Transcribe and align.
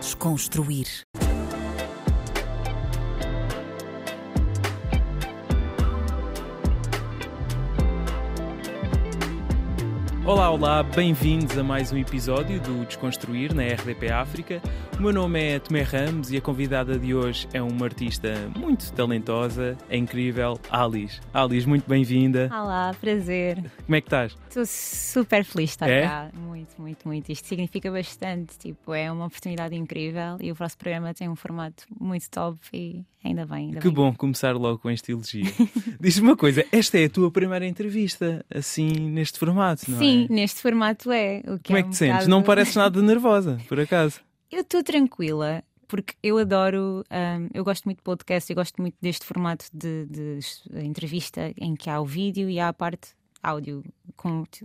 Desconstruir. 0.00 0.86
Olá, 10.30 10.48
olá, 10.48 10.82
bem-vindos 10.84 11.58
a 11.58 11.64
mais 11.64 11.90
um 11.90 11.96
episódio 11.98 12.60
do 12.60 12.84
Desconstruir 12.86 13.52
na 13.52 13.64
RDP 13.64 14.12
África. 14.12 14.62
O 14.96 15.02
meu 15.02 15.12
nome 15.12 15.40
é 15.42 15.58
Tomé 15.58 15.82
Ramos 15.82 16.30
e 16.30 16.36
a 16.36 16.40
convidada 16.40 16.96
de 16.96 17.12
hoje 17.12 17.48
é 17.52 17.60
uma 17.60 17.86
artista 17.86 18.32
muito 18.56 18.92
talentosa, 18.92 19.76
é 19.88 19.96
incrível, 19.96 20.56
Alice. 20.70 21.18
Alice, 21.34 21.66
muito 21.66 21.88
bem-vinda. 21.88 22.48
Olá, 22.52 22.94
prazer. 23.00 23.56
Como 23.84 23.96
é 23.96 24.00
que 24.00 24.06
estás? 24.06 24.36
Estou 24.48 24.64
super 24.66 25.44
feliz 25.44 25.70
de 25.70 25.74
estar 25.74 25.90
É? 25.90 26.02
cá. 26.02 26.30
Muito, 26.32 26.80
muito, 26.80 27.08
muito. 27.08 27.32
Isto 27.32 27.48
significa 27.48 27.90
bastante. 27.90 28.56
Tipo, 28.56 28.94
é 28.94 29.10
uma 29.10 29.26
oportunidade 29.26 29.74
incrível 29.74 30.36
e 30.40 30.52
o 30.52 30.54
vosso 30.54 30.78
programa 30.78 31.12
tem 31.12 31.28
um 31.28 31.34
formato 31.36 31.84
muito 31.98 32.30
top 32.30 32.56
e 32.72 33.04
ainda 33.24 33.44
bem. 33.46 33.66
Ainda 33.68 33.80
Que 33.80 33.88
bem. 33.88 33.94
bom 33.94 34.14
começar 34.14 34.52
logo 34.54 34.78
com 34.78 34.90
esta 34.90 35.10
elogia. 35.10 35.44
Diz-me 36.00 36.28
uma 36.28 36.36
coisa, 36.36 36.64
esta 36.70 36.98
é 36.98 37.06
a 37.06 37.10
tua 37.10 37.30
primeira 37.32 37.66
entrevista, 37.66 38.44
assim, 38.54 38.90
neste 38.92 39.38
formato, 39.38 39.90
não 39.90 39.98
Sim, 39.98 40.19
é? 40.19 40.19
Neste 40.28 40.60
formato 40.60 41.10
é. 41.12 41.38
O 41.46 41.58
que 41.58 41.68
Como 41.68 41.76
é 41.76 41.80
é 41.80 41.82
que 41.82 41.88
um 41.88 41.90
te 41.92 41.96
sentes? 41.96 42.14
bocado- 42.14 42.30
Não 42.30 42.42
pareces 42.42 42.76
nada 42.76 43.00
nervosa, 43.02 43.58
por 43.68 43.78
acaso? 43.80 44.20
Eu 44.50 44.60
estou 44.62 44.82
tranquila. 44.82 45.62
Porque 45.88 46.14
eu 46.22 46.38
adoro, 46.38 47.04
hum, 47.10 47.48
eu 47.52 47.64
gosto 47.64 47.84
muito 47.84 47.98
de 47.98 48.04
podcast, 48.04 48.48
eu 48.48 48.54
gosto 48.54 48.80
muito 48.80 48.94
deste 49.02 49.26
formato 49.26 49.64
de, 49.72 50.06
de 50.06 50.38
entrevista 50.84 51.52
em 51.58 51.74
que 51.74 51.90
há 51.90 52.00
o 52.00 52.04
vídeo 52.04 52.48
e 52.48 52.60
há 52.60 52.68
a 52.68 52.72
parte 52.72 53.08
áudio. 53.42 53.82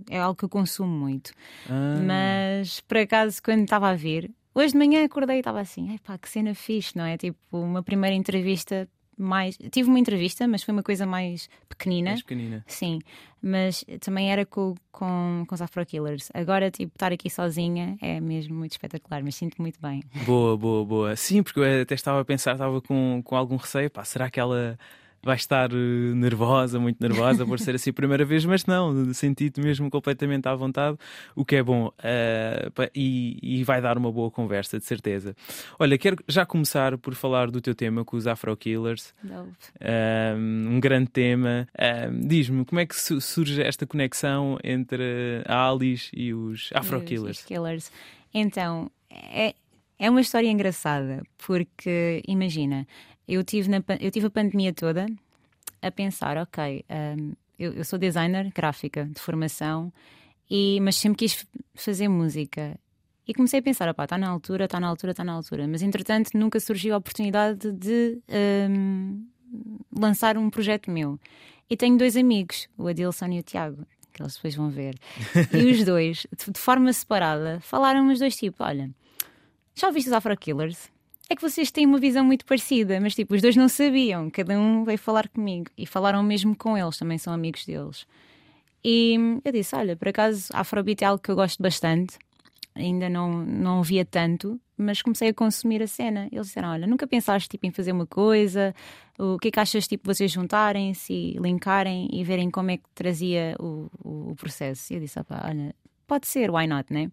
É 0.08 0.20
algo 0.20 0.38
que 0.38 0.46
eu 0.46 0.50
consumo 0.50 0.92
muito. 0.96 1.32
Ah, 1.68 2.00
Mas 2.06 2.80
por 2.82 2.98
acaso, 2.98 3.42
quando 3.42 3.64
estava 3.64 3.90
a 3.90 3.96
ver, 3.96 4.30
hoje 4.54 4.74
de 4.74 4.78
manhã 4.78 5.04
acordei 5.04 5.38
e 5.38 5.40
estava 5.40 5.62
assim: 5.62 5.90
ai 5.90 5.98
pá, 5.98 6.16
que 6.18 6.30
cena 6.30 6.54
fixe, 6.54 6.96
não 6.96 7.06
é? 7.06 7.18
Tipo, 7.18 7.38
uma 7.58 7.82
primeira 7.82 8.16
entrevista 8.16 8.88
mais. 9.18 9.58
Tive 9.72 9.90
uma 9.90 10.00
entrevista, 10.00 10.48
mas 10.48 10.64
foi 10.64 10.74
uma 10.74 10.84
coisa 10.84 11.06
mais 11.06 11.50
pequenina. 11.68 12.12
és 12.12 12.22
pequenina. 12.22 12.64
Sim, 12.68 13.00
mas 13.42 13.86
também 14.02 14.32
era 14.32 14.46
com, 14.46 14.76
com, 14.92 15.44
com 15.48 15.56
os 15.56 15.62
Afro 15.62 15.86
Killers. 15.86 16.30
Agora, 16.34 16.72
tipo, 16.72 16.94
estar 16.96 17.12
aqui 17.12 17.30
sozinha 17.30 17.98
é 18.02 18.20
mesmo 18.20 18.56
muito 18.56 18.72
espetacular, 18.72 19.24
mas 19.24 19.36
sinto 19.36 19.62
muito 19.62 19.80
bem. 19.82 20.04
Boa, 20.26 20.58
boa, 20.58 20.86
boa. 20.86 21.16
Sim, 21.16 21.44
porque 21.44 21.60
eu 21.60 21.82
até 21.82 21.96
estava 21.96 22.22
a 22.22 22.26
pensar, 22.26 22.54
estava 22.54 22.82
com, 22.82 23.22
com 23.24 23.36
algum 23.36 23.56
receio, 23.56 23.90
pá, 23.90 24.04
será 24.04 24.30
que 24.30 24.40
ela 24.40 24.78
vai 25.26 25.36
estar 25.36 25.72
eh, 25.72 25.76
nervosa, 26.14 26.80
muito 26.80 27.02
nervosa 27.02 27.46
por 27.46 27.60
ser 27.60 27.76
assim 27.76 27.90
a 27.90 27.94
primeira 27.94 28.24
vez? 28.24 28.46
Mas 28.46 28.66
não, 28.66 29.14
senti-te 29.14 29.60
mesmo 29.60 29.90
completamente 29.90 30.48
à 30.48 30.56
vontade, 30.56 30.98
o 31.36 31.44
que 31.44 31.56
é 31.58 31.64
bom 31.64 31.92
pá, 32.74 32.90
e, 32.96 33.40
e 33.42 33.64
vai 33.64 33.82
dar 33.82 33.98
uma 33.98 34.12
boa 34.12 34.30
conversa, 34.32 34.78
de 34.80 34.86
certeza. 34.86 35.36
Olha, 35.80 35.98
quero 35.98 36.18
já 36.28 36.46
começar 36.46 36.98
por 36.98 37.14
falar 37.16 37.50
do 37.52 37.60
teu 37.60 37.74
tema 37.76 38.06
com 38.06 38.16
os 38.16 38.28
Afro 38.28 38.56
Killers, 38.56 39.14
um, 39.82 40.76
um 40.76 40.80
grande 40.80 41.10
tema. 41.10 41.68
Um, 41.78 42.28
Diz-me, 42.28 42.66
como 42.66 42.80
é 42.80 42.86
que 42.86 42.96
su- 42.96 43.20
surge 43.20 43.62
esta 43.62 43.86
conexão 43.86 44.58
entre 44.64 45.42
a 45.48 45.70
Alice 45.70 46.10
e 46.16 46.34
os 46.34 46.70
Afro 46.74 47.02
Killers? 47.02 47.40
os 47.40 47.46
Killers. 47.46 47.92
Então, 48.34 48.90
é, 49.10 49.56
é 49.98 50.10
uma 50.10 50.22
história 50.22 50.48
engraçada, 50.50 51.24
porque 51.38 52.22
imagina, 52.28 52.86
eu 53.28 53.44
tive, 53.44 53.70
na, 53.70 53.84
eu 54.00 54.12
tive 54.12 54.28
a 54.28 54.30
pandemia 54.30 54.74
toda 54.74 55.06
a 55.82 55.92
pensar, 55.92 56.38
ok, 56.38 56.84
hum, 56.90 57.34
eu, 57.58 57.74
eu 57.74 57.86
sou 57.86 57.98
designer 57.98 58.52
gráfica 58.54 59.06
de 59.06 59.20
formação, 59.20 59.92
e, 60.50 60.80
mas 60.82 60.96
sempre 60.96 61.20
quis 61.20 61.46
fazer 61.74 62.08
música. 62.08 62.80
E 63.28 63.34
comecei 63.34 63.60
a 63.60 63.64
pensar, 63.64 63.90
opá, 63.90 64.04
está 64.04 64.18
na 64.18 64.30
altura, 64.30 64.66
está 64.66 64.80
na 64.80 64.88
altura, 64.88 65.12
está 65.12 65.24
na 65.24 65.34
altura. 65.34 65.68
Mas 65.68 65.82
entretanto 65.82 66.30
nunca 66.36 66.60
surgiu 66.60 66.94
a 66.94 66.98
oportunidade 66.98 67.72
de 67.72 68.20
hum, 68.70 69.26
lançar 69.92 70.38
um 70.38 70.50
projeto 70.50 70.92
meu. 70.92 71.20
E 71.68 71.76
tenho 71.76 71.98
dois 71.98 72.16
amigos, 72.16 72.70
o 72.78 72.88
Adilson 72.88 73.28
e 73.28 73.40
o 73.40 73.44
Tiago, 73.44 73.88
que 74.14 74.22
eles 74.22 74.36
depois 74.36 74.56
vão 74.56 74.70
ver. 74.70 74.96
E 75.52 75.72
os 75.72 75.84
dois, 75.86 76.28
de 76.38 76.52
de 76.52 76.60
forma 76.60 76.94
separada, 76.94 77.60
falaram 77.62 78.08
os 78.12 78.20
dois 78.20 78.36
tipo: 78.36 78.64
olha, 78.64 78.92
já 79.74 79.88
ouviste 79.88 80.10
os 80.10 80.14
Afro 80.14 80.38
Killers? 80.38 80.92
É 81.30 81.36
que 81.36 81.42
vocês 81.42 81.72
têm 81.72 81.86
uma 81.86 81.98
visão 81.98 82.24
muito 82.24 82.46
parecida, 82.46 83.00
mas 83.00 83.16
tipo, 83.16 83.34
os 83.34 83.42
dois 83.42 83.56
não 83.56 83.68
sabiam, 83.68 84.30
cada 84.30 84.60
um 84.60 84.84
veio 84.84 84.98
falar 84.98 85.28
comigo 85.28 85.72
e 85.76 85.86
falaram 85.86 86.22
mesmo 86.22 86.56
com 86.56 86.78
eles, 86.78 86.98
também 86.98 87.18
são 87.18 87.34
amigos 87.34 87.66
deles. 87.66 88.06
E 88.84 89.18
eu 89.44 89.52
disse: 89.52 89.76
olha, 89.76 89.96
por 89.96 90.08
acaso, 90.10 90.50
Afrobeat 90.54 91.04
é 91.04 91.08
algo 91.08 91.22
que 91.22 91.32
eu 91.32 91.36
gosto 91.36 91.62
bastante, 91.64 92.20
ainda 92.76 93.10
não, 93.10 93.44
não 93.44 93.82
via 93.82 94.06
tanto, 94.06 94.60
mas 94.78 95.02
comecei 95.02 95.30
a 95.30 95.34
consumir 95.34 95.82
a 95.82 95.88
cena. 95.88 96.30
Eles 96.32 96.48
disseram: 96.48 96.70
olha, 96.70 96.86
nunca 96.86 97.08
pensaste 97.08 97.50
tipo, 97.50 97.66
em 97.66 97.72
fazer 97.72 97.92
uma 97.92 98.06
coisa? 98.06 98.76
O 99.18 99.40
que 99.40 99.48
é 99.48 99.52
que 99.52 99.60
achas 99.60 99.88
tipo, 99.88 100.06
vocês 100.06 100.32
juntarem-se 100.32 101.12
e 101.12 101.38
linkarem 101.40 102.08
e 102.14 102.24
verem 102.24 102.52
como 102.52 102.70
é 102.70 102.78
que 102.78 102.84
trazia 102.94 103.56
o, 103.60 103.90
o, 104.04 104.32
o 104.32 104.36
processo? 104.36 104.94
E 104.94 104.98
eu 104.98 105.00
disse: 105.00 105.20
"Opá, 105.20 105.44
olha, 105.48 105.74
pode 106.06 106.28
ser, 106.28 106.52
why 106.52 106.68
not, 106.68 106.94
né? 106.94 107.10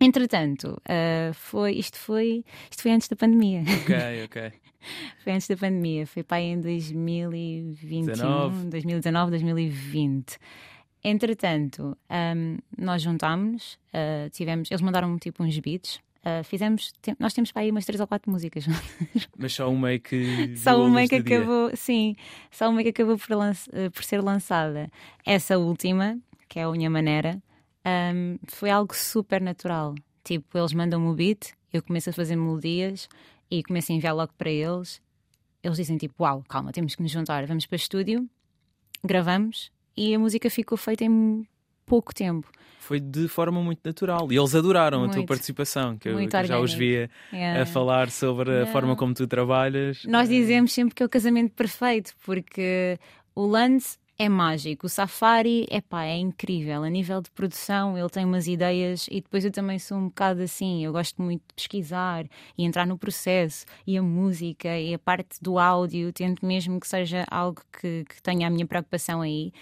Entretanto, 0.00 0.80
ah, 0.88 1.32
foi, 1.34 1.72
isto, 1.72 1.96
foi, 1.98 2.44
isto 2.70 2.82
foi 2.82 2.92
antes 2.92 3.08
da 3.08 3.16
pandemia. 3.16 3.62
Ok, 3.82 3.96
ok. 4.24 4.52
Foi 5.24 5.32
antes 5.32 5.48
da 5.48 5.56
pandemia, 5.56 6.06
foi 6.06 6.22
para 6.22 6.36
aí 6.38 6.44
em 6.46 6.60
2021, 6.60 8.06
19. 8.06 8.66
2019, 8.68 9.30
2020. 9.32 10.38
Entretanto, 11.04 11.96
ahm, 12.08 12.58
nós 12.76 13.02
juntámos-nos, 13.02 13.78
ah, 13.92 14.28
tivemos, 14.32 14.70
eles 14.70 14.80
mandaram-me 14.80 15.18
tipo 15.18 15.42
uns 15.42 15.58
beats, 15.58 16.00
ah, 16.24 16.42
fizemos, 16.44 16.92
nós 17.18 17.32
temos 17.32 17.50
para 17.52 17.62
aí 17.62 17.70
umas 17.70 17.84
três 17.84 18.00
ou 18.00 18.06
quatro 18.06 18.30
músicas. 18.30 18.66
Mas 19.36 19.52
só 19.54 19.70
uma 19.70 19.90
é 19.92 19.98
que. 19.98 20.56
só 20.56 20.76
uma 20.80 21.00
luz 21.00 21.08
que 21.10 21.18
do 21.18 21.24
dia. 21.24 21.38
acabou, 21.38 21.70
sim, 21.74 22.14
só 22.50 22.68
uma 22.70 22.82
que 22.82 22.88
acabou 22.90 23.16
por, 23.18 23.36
lanç- 23.36 23.68
eh, 23.72 23.90
por 23.90 24.02
ser 24.04 24.20
lançada. 24.22 24.90
Essa 25.24 25.58
última, 25.58 26.18
que 26.48 26.58
é 26.58 26.62
a 26.64 26.70
Unha 26.70 26.90
Maneira, 26.90 27.40
ahm, 27.88 28.36
foi 28.46 28.70
algo 28.70 28.94
super 28.94 29.40
natural. 29.40 29.94
Tipo, 30.24 30.58
eles 30.58 30.72
mandam-me 30.72 31.06
o 31.08 31.14
beat, 31.14 31.52
eu 31.72 31.82
começo 31.82 32.10
a 32.10 32.12
fazer 32.12 32.36
melodias 32.36 33.08
e 33.50 33.62
começo 33.62 33.90
a 33.92 33.94
enviar 33.94 34.14
logo 34.14 34.32
para 34.36 34.50
eles. 34.50 35.00
Eles 35.62 35.76
dizem 35.78 35.96
tipo, 35.96 36.22
uau, 36.22 36.44
calma, 36.48 36.70
temos 36.72 36.94
que 36.94 37.02
nos 37.02 37.10
juntar, 37.10 37.46
vamos 37.46 37.66
para 37.66 37.74
o 37.74 37.76
estúdio, 37.76 38.28
gravamos 39.04 39.70
e 39.96 40.14
a 40.14 40.18
música 40.18 40.48
ficou 40.50 40.76
feita 40.78 41.04
em 41.04 41.46
pouco 41.86 42.14
tempo. 42.14 42.48
Foi 42.78 43.00
de 43.00 43.28
forma 43.28 43.60
muito 43.62 43.80
natural. 43.84 44.30
E 44.32 44.36
eles 44.38 44.54
adoraram 44.54 45.00
a 45.04 45.06
tua 45.08 45.16
Muito. 45.16 45.28
participação, 45.28 45.96
que 45.98 46.08
eu, 46.08 46.14
Muito 46.14 46.30
que 46.30 46.36
eu 46.36 46.44
já 46.44 46.58
os 46.58 46.72
via 46.72 47.10
É. 47.32 47.60
a 47.62 47.66
falar 47.66 48.10
sobre 48.10 48.50
a 48.50 48.60
Não. 48.64 48.72
forma 48.72 48.96
como 48.96 49.12
tu 49.12 49.26
trabalhas. 49.26 50.04
Nós 50.04 50.28
dizemos 50.28 50.72
sempre 50.72 50.94
que 50.94 51.02
é 51.02 51.06
o 51.06 51.08
casamento 51.08 51.52
perfeito, 51.54 52.14
porque 52.24 52.98
o 53.34 53.44
Lance 53.46 53.98
é 54.18 54.28
mágico, 54.28 54.86
o 54.86 54.88
Safari 54.88 55.64
epá, 55.70 56.04
é 56.04 56.16
incrível. 56.16 56.82
A 56.82 56.90
nível 56.90 57.22
de 57.22 57.30
produção, 57.30 57.96
ele 57.96 58.08
tem 58.08 58.24
umas 58.24 58.48
ideias 58.48 59.06
e 59.08 59.20
depois 59.20 59.44
eu 59.44 59.52
também 59.52 59.78
sou 59.78 59.96
um 59.96 60.08
bocado 60.08 60.42
assim. 60.42 60.84
Eu 60.84 60.90
gosto 60.92 61.22
muito 61.22 61.42
de 61.46 61.54
pesquisar 61.54 62.26
e 62.56 62.64
entrar 62.64 62.84
no 62.84 62.98
processo, 62.98 63.64
e 63.86 63.96
a 63.96 64.02
música 64.02 64.76
e 64.76 64.92
a 64.92 64.98
parte 64.98 65.40
do 65.40 65.56
áudio, 65.56 66.12
tento 66.12 66.44
mesmo 66.44 66.80
que 66.80 66.88
seja 66.88 67.24
algo 67.30 67.62
que, 67.80 68.04
que 68.08 68.20
tenha 68.20 68.48
a 68.48 68.50
minha 68.50 68.66
preocupação 68.66 69.20
aí. 69.20 69.52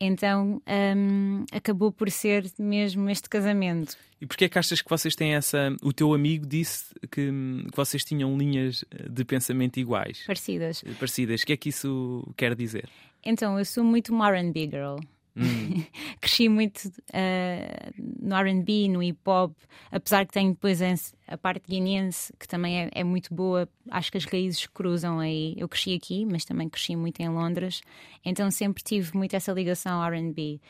Então 0.00 0.62
hum, 0.96 1.44
acabou 1.52 1.90
por 1.90 2.10
ser 2.10 2.50
mesmo 2.58 3.08
este 3.10 3.28
casamento. 3.28 3.96
E 4.20 4.26
porquê 4.26 4.46
é 4.46 4.48
que 4.48 4.58
achas 4.58 4.80
que 4.80 4.88
vocês 4.88 5.14
têm 5.14 5.34
essa. 5.34 5.74
O 5.82 5.92
teu 5.92 6.14
amigo 6.14 6.46
disse 6.46 6.86
que, 7.02 7.30
que 7.30 7.76
vocês 7.76 8.02
tinham 8.02 8.36
linhas 8.36 8.84
de 9.10 9.24
pensamento 9.24 9.78
iguais, 9.78 10.22
Parecidas. 10.26 10.82
parecidas. 10.98 11.42
O 11.42 11.46
que 11.46 11.52
é 11.52 11.56
que 11.56 11.68
isso 11.68 12.26
quer 12.36 12.54
dizer? 12.54 12.88
Então, 13.26 13.58
eu 13.58 13.64
sou 13.64 13.82
muito 13.82 14.14
uma 14.14 14.30
RB 14.30 14.70
girl. 14.70 14.96
Hum. 15.36 15.84
Cresci 16.18 16.48
muito 16.48 16.90
ah, 17.12 17.90
no 17.98 18.34
RB, 18.34 18.88
no 18.88 19.02
hip 19.02 19.20
hop, 19.26 19.52
apesar 19.90 20.24
que 20.24 20.32
tenho 20.32 20.52
depois 20.52 20.80
a, 20.80 20.94
a 21.28 21.36
parte 21.36 21.64
guineense, 21.68 22.32
que 22.38 22.48
também 22.48 22.84
é, 22.84 22.90
é 22.94 23.04
muito 23.04 23.34
boa. 23.34 23.68
Acho 23.90 24.10
que 24.10 24.16
as 24.16 24.24
raízes 24.24 24.66
cruzam 24.66 25.18
aí. 25.18 25.54
Eu 25.58 25.68
cresci 25.68 25.94
aqui, 25.94 26.24
mas 26.24 26.44
também 26.44 26.68
cresci 26.68 26.96
muito 26.96 27.20
em 27.20 27.28
Londres, 27.28 27.82
então 28.24 28.50
sempre 28.50 28.82
tive 28.82 29.14
muito 29.14 29.36
essa 29.36 29.52
ligação 29.52 30.02
ao 30.02 30.10
RB. 30.10 30.60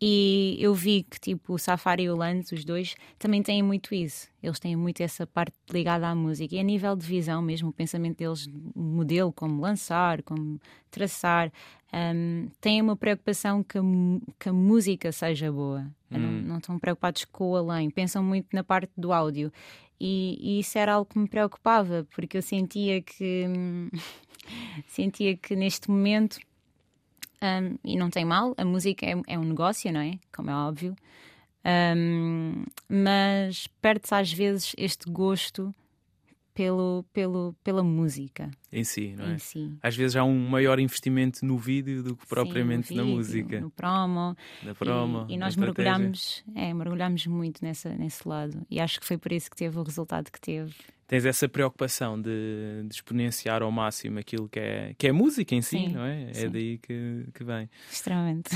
E 0.00 0.58
eu 0.60 0.74
vi 0.74 1.04
que 1.04 1.18
tipo 1.18 1.54
o 1.54 1.58
Safari 1.58 2.02
e 2.02 2.10
o 2.10 2.16
Lance, 2.16 2.54
os 2.54 2.64
dois, 2.64 2.94
também 3.18 3.42
têm 3.42 3.62
muito 3.62 3.94
isso. 3.94 4.28
Eles 4.42 4.58
têm 4.58 4.76
muito 4.76 5.00
essa 5.00 5.26
parte 5.26 5.54
ligada 5.70 6.06
à 6.06 6.14
música. 6.14 6.54
E 6.54 6.58
a 6.58 6.62
nível 6.62 6.94
de 6.94 7.06
visão 7.06 7.40
mesmo, 7.40 7.70
o 7.70 7.72
pensamento 7.72 8.18
deles, 8.18 8.46
modelo, 8.74 9.32
como 9.32 9.62
lançar, 9.62 10.22
como 10.22 10.60
traçar, 10.90 11.50
hum, 11.92 12.48
têm 12.60 12.82
uma 12.82 12.94
preocupação 12.94 13.62
que 13.62 13.78
a, 13.78 13.82
que 14.38 14.50
a 14.50 14.52
música 14.52 15.10
seja 15.12 15.50
boa. 15.50 15.86
Não, 16.10 16.20
não 16.20 16.58
estão 16.58 16.78
preocupados 16.78 17.24
com 17.24 17.52
o 17.52 17.56
além. 17.56 17.88
Pensam 17.88 18.22
muito 18.22 18.48
na 18.52 18.62
parte 18.62 18.92
do 18.98 19.14
áudio. 19.14 19.50
E, 19.98 20.36
e 20.40 20.60
isso 20.60 20.76
era 20.78 20.92
algo 20.92 21.10
que 21.10 21.18
me 21.18 21.26
preocupava, 21.26 22.06
porque 22.14 22.36
eu 22.36 22.42
sentia 22.42 23.00
que 23.00 23.46
hum, 23.48 23.88
sentia 24.88 25.34
que 25.38 25.56
neste 25.56 25.90
momento 25.90 26.38
um, 27.42 27.78
e 27.84 27.96
não 27.96 28.10
tem 28.10 28.24
mal, 28.24 28.54
a 28.56 28.64
música 28.64 29.06
é, 29.06 29.14
é 29.26 29.38
um 29.38 29.44
negócio, 29.44 29.92
não 29.92 30.00
é? 30.00 30.18
Como 30.34 30.50
é 30.50 30.54
óbvio. 30.54 30.96
Um, 31.96 32.64
mas 32.88 33.66
perde-se 33.82 34.14
às 34.14 34.32
vezes 34.32 34.72
este 34.78 35.10
gosto 35.10 35.74
pelo, 36.56 37.04
pelo, 37.12 37.54
pela 37.62 37.82
música 37.84 38.50
em 38.72 38.82
si, 38.82 39.14
não 39.16 39.26
é? 39.26 39.34
em 39.34 39.38
si. 39.38 39.72
Às 39.82 39.94
vezes 39.94 40.16
há 40.16 40.24
um 40.24 40.48
maior 40.48 40.80
investimento 40.80 41.44
no 41.44 41.58
vídeo 41.58 42.02
do 42.02 42.16
que 42.16 42.26
propriamente 42.26 42.88
Sim, 42.88 42.96
na 42.96 43.02
vídeo, 43.02 43.16
música, 43.16 43.60
No 43.60 43.70
promo. 43.70 44.34
na 44.62 44.74
promo. 44.74 45.26
e, 45.28 45.34
e 45.34 45.36
na 45.36 45.44
nós 45.46 45.54
mergulhamos, 45.56 46.42
é, 46.54 46.72
mergulhamos 46.72 47.26
muito 47.26 47.62
nessa, 47.62 47.90
nesse 47.94 48.26
lado. 48.26 48.66
E 48.70 48.80
acho 48.80 48.98
que 48.98 49.06
foi 49.06 49.18
por 49.18 49.30
isso 49.32 49.50
que 49.50 49.56
teve 49.56 49.78
o 49.78 49.82
resultado 49.82 50.32
que 50.32 50.40
teve. 50.40 50.74
Tens 51.06 51.24
essa 51.24 51.48
preocupação 51.48 52.20
de, 52.20 52.82
de 52.88 52.94
exponenciar 52.94 53.62
ao 53.62 53.70
máximo 53.70 54.18
aquilo 54.18 54.48
que 54.48 54.58
é, 54.58 54.94
que 54.98 55.06
é 55.06 55.12
música 55.12 55.54
em 55.54 55.60
si, 55.62 55.76
Sim, 55.76 55.88
não 55.92 56.02
é? 56.04 56.30
É 56.30 56.34
sim. 56.34 56.50
daí 56.50 56.78
que, 56.78 57.26
que 57.34 57.44
vem. 57.44 57.68
Extremamente. 57.92 58.50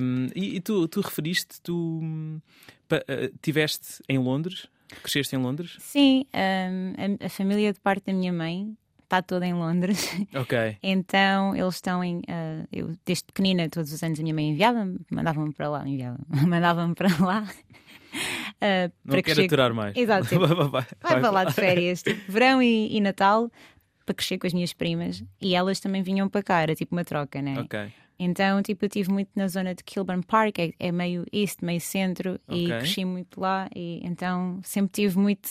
Um, 0.00 0.26
e 0.34 0.56
e 0.56 0.60
tu, 0.60 0.88
tu 0.88 1.00
referiste, 1.02 1.60
tu 1.60 1.98
hum, 2.02 2.40
pa- 2.88 3.04
eh, 3.06 3.30
tiveste 3.42 4.02
em 4.08 4.16
Londres? 4.18 4.66
Cresceste 5.02 5.36
em 5.36 5.38
Londres? 5.38 5.76
Sim, 5.78 6.24
hum, 6.34 7.16
a, 7.20 7.26
a 7.26 7.28
família 7.28 7.72
de 7.72 7.80
parte 7.80 8.06
da 8.06 8.12
minha 8.12 8.32
mãe 8.32 8.74
está 9.04 9.20
toda 9.22 9.46
em 9.46 9.54
Londres. 9.54 10.08
Ok. 10.34 10.76
Então 10.82 11.54
eles 11.56 11.74
estão 11.74 12.02
em. 12.04 12.22
ah, 12.28 12.64
eu, 12.72 12.94
desde 13.04 13.24
pequenina, 13.24 13.68
todos 13.68 13.92
os 13.92 14.02
anos, 14.02 14.18
a 14.18 14.22
minha 14.22 14.34
mãe 14.34 14.50
enviava-me, 14.50 14.98
mandava-me 15.10 15.52
para 15.52 15.68
lá, 15.68 15.88
enviava 15.88 16.18
mandava-me 16.46 16.94
para 16.94 17.08
lá. 17.18 17.44
ah, 18.60 18.90
Não 19.04 19.12
para 19.12 19.22
quero 19.22 19.44
aturar 19.44 19.74
mais. 19.74 19.96
Exato, 19.96 20.26
tipo, 20.28 20.46
Vai, 20.46 20.56
vai, 20.56 20.68
vai. 20.68 20.86
Vai 21.00 21.20
para 21.20 21.30
lá 21.30 21.44
de 21.44 21.52
férias, 21.54 22.02
tipo, 22.02 22.30
verão 22.30 22.62
e, 22.62 22.96
e 22.96 23.00
Natal, 23.00 23.50
para 24.06 24.14
crescer 24.14 24.38
com 24.38 24.46
as 24.46 24.52
minhas 24.52 24.72
primas. 24.72 25.22
E 25.40 25.54
elas 25.54 25.80
também 25.80 26.02
vinham 26.02 26.28
para 26.28 26.42
cá, 26.42 26.60
era 26.60 26.74
tipo 26.74 26.94
uma 26.94 27.04
troca, 27.04 27.40
né? 27.42 27.58
Ok. 27.60 27.92
Então, 28.22 28.62
tipo, 28.62 28.84
eu 28.84 28.88
estive 28.88 29.10
muito 29.10 29.30
na 29.34 29.48
zona 29.48 29.74
de 29.74 29.82
Kilburn 29.82 30.22
Park, 30.22 30.58
é, 30.58 30.74
é 30.78 30.92
meio 30.92 31.24
east, 31.32 31.62
meio 31.62 31.80
centro, 31.80 32.38
e 32.46 32.66
Ok. 32.66 32.78
cresci 32.78 33.02
muito 33.02 33.40
lá. 33.40 33.66
E 33.74 34.00
então 34.04 34.60
sempre 34.62 34.92
tive 34.92 35.18
muito 35.18 35.48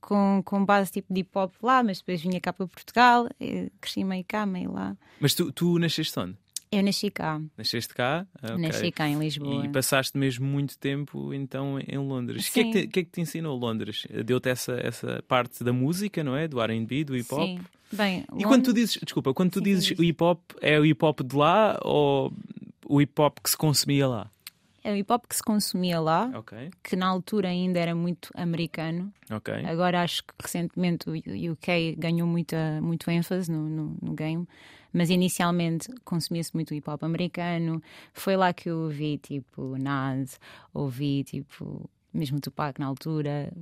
com, 0.00 0.40
com 0.42 0.64
base 0.64 0.90
tipo 0.90 1.12
de 1.12 1.20
hip 1.20 1.30
hop 1.34 1.52
lá, 1.62 1.82
mas 1.82 1.98
depois 1.98 2.22
vinha 2.22 2.40
cá 2.40 2.54
para 2.54 2.66
Portugal, 2.66 3.28
e 3.38 3.70
cresci 3.82 4.02
meio 4.02 4.24
cá, 4.26 4.46
meio 4.46 4.72
lá. 4.72 4.96
Mas 5.20 5.34
tu, 5.34 5.52
tu 5.52 5.78
nasceste 5.78 6.18
onde? 6.18 6.38
Eu 6.76 6.82
nasci 6.82 7.10
cá, 7.10 7.40
Nasceste 7.56 7.94
cá? 7.94 8.26
Ah, 8.42 8.52
ok. 8.54 8.58
nasci 8.60 8.92
cá 8.92 9.08
em 9.08 9.18
Lisboa. 9.18 9.64
E 9.64 9.68
passaste 9.70 10.18
mesmo 10.18 10.46
muito 10.46 10.76
tempo 10.78 11.32
então 11.32 11.78
em 11.80 11.96
Londres. 11.96 12.48
O 12.48 12.52
que, 12.52 12.60
é 12.60 12.64
que, 12.64 12.86
que 12.88 13.00
é 13.00 13.04
que 13.04 13.10
te 13.10 13.20
ensinou 13.22 13.56
Londres? 13.58 14.06
Deu-te 14.24 14.50
essa, 14.50 14.74
essa 14.74 15.22
parte 15.26 15.64
da 15.64 15.72
música, 15.72 16.22
não 16.22 16.36
é? 16.36 16.46
Do 16.46 16.60
R&B, 16.60 17.04
do 17.04 17.16
hip 17.16 17.32
hop? 17.34 17.40
Sim. 17.40 17.58
Bem, 17.92 18.24
E 18.36 18.44
quando 18.44 18.64
tu 18.64 18.66
Londres- 18.68 18.74
dizes, 18.74 18.98
desculpa, 19.02 19.32
quando 19.32 19.52
tu 19.52 19.58
Sim, 19.60 19.64
dizes 19.64 19.98
o 19.98 20.02
hip 20.04 20.22
hop, 20.22 20.40
é 20.60 20.78
o 20.78 20.84
hip 20.84 21.02
hop 21.02 21.20
de 21.22 21.34
lá 21.36 21.78
ou 21.82 22.30
o 22.84 23.00
hip 23.00 23.18
hop 23.22 23.38
que 23.42 23.48
se 23.48 23.56
consumia 23.56 24.06
lá? 24.06 24.30
é 24.84 24.92
o 24.92 24.96
hip 24.96 25.10
hop 25.12 25.24
que 25.28 25.34
se 25.34 25.42
consumia 25.42 25.98
lá, 25.98 26.30
Ok, 26.34 26.70
que 26.84 26.94
na 26.94 27.06
altura 27.08 27.48
ainda 27.48 27.80
era 27.80 27.92
muito 27.94 28.30
americano. 28.34 29.12
ok. 29.30 29.52
Agora 29.64 30.02
acho 30.02 30.22
que 30.24 30.32
recentemente 30.40 31.08
o 31.10 31.12
UK 31.52 31.96
ganhou 31.98 32.28
muita, 32.28 32.80
muito 32.82 33.10
ênfase 33.10 33.50
no, 33.50 33.68
no, 33.68 33.96
no 34.00 34.12
game, 34.14 34.46
mas 34.96 35.10
inicialmente 35.10 35.88
consumia-se 36.04 36.52
muito 36.54 36.74
hip 36.74 36.88
hop 36.88 37.02
americano. 37.04 37.82
Foi 38.14 38.36
lá 38.36 38.52
que 38.52 38.68
eu 38.70 38.78
ouvi 38.84 39.18
tipo 39.18 39.76
Nas, 39.78 40.40
ouvi 40.72 41.22
tipo 41.24 41.88
mesmo 42.14 42.40
Tupac 42.40 42.80
na 42.80 42.86
altura, 42.86 43.52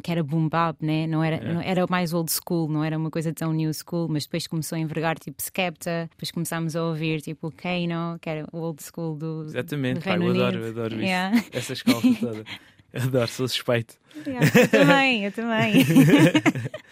que 0.00 0.08
era 0.12 0.22
boom 0.22 0.48
bap, 0.48 0.80
né? 0.80 1.04
não 1.04 1.20
era, 1.24 1.34
É. 1.34 1.52
não- 1.52 1.60
era 1.60 1.84
mais 1.90 2.12
old 2.12 2.30
school, 2.30 2.68
não 2.68 2.84
era 2.84 2.96
uma 2.96 3.10
coisa 3.10 3.32
tão 3.32 3.52
new 3.52 3.72
school, 3.74 4.08
mas 4.08 4.22
depois 4.24 4.46
começou 4.46 4.76
a 4.76 4.78
envergar 4.78 5.18
tipo 5.18 5.42
Skepta, 5.42 6.08
depois 6.12 6.30
começámos 6.30 6.76
a 6.76 6.84
ouvir 6.84 7.20
tipo 7.22 7.50
Kano, 7.50 8.16
que 8.20 8.30
era 8.30 8.46
o 8.52 8.58
old 8.58 8.80
school 8.80 9.16
do, 9.16 9.46
Exatamente, 9.46 9.98
do 9.98 10.04
pá, 10.04 10.10
eu 10.14 10.20
Reino 10.20 10.30
adoro, 10.34 10.56
Unido. 10.62 10.70
adoro 10.78 10.94
isso. 10.94 11.02
Yeah. 11.04 11.44
Essa 11.52 11.72
escola 11.72 12.00
toda. 12.20 12.44
Adoro, 13.02 13.28
sou 13.28 13.48
suspeito. 13.48 13.96
Eu 14.14 14.68
também, 14.70 15.24
eu 15.24 15.32
também. 15.32 15.84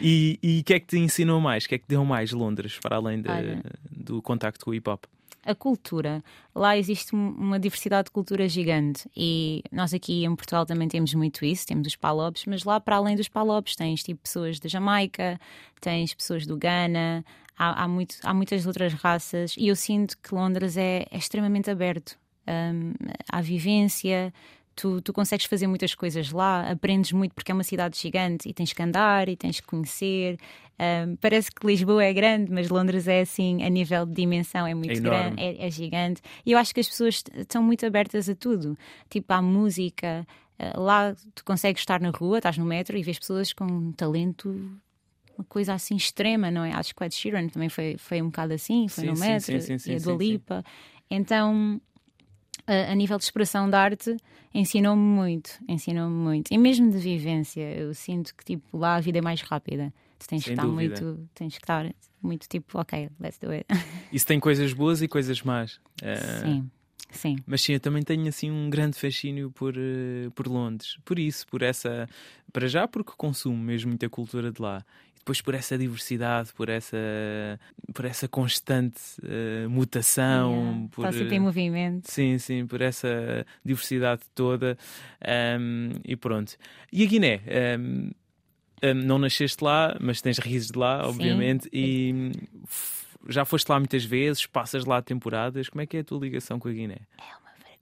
E 0.00 0.38
o 0.60 0.64
que 0.64 0.74
é 0.74 0.80
que 0.80 0.86
te 0.86 0.98
ensinou 0.98 1.40
mais? 1.40 1.64
O 1.64 1.68
que 1.68 1.76
é 1.76 1.78
que 1.78 1.86
deu 1.88 2.04
mais 2.04 2.30
Londres, 2.32 2.78
para 2.80 2.96
além 2.96 3.22
de- 3.22 3.30
Olha. 3.30 3.62
do 3.90 4.20
contacto 4.20 4.64
com 4.64 4.70
o 4.70 4.74
hip 4.74 4.88
hop? 4.88 5.04
a 5.42 5.54
cultura. 5.54 6.24
Lá 6.52 6.76
existe 6.76 7.14
um- 7.14 7.30
uma 7.30 7.56
diversidade 7.60 8.06
de 8.06 8.10
cultura 8.10 8.48
gigante 8.48 9.08
e 9.16 9.62
nós 9.70 9.94
aqui 9.94 10.24
em 10.24 10.34
Portugal 10.34 10.66
também 10.66 10.88
temos 10.88 11.14
muito 11.14 11.44
isso, 11.44 11.64
temos 11.64 11.86
os 11.86 11.94
palopes, 11.94 12.44
mas 12.46 12.64
lá 12.64 12.80
para 12.80 12.96
além 12.96 13.14
dos 13.14 13.28
palopes 13.28 13.76
tens 13.76 14.02
tipo 14.02 14.20
pessoas 14.22 14.58
da 14.58 14.68
Jamaica, 14.68 15.38
tens 15.80 16.12
pessoas 16.14 16.46
do 16.48 16.56
Ghana, 16.56 17.24
há, 17.56 17.84
há, 17.84 17.86
muito, 17.86 18.16
há 18.24 18.34
muitas 18.34 18.66
outras 18.66 18.92
raças 18.94 19.54
e 19.56 19.68
eu 19.68 19.76
sinto 19.76 20.18
que 20.18 20.34
Londres 20.34 20.76
é, 20.76 21.06
é 21.12 21.16
extremamente 21.16 21.70
aberto 21.70 22.18
hum, 22.48 22.92
à 23.30 23.40
vivência. 23.40 24.34
Tu, 24.76 25.00
tu 25.00 25.10
consegues 25.12 25.46
fazer 25.46 25.66
muitas 25.66 25.94
coisas 25.94 26.30
lá, 26.30 26.70
aprendes 26.70 27.10
muito 27.10 27.34
porque 27.34 27.50
é 27.50 27.54
uma 27.54 27.64
cidade 27.64 27.98
gigante 27.98 28.46
e 28.46 28.52
tens 28.52 28.74
que 28.74 28.82
andar 28.82 29.26
e 29.26 29.34
tens 29.34 29.58
que 29.58 29.66
conhecer. 29.66 30.38
Hum, 30.78 31.16
parece 31.18 31.50
que 31.50 31.66
Lisboa 31.66 32.04
é 32.04 32.12
grande, 32.12 32.52
mas 32.52 32.68
Londres 32.68 33.08
é 33.08 33.22
assim, 33.22 33.62
a 33.64 33.70
nível 33.70 34.04
de 34.04 34.12
dimensão, 34.12 34.66
é 34.66 34.74
muito 34.74 34.98
É 34.98 35.00
grande, 35.00 35.40
é, 35.42 35.66
é 35.66 35.70
gigante. 35.70 36.20
E 36.44 36.52
eu 36.52 36.58
acho 36.58 36.74
que 36.74 36.80
as 36.80 36.88
pessoas 36.88 37.24
estão 37.34 37.62
muito 37.62 37.86
abertas 37.86 38.28
a 38.28 38.34
tudo, 38.34 38.76
tipo 39.08 39.32
à 39.32 39.40
música. 39.40 40.26
eh, 40.58 40.72
Lá 40.76 41.16
tu 41.34 41.42
consegues 41.42 41.80
estar 41.80 41.98
na 41.98 42.10
rua, 42.10 42.36
estás 42.36 42.58
no 42.58 42.66
metro 42.66 42.98
e 42.98 43.02
vês 43.02 43.18
pessoas 43.18 43.54
com 43.54 43.64
um 43.64 43.92
talento, 43.92 44.50
uma 45.38 45.44
coisa 45.48 45.72
assim 45.72 45.96
extrema, 45.96 46.50
não 46.50 46.62
é? 46.64 46.72
Acho 46.74 46.94
que 46.94 47.02
o 47.02 47.04
Ed 47.06 47.14
Sheeran 47.14 47.48
também 47.48 47.70
foi, 47.70 47.96
foi 47.98 48.20
um 48.20 48.26
bocado 48.26 48.52
assim, 48.52 48.88
foi 48.88 49.04
Sim, 49.04 49.10
no 49.10 49.18
metro, 49.18 49.60
sim, 49.62 49.78
sim, 49.78 49.92
e 49.92 49.96
a 49.96 49.98
Dua. 49.98 50.18
Lipa. 50.18 50.62
Então, 51.10 51.80
a, 52.66 52.92
a 52.92 52.94
nível 52.94 53.16
de 53.18 53.24
expressão 53.24 53.68
de 53.68 53.76
arte, 53.76 54.16
ensinou-me 54.54 55.02
muito, 55.02 55.50
ensinou-me 55.68 56.14
muito. 56.14 56.52
E 56.52 56.58
mesmo 56.58 56.90
de 56.90 56.98
vivência, 56.98 57.60
eu 57.76 57.92
sinto 57.94 58.34
que 58.34 58.44
tipo, 58.44 58.76
lá 58.76 58.96
a 58.96 59.00
vida 59.00 59.18
é 59.18 59.22
mais 59.22 59.40
rápida. 59.42 59.92
Tu 60.18 60.26
tens 60.28 60.44
Sem 60.44 60.54
que 60.54 60.60
estar 60.60 60.66
dúvida. 60.66 61.04
muito, 61.04 61.28
tens 61.34 61.54
que 61.58 61.62
estar 61.64 61.94
muito 62.22 62.48
tipo, 62.48 62.78
ok, 62.80 63.08
let's 63.20 63.38
do 63.38 63.50
it. 63.50 63.66
Isso 64.12 64.26
tem 64.26 64.40
coisas 64.40 64.72
boas 64.72 65.02
e 65.02 65.08
coisas 65.08 65.42
más. 65.42 65.78
Eh, 66.02 66.16
Sim, 66.42 66.70
sim. 67.10 67.36
Mas 67.46 67.60
sim, 67.60 67.74
eu 67.74 67.80
também 67.80 68.02
tenho 68.02 68.26
assim 68.28 68.50
um 68.50 68.70
grande 68.70 68.96
fascínio 68.98 69.50
por, 69.50 69.74
eh, 69.76 70.30
por 70.34 70.46
Londres. 70.46 70.96
Por 71.04 71.18
isso, 71.18 71.46
por 71.46 71.62
essa. 71.62 72.08
Para 72.52 72.66
já, 72.66 72.88
porque 72.88 73.12
consumo 73.16 73.56
mesmo 73.58 73.90
muita 73.90 74.08
cultura 74.08 74.50
de 74.50 74.60
lá. 74.62 74.82
E 75.26 75.28
depois 75.28 75.40
por 75.40 75.54
essa 75.56 75.76
diversidade, 75.76 76.52
por 76.54 76.68
essa, 76.68 76.96
por 77.92 78.04
essa 78.04 78.28
constante 78.28 79.00
eh, 79.24 79.66
mutação. 79.66 80.52
Yeah, 80.52 80.88
Por, 80.92 81.04
Está 81.06 81.18
sempre 81.18 81.34
em 81.34 81.40
movimento. 81.40 82.08
Sim, 82.08 82.38
sim, 82.38 82.64
por 82.64 82.80
essa 82.80 83.44
diversidade 83.64 84.22
toda. 84.36 84.78
Ahm, 85.20 85.98
e 86.04 86.14
pronto. 86.14 86.56
E 86.92 87.02
a 87.02 87.06
Guiné? 87.08 87.40
Ahm, 87.48 88.10
ahm, 88.80 89.02
não 89.04 89.18
nasceste 89.18 89.64
lá, 89.64 89.96
mas 90.00 90.20
tens 90.22 90.38
raízes 90.38 90.70
de 90.70 90.78
lá, 90.78 91.02
Sim. 91.02 91.08
obviamente. 91.08 91.68
E 91.72 92.12
hum, 92.14 92.30
f- 92.64 93.06
já 93.28 93.44
foste 93.44 93.68
lá 93.68 93.80
muitas 93.80 94.04
vezes, 94.04 94.46
passas 94.46 94.84
lá 94.84 95.02
temporadas. 95.02 95.68
Como 95.68 95.82
é 95.82 95.86
que 95.86 95.96
é 95.96 96.00
a 96.00 96.04
tua 96.04 96.20
ligação 96.20 96.60
com 96.60 96.68
a 96.68 96.72
Guiné? 96.72 96.98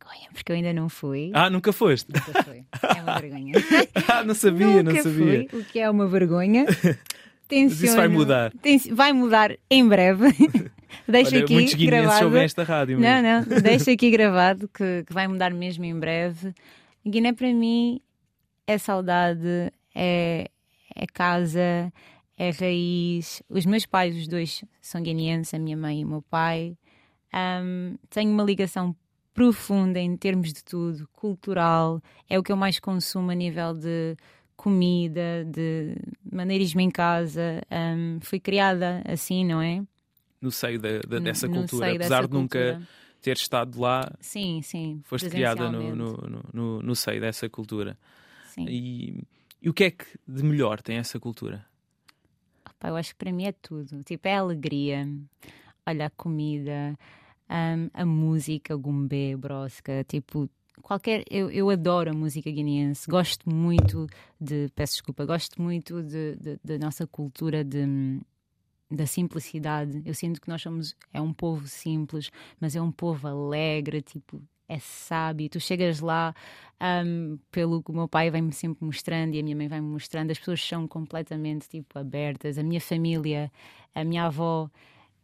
Vergonha, 0.07 0.29
porque 0.33 0.51
eu 0.51 0.57
ainda 0.57 0.73
não 0.73 0.89
fui. 0.89 1.31
Ah, 1.35 1.51
nunca 1.51 1.73
foste? 1.75 2.09
Nunca 2.11 2.43
fui. 2.43 2.65
É 2.97 3.03
uma 3.03 3.21
vergonha. 3.21 3.53
ah, 4.09 4.23
não 4.25 4.35
sabia, 4.35 4.83
não 4.83 4.93
Nunca 4.93 5.03
sabia. 5.03 5.47
fui, 5.51 5.61
o 5.61 5.65
que 5.67 5.79
é 5.79 5.91
uma 5.91 6.07
vergonha. 6.07 6.65
Mas 7.51 7.81
isso 7.83 7.97
vai 7.97 8.09
mudar. 8.09 8.53
Vai 8.93 9.13
mudar 9.13 9.57
em 9.71 9.87
breve. 9.87 10.29
Deixa 11.09 11.31
Olha, 11.35 11.45
aqui 11.45 11.53
muitos 11.55 11.75
guineenses 11.75 12.19
gravado. 12.19 12.37
esta 12.39 12.63
rádio 12.63 12.99
Não, 13.01 13.23
mesmo. 13.23 13.51
não, 13.51 13.61
deixa 13.61 13.91
aqui 13.93 14.11
gravado 14.11 14.69
que, 14.69 15.03
que 15.05 15.13
vai 15.13 15.27
mudar 15.27 15.53
mesmo 15.53 15.85
em 15.85 15.99
breve. 15.99 16.55
Guiné 17.07 17.33
para 17.33 17.53
mim 17.53 18.01
é 18.67 18.79
saudade, 18.79 19.73
é, 19.95 20.49
é 20.95 21.07
casa, 21.13 21.93
é 22.39 22.51
raiz. 22.51 23.43
Os 23.51 23.67
meus 23.67 23.85
pais, 23.85 24.17
os 24.17 24.29
dois, 24.29 24.65
são 24.81 25.03
guineenses, 25.03 25.53
a 25.53 25.59
minha 25.59 25.77
mãe 25.77 26.01
e 26.01 26.05
o 26.05 26.09
meu 26.09 26.23
pai. 26.23 26.77
Ahm, 27.33 27.97
tenho 28.09 28.31
uma 28.31 28.45
ligação 28.45 28.95
profunda 29.35 29.99
em 29.99 30.17
termos 30.17 30.53
de 30.53 30.63
tudo, 30.63 31.09
cultural. 31.13 32.01
É 32.31 32.39
o 32.39 32.43
que 32.43 32.53
eu 32.53 32.57
mais 32.57 32.79
consumo 32.79 33.31
a 33.33 33.35
nível 33.35 33.75
de 33.75 34.17
comida, 34.57 35.45
de 35.45 35.97
maneirismo 36.31 36.81
em 36.81 36.91
casa. 36.91 37.61
Ahm, 37.71 38.19
fui 38.21 38.39
criada 38.41 39.03
assim, 39.07 39.45
não 39.45 39.61
é? 39.61 39.83
No 40.41 40.51
seio 40.51 40.79
da- 40.81 41.01
No- 41.09 41.21
dessa 41.21 41.49
no 41.49 41.55
cultura. 41.55 41.87
seio 41.87 41.97
Apesar 41.97 42.17
dessa 42.23 42.29
de 42.29 42.35
nunca 42.35 42.59
cultura. 42.59 42.89
ter 43.23 43.37
estado 43.37 43.81
lá, 43.81 44.11
Sim, 44.21 44.61
sim. 44.63 45.01
foste 45.05 45.29
criada 45.31 45.71
no, 45.71 45.95
no, 45.97 46.13
no, 46.13 46.43
no, 46.53 46.83
no 46.83 46.97
seio 46.97 47.21
dessa 47.21 47.49
cultura. 47.49 47.97
Sim. 48.45 48.67
E, 48.69 49.25
e 49.63 49.69
o 49.71 49.73
que 49.75 49.85
é 49.85 49.91
que 49.91 50.05
de 50.29 50.43
melhor 50.45 50.83
tem 50.83 50.99
essa 50.99 51.19
cultura? 51.19 51.65
Pá, 52.79 52.89
eu 52.89 52.97
acho 52.97 53.11
que 53.11 53.17
para 53.17 53.33
mim 53.33 53.45
é 53.47 53.53
tudo. 53.53 54.03
Tipo, 54.05 54.29
é 54.29 54.37
a 54.37 54.41
alegria, 54.41 55.09
olha, 55.87 56.07
a 56.07 56.11
comida, 56.11 56.95
hum, 57.49 57.89
a 57.95 58.05
música, 58.05 58.75
o 58.75 58.79
gumbê, 58.79 59.35
brosca, 59.37 60.05
tipo, 60.05 60.49
qualquer. 60.83 61.25
Eu, 61.31 61.51
eu 61.51 61.71
adoro 61.71 62.11
a 62.11 62.15
música 62.15 62.51
guineense, 62.51 63.09
gosto 63.11 63.49
muito 63.53 64.07
de. 64.41 64.69
Peço 64.75 64.95
desculpa, 64.95 65.25
gosto 65.25 65.61
muito 65.61 66.03
de, 66.03 66.37
de- 66.37 66.61
da 66.65 66.79
nossa 66.79 67.07
cultura 67.07 67.65
de. 67.65 68.21
Da 68.91 69.07
simplicidade, 69.07 70.03
eu 70.05 70.15
sinto 70.15 70.41
que 70.41 70.49
nós 70.49 70.63
somos 70.63 70.95
é 71.13 71.21
um 71.21 71.33
povo 71.33 71.67
simples, 71.67 72.31
mas 72.61 72.77
é 72.77 72.83
um 72.83 72.93
povo 72.93 73.27
alegre, 73.27 74.03
tipo 74.03 74.41
é 74.69 74.79
sábio. 74.79 75.49
Tu 75.49 75.59
chegas 75.59 76.01
lá, 76.01 76.35
um, 77.05 77.39
pelo 77.51 77.83
que 77.83 77.91
o 77.91 77.95
meu 77.95 78.07
pai 78.07 78.31
vai-me 78.31 78.53
sempre 78.53 78.85
mostrando 78.85 79.35
e 79.35 79.41
a 79.41 79.43
minha 79.43 79.57
mãe 79.57 79.69
vai-me 79.69 79.89
mostrando, 79.89 80.31
as 80.31 80.39
pessoas 80.39 80.61
são 80.63 80.87
completamente 80.87 81.69
tipo 81.69 81.99
abertas. 81.99 82.57
A 82.59 82.63
minha 82.63 82.81
família, 82.81 83.51
a 83.95 84.05
minha 84.05 84.27
avó, 84.27 84.71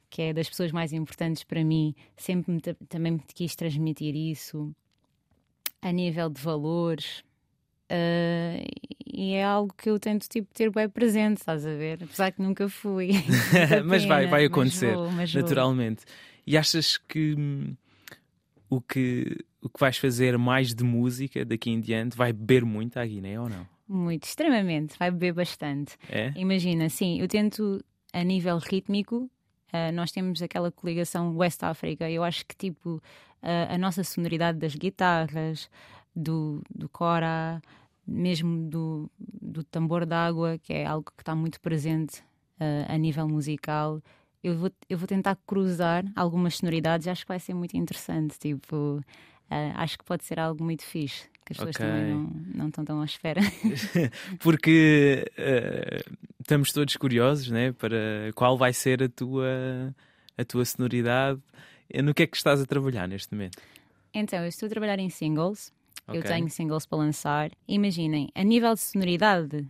que 0.09 0.23
é 0.23 0.33
das 0.33 0.49
pessoas 0.49 0.73
mais 0.73 0.93
importantes 0.93 1.45
para 1.45 1.63
mim, 1.65 1.95
sempre 2.17 2.53
me, 2.53 2.61
também 2.89 3.13
me 3.13 3.21
quis 3.35 3.55
transmitir 3.55 4.17
isso 4.17 4.75
a 5.83 5.93
nível 5.93 6.29
de 6.29 6.41
valores. 6.41 7.23
Uh, 7.91 8.65
e 9.05 9.33
é 9.35 9.45
algo 9.45 9.75
que 9.77 9.91
eu 9.91 9.99
tento 9.99 10.29
tipo, 10.29 10.53
ter 10.55 10.71
bem 10.71 10.89
presente, 10.89 11.39
estás 11.39 11.67
a 11.67 11.75
ver? 11.75 12.05
Apesar 12.05 12.31
que 12.31 12.41
nunca 12.41 12.69
fui. 12.69 13.11
mas 13.85 14.05
vai, 14.05 14.27
vai 14.27 14.45
acontecer, 14.45 14.97
mas 14.97 14.97
vou, 14.97 15.11
mas 15.11 15.35
naturalmente. 15.35 16.05
Vou. 16.05 16.15
E 16.47 16.57
achas 16.57 16.97
que 16.97 17.35
hum, 17.37 17.75
o 18.69 18.81
que 18.81 19.45
o 19.63 19.69
que 19.69 19.79
vais 19.79 19.99
fazer 19.99 20.39
mais 20.39 20.75
de 20.75 20.83
música 20.83 21.45
daqui 21.45 21.71
em 21.71 21.81
diante 21.81 22.17
vai 22.17 22.33
beber 22.33 22.65
muito 22.65 22.99
à 22.99 23.05
Guiné 23.05 23.39
ou 23.39 23.49
não? 23.49 23.67
Muito, 23.87 24.25
extremamente, 24.25 24.97
vai 24.99 25.11
beber 25.11 25.35
bastante. 25.35 25.97
É? 26.09 26.33
Imagina, 26.37 26.89
sim, 26.89 27.21
eu 27.21 27.29
tento 27.29 27.85
a 28.13 28.23
nível 28.23 28.59
rítmico, 28.59 29.29
uh, 29.73 29.93
nós 29.93 30.11
temos 30.11 30.43
aquela 30.43 30.71
coligação 30.71 31.37
West 31.37 31.63
África, 31.63 32.11
eu 32.11 32.23
acho 32.23 32.45
que 32.47 32.57
tipo 32.57 32.97
uh, 32.97 33.73
a 33.75 33.79
nossa 33.79 34.05
sonoridade 34.05 34.59
das 34.59 34.75
guitarras, 34.75 35.69
do, 36.15 36.63
do 36.75 36.89
cora, 36.89 37.63
mesmo 38.07 38.69
do, 38.69 39.11
do 39.19 39.63
tambor 39.63 40.05
d'água, 40.05 40.59
que 40.59 40.73
é 40.73 40.87
algo 40.87 41.11
que 41.17 41.23
está 41.23 41.35
muito 41.35 41.61
presente 41.61 42.21
uh, 42.61 42.93
a 42.93 42.99
nível 42.99 43.29
musical, 43.29 44.03
eu 44.43 44.57
vou, 44.57 44.71
eu 44.89 44.99
vou 44.99 45.07
tentar 45.07 45.37
cruzar 45.47 46.05
algumas 46.17 46.57
sonoridades 46.57 47.07
acho 47.07 47.23
que 47.23 47.29
vai 47.29 47.39
ser 47.41 47.55
muito 47.55 47.77
interessante. 47.77 48.39
Tipo, 48.39 48.77
uh, 48.97 49.73
acho 49.77 49.99
que 49.99 50.05
pode 50.05 50.25
ser 50.25 50.41
algo 50.41 50.65
muito 50.65 50.83
fixe. 50.83 51.29
Que 51.45 51.53
as 51.53 51.59
pessoas 51.59 51.77
okay. 51.77 51.87
também 51.87 52.15
não, 52.15 52.31
não 52.55 52.69
estão 52.69 52.85
tão 52.85 53.01
à 53.01 53.05
espera. 53.05 53.41
Porque 54.41 55.25
uh, 55.39 56.17
estamos 56.41 56.73
todos 56.73 56.97
curiosos 56.97 57.49
né, 57.51 57.73
para 57.73 58.31
qual 58.35 58.57
vai 58.57 58.73
ser 58.73 59.03
a 59.03 59.09
tua, 59.09 59.95
a 60.37 60.45
tua 60.45 60.65
sonoridade. 60.65 61.41
No 62.03 62.15
que 62.15 62.23
é 62.23 62.27
que 62.27 62.37
estás 62.37 62.61
a 62.61 62.67
trabalhar 62.67 63.09
neste 63.09 63.35
momento? 63.35 63.59
Então, 64.15 64.41
eu 64.41 64.49
estou 64.49 64.67
a 64.67 64.71
trabalhar 64.71 64.99
em 64.99 65.11
singles. 65.11 65.73
Okay. 66.07 66.21
Eu 66.21 66.25
tenho 66.25 66.49
singles 66.49 66.87
para 66.87 66.99
lançar. 66.99 67.51
Imaginem, 67.67 68.29
a 68.35 68.43
nível 68.43 68.75
de 68.75 68.81
sonoridade, 68.81 69.67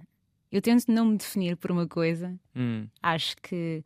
eu 0.50 0.60
tento 0.60 0.88
não 0.88 1.06
me 1.06 1.16
definir 1.16 1.56
por 1.56 1.70
uma 1.70 1.86
coisa. 1.86 2.34
Hum. 2.56 2.86
Acho 3.02 3.36
que 3.42 3.84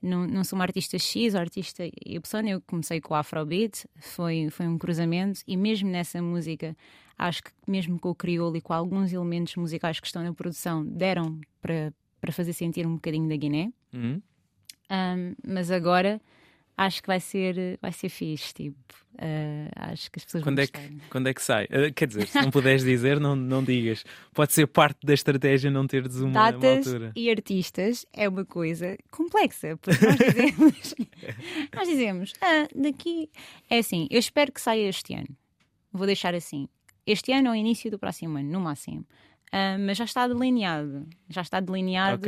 não, 0.00 0.26
não 0.26 0.44
sou 0.44 0.58
uma 0.58 0.64
artista 0.64 0.98
X 0.98 1.34
ou 1.34 1.40
artista 1.40 1.84
Y, 1.84 2.48
eu 2.48 2.60
comecei 2.66 3.00
com 3.00 3.14
o 3.14 3.16
Afrobeat, 3.16 3.86
foi, 3.98 4.48
foi 4.50 4.66
um 4.66 4.78
cruzamento, 4.78 5.40
e 5.46 5.56
mesmo 5.56 5.90
nessa 5.90 6.22
música, 6.22 6.76
acho 7.18 7.42
que 7.42 7.50
mesmo 7.66 7.98
com 7.98 8.10
o 8.10 8.14
crioulo 8.14 8.56
e 8.56 8.60
com 8.60 8.72
alguns 8.72 9.12
elementos 9.12 9.56
musicais 9.56 10.00
que 10.00 10.06
estão 10.06 10.22
na 10.22 10.32
produção, 10.32 10.84
deram 10.84 11.40
para, 11.60 11.92
para 12.20 12.32
fazer 12.32 12.52
sentir 12.52 12.86
um 12.86 12.94
bocadinho 12.94 13.28
da 13.28 13.36
Guiné. 13.36 13.72
Uhum. 13.92 14.20
Um, 14.90 15.34
mas 15.46 15.70
agora 15.70 16.20
acho 16.76 17.00
que 17.00 17.06
vai 17.06 17.20
ser, 17.20 17.78
vai 17.80 17.92
ser 17.92 18.08
fixe. 18.08 18.52
Tipo, 18.52 18.76
uh, 19.14 19.70
acho 19.92 20.10
que 20.10 20.18
as 20.18 20.24
pessoas 20.24 20.44
quando 20.44 20.56
vão 20.56 20.64
é 20.64 20.66
que, 20.66 20.96
Quando 21.08 21.26
é 21.28 21.34
que 21.34 21.42
sai? 21.42 21.64
Uh, 21.64 21.92
quer 21.94 22.06
dizer, 22.06 22.26
se 22.26 22.40
não 22.40 22.50
puderes 22.50 22.84
dizer, 22.84 23.18
não, 23.18 23.34
não 23.34 23.64
digas. 23.64 24.04
Pode 24.34 24.52
ser 24.52 24.66
parte 24.66 24.98
da 25.04 25.14
estratégia 25.14 25.70
não 25.70 25.86
teres 25.86 26.16
uma, 26.16 26.32
Datas 26.32 26.86
uma 26.86 26.94
altura. 26.94 27.12
e 27.16 27.30
artistas 27.30 28.04
é 28.12 28.28
uma 28.28 28.44
coisa 28.44 28.96
complexa, 29.10 29.76
porque 29.78 30.04
nós 30.04 30.18
dizemos, 30.18 30.94
nós 31.74 31.88
dizemos 31.88 32.32
ah, 32.40 32.68
daqui. 32.74 33.30
É 33.70 33.78
assim, 33.78 34.06
eu 34.10 34.18
espero 34.18 34.52
que 34.52 34.60
saia 34.60 34.88
este 34.88 35.14
ano. 35.14 35.28
Vou 35.92 36.06
deixar 36.06 36.34
assim. 36.34 36.68
Este 37.06 37.32
ano 37.32 37.50
ou 37.50 37.54
início 37.54 37.90
do 37.90 37.98
próximo 37.98 38.38
ano, 38.38 38.50
no 38.50 38.60
máximo. 38.60 39.06
Uh, 39.52 39.78
mas 39.78 39.96
já 39.96 40.04
está 40.04 40.26
delineado. 40.26 41.06
Já 41.28 41.42
está 41.42 41.60
delineado. 41.60 42.22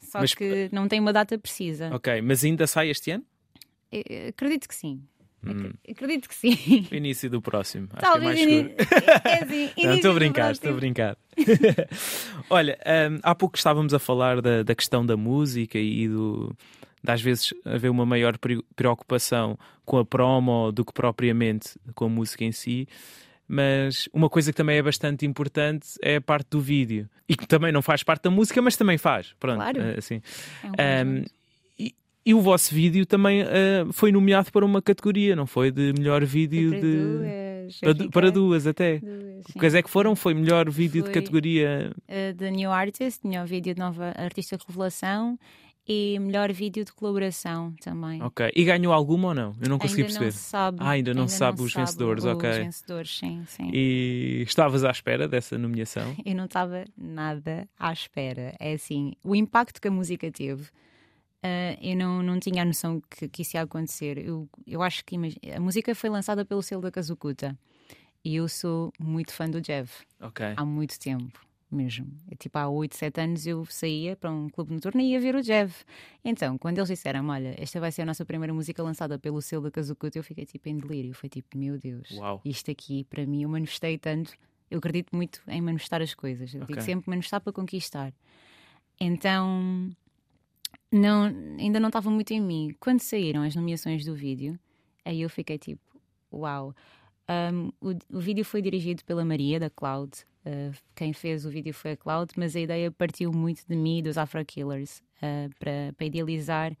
Só 0.00 0.20
mas... 0.20 0.34
que 0.34 0.68
não 0.72 0.88
tem 0.88 1.00
uma 1.00 1.12
data 1.12 1.38
precisa. 1.38 1.94
Ok, 1.94 2.20
mas 2.22 2.42
ainda 2.44 2.66
sai 2.66 2.90
este 2.90 3.10
ano? 3.10 3.24
Acredito 4.28 4.66
que 4.66 4.74
sim. 4.74 5.02
Hum. 5.44 5.72
Acredito 5.90 6.28
que 6.28 6.34
sim. 6.34 6.86
O 6.90 6.94
início 6.94 7.28
do 7.28 7.42
próximo. 7.42 7.88
Acho 7.92 8.00
Talvez 8.00 8.34
que 8.34 8.42
é 8.42 8.46
mais 8.46 8.62
seguro. 8.62 9.22
É 9.24 9.42
assim, 9.42 9.70
Não, 9.86 9.94
estou 9.94 10.10
a 10.12 10.14
brincar, 10.14 10.52
estou 10.52 10.70
a 10.70 10.74
brincar. 10.74 11.16
Olha, 12.48 12.78
um, 13.10 13.18
há 13.22 13.34
pouco 13.34 13.56
estávamos 13.56 13.92
a 13.92 13.98
falar 13.98 14.40
da, 14.40 14.62
da 14.62 14.74
questão 14.74 15.04
da 15.04 15.16
música 15.16 15.78
e 15.78 16.06
do, 16.08 16.54
às 17.06 17.20
vezes 17.20 17.52
haver 17.64 17.90
uma 17.90 18.06
maior 18.06 18.36
preocupação 18.76 19.58
com 19.84 19.98
a 19.98 20.04
promo 20.04 20.70
do 20.70 20.84
que 20.84 20.92
propriamente 20.92 21.70
com 21.94 22.04
a 22.04 22.08
música 22.08 22.44
em 22.44 22.52
si. 22.52 22.86
Mas 23.48 24.08
uma 24.12 24.30
coisa 24.30 24.52
que 24.52 24.56
também 24.56 24.78
é 24.78 24.82
bastante 24.82 25.26
importante 25.26 25.88
é 26.02 26.16
a 26.16 26.20
parte 26.20 26.48
do 26.50 26.60
vídeo. 26.60 27.08
E 27.28 27.36
que 27.36 27.46
também 27.46 27.72
não 27.72 27.82
faz 27.82 28.02
parte 28.02 28.22
da 28.24 28.30
música, 28.30 28.60
mas 28.62 28.76
também 28.76 28.98
faz. 28.98 29.34
Pronto, 29.38 29.56
claro. 29.56 29.80
assim. 29.98 30.22
É 30.78 31.04
um 31.04 31.18
um, 31.18 31.24
e 32.24 32.34
o 32.34 32.40
vosso 32.40 32.72
vídeo 32.72 33.04
também 33.04 33.42
uh, 33.42 33.92
foi 33.92 34.12
nomeado 34.12 34.52
para 34.52 34.64
uma 34.64 34.80
categoria, 34.80 35.34
não 35.34 35.46
foi? 35.46 35.72
De 35.72 35.92
melhor 35.92 36.24
vídeo 36.24 36.70
para 36.70 36.80
de. 36.80 36.96
Duas, 36.96 37.80
para, 37.80 38.10
para, 38.10 38.30
duas 38.30 38.66
até. 38.66 38.98
Duas, 38.98 39.44
Quais 39.58 39.74
é 39.74 39.82
que 39.82 39.90
foram? 39.90 40.14
Foi 40.14 40.32
melhor 40.32 40.70
vídeo 40.70 41.02
foi, 41.02 41.12
de 41.12 41.20
categoria. 41.20 41.92
Uh, 42.08 42.32
de 42.32 42.50
New 42.52 42.70
Artist, 42.70 43.26
melhor 43.26 43.44
vídeo 43.46 43.74
de 43.74 43.80
nova 43.80 44.12
artista 44.16 44.56
de 44.56 44.64
revelação 44.68 45.36
e 45.86 46.18
melhor 46.20 46.52
vídeo 46.52 46.84
de 46.84 46.92
colaboração 46.92 47.74
também. 47.80 48.22
Ok. 48.22 48.52
E 48.54 48.64
ganhou 48.64 48.92
alguma 48.92 49.28
ou 49.28 49.34
não? 49.34 49.54
Eu 49.60 49.68
não 49.68 49.78
consegui 49.78 50.02
ainda 50.02 50.18
perceber. 50.18 50.26
Não 50.26 50.32
sabe, 50.32 50.78
ah, 50.80 50.90
ainda 50.90 51.14
não 51.14 51.22
ainda 51.22 51.32
sabe 51.32 51.58
não 51.58 51.64
os 51.64 51.72
sabe 51.72 51.86
vencedores, 51.86 52.24
os 52.24 52.30
ok. 52.30 52.50
Os 52.50 52.56
vencedores, 52.56 53.18
sim, 53.18 53.44
sim. 53.46 53.70
E 53.72 54.42
estavas 54.46 54.84
à 54.84 54.90
espera 54.90 55.26
dessa 55.26 55.58
nomeação? 55.58 56.14
Eu 56.24 56.34
não 56.34 56.44
estava 56.44 56.84
nada 56.96 57.68
à 57.78 57.92
espera. 57.92 58.54
É 58.60 58.74
assim, 58.74 59.14
o 59.24 59.34
impacto 59.34 59.80
que 59.80 59.88
a 59.88 59.90
música 59.90 60.30
teve 60.30 60.68
Uh, 61.44 61.74
eu 61.82 61.96
não, 61.96 62.22
não 62.22 62.38
tinha 62.38 62.62
a 62.62 62.64
noção 62.64 63.02
que, 63.10 63.28
que 63.28 63.42
isso 63.42 63.56
ia 63.56 63.62
acontecer. 63.62 64.16
Eu, 64.16 64.48
eu 64.64 64.80
acho 64.80 65.04
que 65.04 65.16
a 65.52 65.58
música 65.58 65.92
foi 65.92 66.08
lançada 66.08 66.44
pelo 66.44 66.62
selo 66.62 66.82
da 66.82 66.90
Kazukuta 66.92 67.58
e 68.24 68.36
eu 68.36 68.48
sou 68.48 68.92
muito 68.96 69.32
fã 69.32 69.50
do 69.50 69.60
Jeff 69.60 70.04
okay. 70.20 70.54
há 70.56 70.64
muito 70.64 71.00
tempo 71.00 71.44
mesmo. 71.74 72.06
Eu, 72.30 72.36
tipo, 72.36 72.58
há 72.58 72.68
8, 72.68 72.96
7 72.96 73.20
anos 73.20 73.46
eu 73.46 73.64
saía 73.66 74.16
para 74.16 74.30
um 74.30 74.48
clube 74.48 74.72
noturno 74.72 75.00
e 75.00 75.12
ia 75.12 75.20
ver 75.20 75.34
o 75.34 75.42
Jeff. 75.42 75.84
Então, 76.24 76.58
quando 76.58 76.78
eles 76.78 76.88
disseram, 76.88 77.28
olha, 77.28 77.54
esta 77.58 77.80
vai 77.80 77.90
ser 77.90 78.02
a 78.02 78.06
nossa 78.06 78.24
primeira 78.24 78.52
música 78.52 78.82
lançada 78.82 79.18
pelo 79.18 79.40
selo 79.42 79.64
da 79.64 79.70
Kazukuta, 79.70 80.18
eu 80.18 80.24
fiquei 80.24 80.44
tipo 80.44 80.68
em 80.68 80.78
delírio. 80.78 81.14
Foi 81.14 81.28
tipo, 81.28 81.56
meu 81.56 81.78
Deus, 81.78 82.10
Uau. 82.12 82.40
isto 82.44 82.70
aqui 82.70 83.04
para 83.04 83.26
mim 83.26 83.42
eu 83.42 83.48
manifestei 83.48 83.98
tanto. 83.98 84.32
Eu 84.70 84.78
acredito 84.78 85.14
muito 85.14 85.42
em 85.48 85.60
manifestar 85.60 86.00
as 86.00 86.14
coisas. 86.14 86.54
Eu 86.54 86.62
okay. 86.62 86.74
digo 86.74 86.84
sempre 86.84 87.10
manifestar 87.10 87.40
para 87.40 87.52
conquistar. 87.52 88.12
Então 88.98 89.90
não, 90.92 91.24
ainda 91.58 91.80
não 91.80 91.88
estava 91.88 92.10
muito 92.10 92.32
em 92.32 92.40
mim. 92.40 92.74
Quando 92.78 93.00
saíram 93.00 93.42
as 93.42 93.56
nomeações 93.56 94.04
do 94.04 94.14
vídeo, 94.14 94.58
aí 95.04 95.22
eu 95.22 95.30
fiquei 95.30 95.58
tipo, 95.58 95.80
uau. 96.30 96.74
Um, 97.28 97.70
o, 97.80 98.16
o, 98.16 98.20
vídeo 98.20 98.44
foi 98.44 98.60
dirigido 98.60 99.04
pela 99.04 99.24
Maria, 99.24 99.60
da 99.60 99.70
Cloud. 99.70 100.12
Uh, 100.44 100.74
quem 100.94 101.12
fez 101.12 101.46
o 101.46 101.50
vídeo 101.50 101.72
foi 101.72 101.92
a 101.92 101.96
Cloud, 101.96 102.32
mas 102.36 102.56
a 102.56 102.60
ideia 102.60 102.90
partiu 102.90 103.32
muito 103.32 103.64
de 103.66 103.76
mim 103.76 103.98
e 103.98 104.02
dos 104.02 104.18
Afro 104.18 104.44
Killers 104.44 105.02
uh, 105.18 105.48
para, 105.58 105.92
para 105.96 106.06
idealizar 106.06 106.76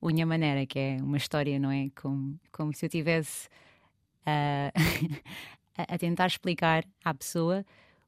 o 0.00 0.08
Minha 0.08 0.26
Maneira, 0.26 0.66
que 0.66 0.78
é 0.78 0.96
uma 1.00 1.16
história, 1.16 1.58
não 1.58 1.70
é? 1.70 1.90
Como, 1.94 2.38
como 2.50 2.74
se 2.74 2.86
eu 2.86 2.88
tivesse 2.88 3.48
uh, 4.26 4.72
a, 5.76 5.94
a 5.94 5.98
tentar 5.98 6.26
explicar 6.26 6.84
à 7.04 7.12
pessoa 7.14 7.64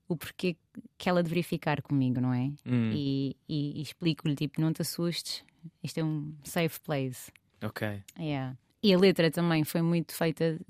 o 0.08 0.16
porquê 0.16 0.56
que 0.98 1.08
ela 1.08 1.22
deveria 1.22 1.44
ficar 1.44 1.80
comigo, 1.82 2.20
não 2.20 2.32
é? 2.32 2.52
Hum. 2.66 2.90
E, 2.92 3.36
e, 3.48 3.78
e 3.78 3.82
explico-lhe, 3.82 4.34
tipo, 4.34 4.60
não 4.60 4.72
te 4.72 4.82
assustes, 4.82 5.44
isto 5.82 5.98
é 5.98 6.04
um 6.04 6.34
safe 6.42 6.80
place. 6.80 7.30
Ok. 7.62 8.02
Yeah. 8.18 8.56
E 8.84 8.92
a 8.92 8.98
letra 8.98 9.30
também 9.30 9.64
foi 9.64 9.80
muito 9.80 10.14
feita. 10.14 10.60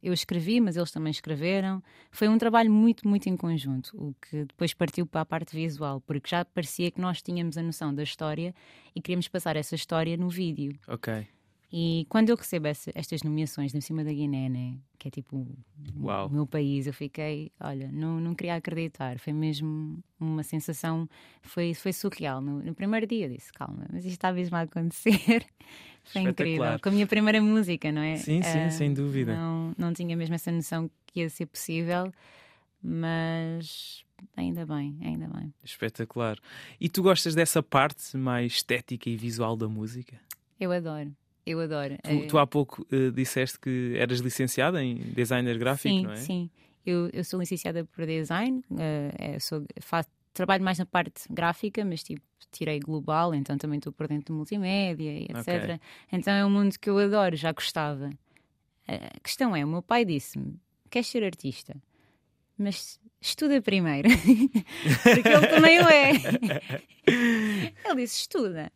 Eu 0.00 0.12
escrevi, 0.12 0.60
mas 0.60 0.76
eles 0.76 0.92
também 0.92 1.10
escreveram. 1.10 1.82
Foi 2.08 2.28
um 2.28 2.38
trabalho 2.38 2.70
muito, 2.70 3.08
muito 3.08 3.28
em 3.28 3.36
conjunto, 3.36 3.90
o 3.96 4.14
que 4.14 4.44
depois 4.44 4.72
partiu 4.72 5.04
para 5.04 5.22
a 5.22 5.24
parte 5.24 5.56
visual, 5.56 6.00
porque 6.00 6.30
já 6.30 6.44
parecia 6.44 6.88
que 6.88 7.00
nós 7.00 7.20
tínhamos 7.20 7.58
a 7.58 7.62
noção 7.64 7.92
da 7.92 8.04
história 8.04 8.54
e 8.94 9.02
queríamos 9.02 9.26
passar 9.26 9.56
essa 9.56 9.74
história 9.74 10.16
no 10.16 10.28
vídeo. 10.28 10.78
Ok. 10.86 11.26
E 11.72 12.04
quando 12.08 12.30
eu 12.30 12.36
recebo 12.36 12.66
essa, 12.66 12.90
estas 12.96 13.22
nomeações 13.22 13.72
de 13.72 13.80
cima 13.80 14.02
da 14.02 14.12
Guiné, 14.12 14.48
né, 14.48 14.74
que 14.98 15.06
é 15.06 15.10
tipo 15.10 15.46
Uau. 16.00 16.26
o 16.26 16.30
meu 16.30 16.44
país, 16.44 16.88
eu 16.88 16.92
fiquei, 16.92 17.52
olha, 17.60 17.88
não, 17.92 18.18
não 18.18 18.34
queria 18.34 18.56
acreditar. 18.56 19.20
Foi 19.20 19.32
mesmo 19.32 20.02
uma 20.18 20.42
sensação, 20.42 21.08
foi, 21.42 21.72
foi 21.72 21.92
surreal. 21.92 22.40
No, 22.40 22.60
no 22.60 22.74
primeiro 22.74 23.06
dia 23.06 23.28
disse, 23.28 23.52
calma, 23.52 23.86
mas 23.92 24.04
isto 24.04 24.14
está 24.14 24.32
mesmo 24.32 24.56
a 24.56 24.62
acontecer. 24.62 25.46
foi 26.02 26.22
incrível. 26.22 26.80
Com 26.82 26.88
a 26.88 26.92
minha 26.92 27.06
primeira 27.06 27.40
música, 27.40 27.92
não 27.92 28.02
é? 28.02 28.16
Sim, 28.16 28.42
sim, 28.42 28.66
uh, 28.66 28.70
sem 28.72 28.92
dúvida. 28.92 29.36
Não, 29.36 29.72
não 29.78 29.92
tinha 29.92 30.16
mesmo 30.16 30.34
essa 30.34 30.50
noção 30.50 30.90
que 31.06 31.20
ia 31.20 31.30
ser 31.30 31.46
possível, 31.46 32.12
mas 32.82 34.04
ainda 34.36 34.66
bem, 34.66 34.98
ainda 35.02 35.28
bem. 35.28 35.54
Espetacular. 35.62 36.36
E 36.80 36.88
tu 36.88 37.00
gostas 37.00 37.36
dessa 37.36 37.62
parte 37.62 38.16
mais 38.16 38.54
estética 38.54 39.08
e 39.08 39.16
visual 39.16 39.56
da 39.56 39.68
música? 39.68 40.18
Eu 40.58 40.72
adoro 40.72 41.14
Eu 41.50 41.60
adoro. 41.60 41.96
Tu, 42.02 42.28
tu 42.28 42.38
há 42.38 42.46
pouco 42.46 42.86
uh, 42.92 43.10
disseste 43.10 43.58
que 43.58 43.94
eras 43.96 44.20
licenciada 44.20 44.82
em 44.82 44.96
designer 44.96 45.58
gráfico, 45.58 45.94
sim, 45.94 46.02
não 46.02 46.12
é? 46.12 46.16
Sim, 46.16 46.50
eu, 46.86 47.10
eu 47.12 47.24
sou 47.24 47.40
licenciada 47.40 47.84
por 47.84 48.06
design, 48.06 48.62
uh, 48.70 49.40
sou, 49.40 49.64
faço, 49.80 50.08
trabalho 50.32 50.62
mais 50.62 50.78
na 50.78 50.86
parte 50.86 51.22
gráfica, 51.30 51.84
mas 51.84 52.02
tipo, 52.02 52.22
tirei 52.52 52.78
global, 52.80 53.34
então 53.34 53.56
também 53.58 53.78
estou 53.78 53.92
por 53.92 54.06
dentro 54.08 54.32
de 54.32 54.32
multimédia 54.32 55.10
e 55.10 55.24
etc. 55.24 55.38
Okay. 55.38 55.80
Então 56.12 56.32
é 56.32 56.44
um 56.44 56.50
mundo 56.50 56.78
que 56.78 56.88
eu 56.88 56.98
adoro, 56.98 57.36
já 57.36 57.52
gostava. 57.52 58.10
A 58.86 59.20
questão 59.20 59.54
é: 59.54 59.64
o 59.64 59.68
meu 59.68 59.82
pai 59.82 60.04
disse-me, 60.04 60.58
queres 60.88 61.08
ser 61.08 61.24
artista? 61.24 61.76
Mas 62.58 63.00
estuda 63.20 63.60
primeiro, 63.62 64.08
porque 65.02 65.28
ele 65.28 65.46
também 65.46 65.80
o 65.80 65.88
é. 65.88 66.12
ele 67.84 68.02
disse: 68.02 68.20
estuda. 68.20 68.72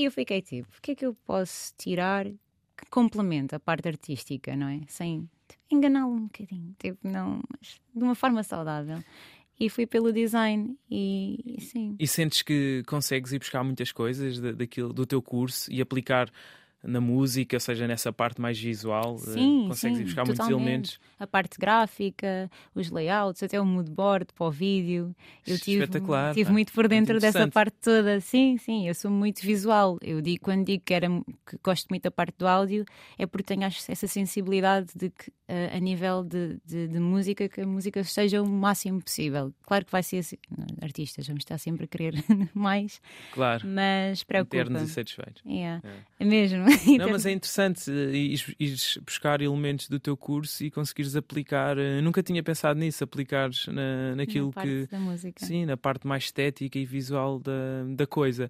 E 0.00 0.04
eu 0.06 0.10
fiquei 0.10 0.40
tipo: 0.40 0.68
o 0.78 0.80
que 0.80 0.92
é 0.92 0.94
que 0.94 1.04
eu 1.04 1.14
posso 1.26 1.74
tirar 1.76 2.24
que 2.24 2.86
complemente 2.90 3.54
a 3.54 3.60
parte 3.60 3.86
artística, 3.86 4.56
não 4.56 4.68
é? 4.68 4.80
Sem 4.88 5.28
enganá-lo 5.70 6.14
um 6.14 6.22
bocadinho, 6.22 6.74
tipo, 6.78 7.06
não, 7.06 7.42
mas 7.50 7.78
de 7.94 8.02
uma 8.02 8.14
forma 8.14 8.42
saudável. 8.42 9.04
E 9.58 9.68
fui 9.68 9.86
pelo 9.86 10.10
design 10.10 10.74
e, 10.90 11.58
e 11.58 11.60
sim. 11.60 11.94
E 11.98 12.06
sentes 12.06 12.40
que 12.40 12.82
consegues 12.86 13.30
ir 13.32 13.40
buscar 13.40 13.62
muitas 13.62 13.92
coisas 13.92 14.40
daquilo, 14.40 14.90
do 14.90 15.04
teu 15.04 15.20
curso 15.20 15.70
e 15.70 15.82
aplicar 15.82 16.30
na 16.82 17.00
música, 17.00 17.56
ou 17.56 17.60
seja, 17.60 17.86
nessa 17.86 18.12
parte 18.12 18.40
mais 18.40 18.58
visual, 18.58 19.16
eh, 19.16 19.32
sim, 19.32 19.64
consegues 19.68 19.98
sim, 19.98 20.04
buscar 20.04 20.24
totalmente. 20.24 20.50
muitos 20.50 20.66
elementos. 20.66 21.00
A 21.18 21.26
parte 21.26 21.58
gráfica, 21.58 22.50
os 22.74 22.90
layouts, 22.90 23.42
até 23.42 23.60
o 23.60 23.66
moodboard 23.66 24.28
para 24.34 24.46
o 24.46 24.50
vídeo. 24.50 25.14
Eu 25.46 25.58
tive, 25.58 25.84
Espetacular, 25.84 26.34
tive 26.34 26.50
muito 26.50 26.72
por 26.72 26.88
dentro 26.88 27.20
dessa 27.20 27.46
parte 27.48 27.76
toda. 27.82 28.20
Sim, 28.20 28.56
sim, 28.56 28.88
eu 28.88 28.94
sou 28.94 29.10
muito 29.10 29.42
visual. 29.42 29.98
Eu 30.00 30.22
digo, 30.22 30.42
quando 30.42 30.64
digo 30.64 30.82
que, 30.84 30.94
era, 30.94 31.06
que 31.08 31.58
gosto 31.62 31.86
muito 31.90 32.02
da 32.02 32.10
parte 32.10 32.36
do 32.38 32.46
áudio, 32.46 32.84
é 33.18 33.26
porque 33.26 33.54
tenho 33.54 33.64
essa 33.64 34.06
sensibilidade 34.06 34.88
de 34.96 35.10
que, 35.10 35.28
uh, 35.28 35.76
a 35.76 35.80
nível 35.80 36.24
de, 36.24 36.58
de, 36.64 36.88
de, 36.88 36.98
música, 36.98 37.46
que 37.46 37.60
a 37.60 37.66
música 37.66 38.02
seja 38.04 38.40
o 38.40 38.48
máximo 38.48 39.02
possível. 39.02 39.52
Claro 39.66 39.84
que 39.84 39.92
vai 39.92 40.02
ser 40.02 40.18
assim, 40.18 40.36
artistas, 40.80 41.26
vamos 41.26 41.42
estar 41.42 41.58
sempre 41.58 41.84
a 41.84 41.88
querer 41.88 42.14
mais. 42.54 43.02
Claro. 43.32 43.66
Mas 43.66 44.24
preocupa. 44.24 44.56
Internos 44.56 44.82
e 44.82 44.88
satisfeitos. 44.88 45.42
Yeah. 45.44 45.86
É. 45.86 46.24
é 46.24 46.24
mesmo. 46.24 46.69
Não, 46.98 47.10
mas 47.10 47.26
é 47.26 47.32
interessante 47.32 47.90
eh, 47.90 48.38
ires 48.58 48.98
buscar 49.04 49.40
elementos 49.40 49.88
do 49.88 49.98
teu 49.98 50.16
curso 50.16 50.64
e 50.64 50.70
conseguires 50.70 51.16
aplicar. 51.16 51.78
Eh, 51.78 52.00
nunca 52.00 52.22
tinha 52.22 52.42
pensado 52.42 52.78
nisso, 52.78 53.02
aplicares 53.04 53.66
na, 53.66 54.14
naquilo 54.16 54.52
na 54.54 54.62
que. 54.62 54.86
Da 54.86 54.98
música. 54.98 55.44
Sim, 55.44 55.66
na 55.66 55.76
parte 55.76 56.06
mais 56.06 56.24
estética 56.24 56.78
e 56.78 56.84
visual 56.84 57.38
da, 57.38 57.84
da 57.94 58.06
coisa. 58.06 58.48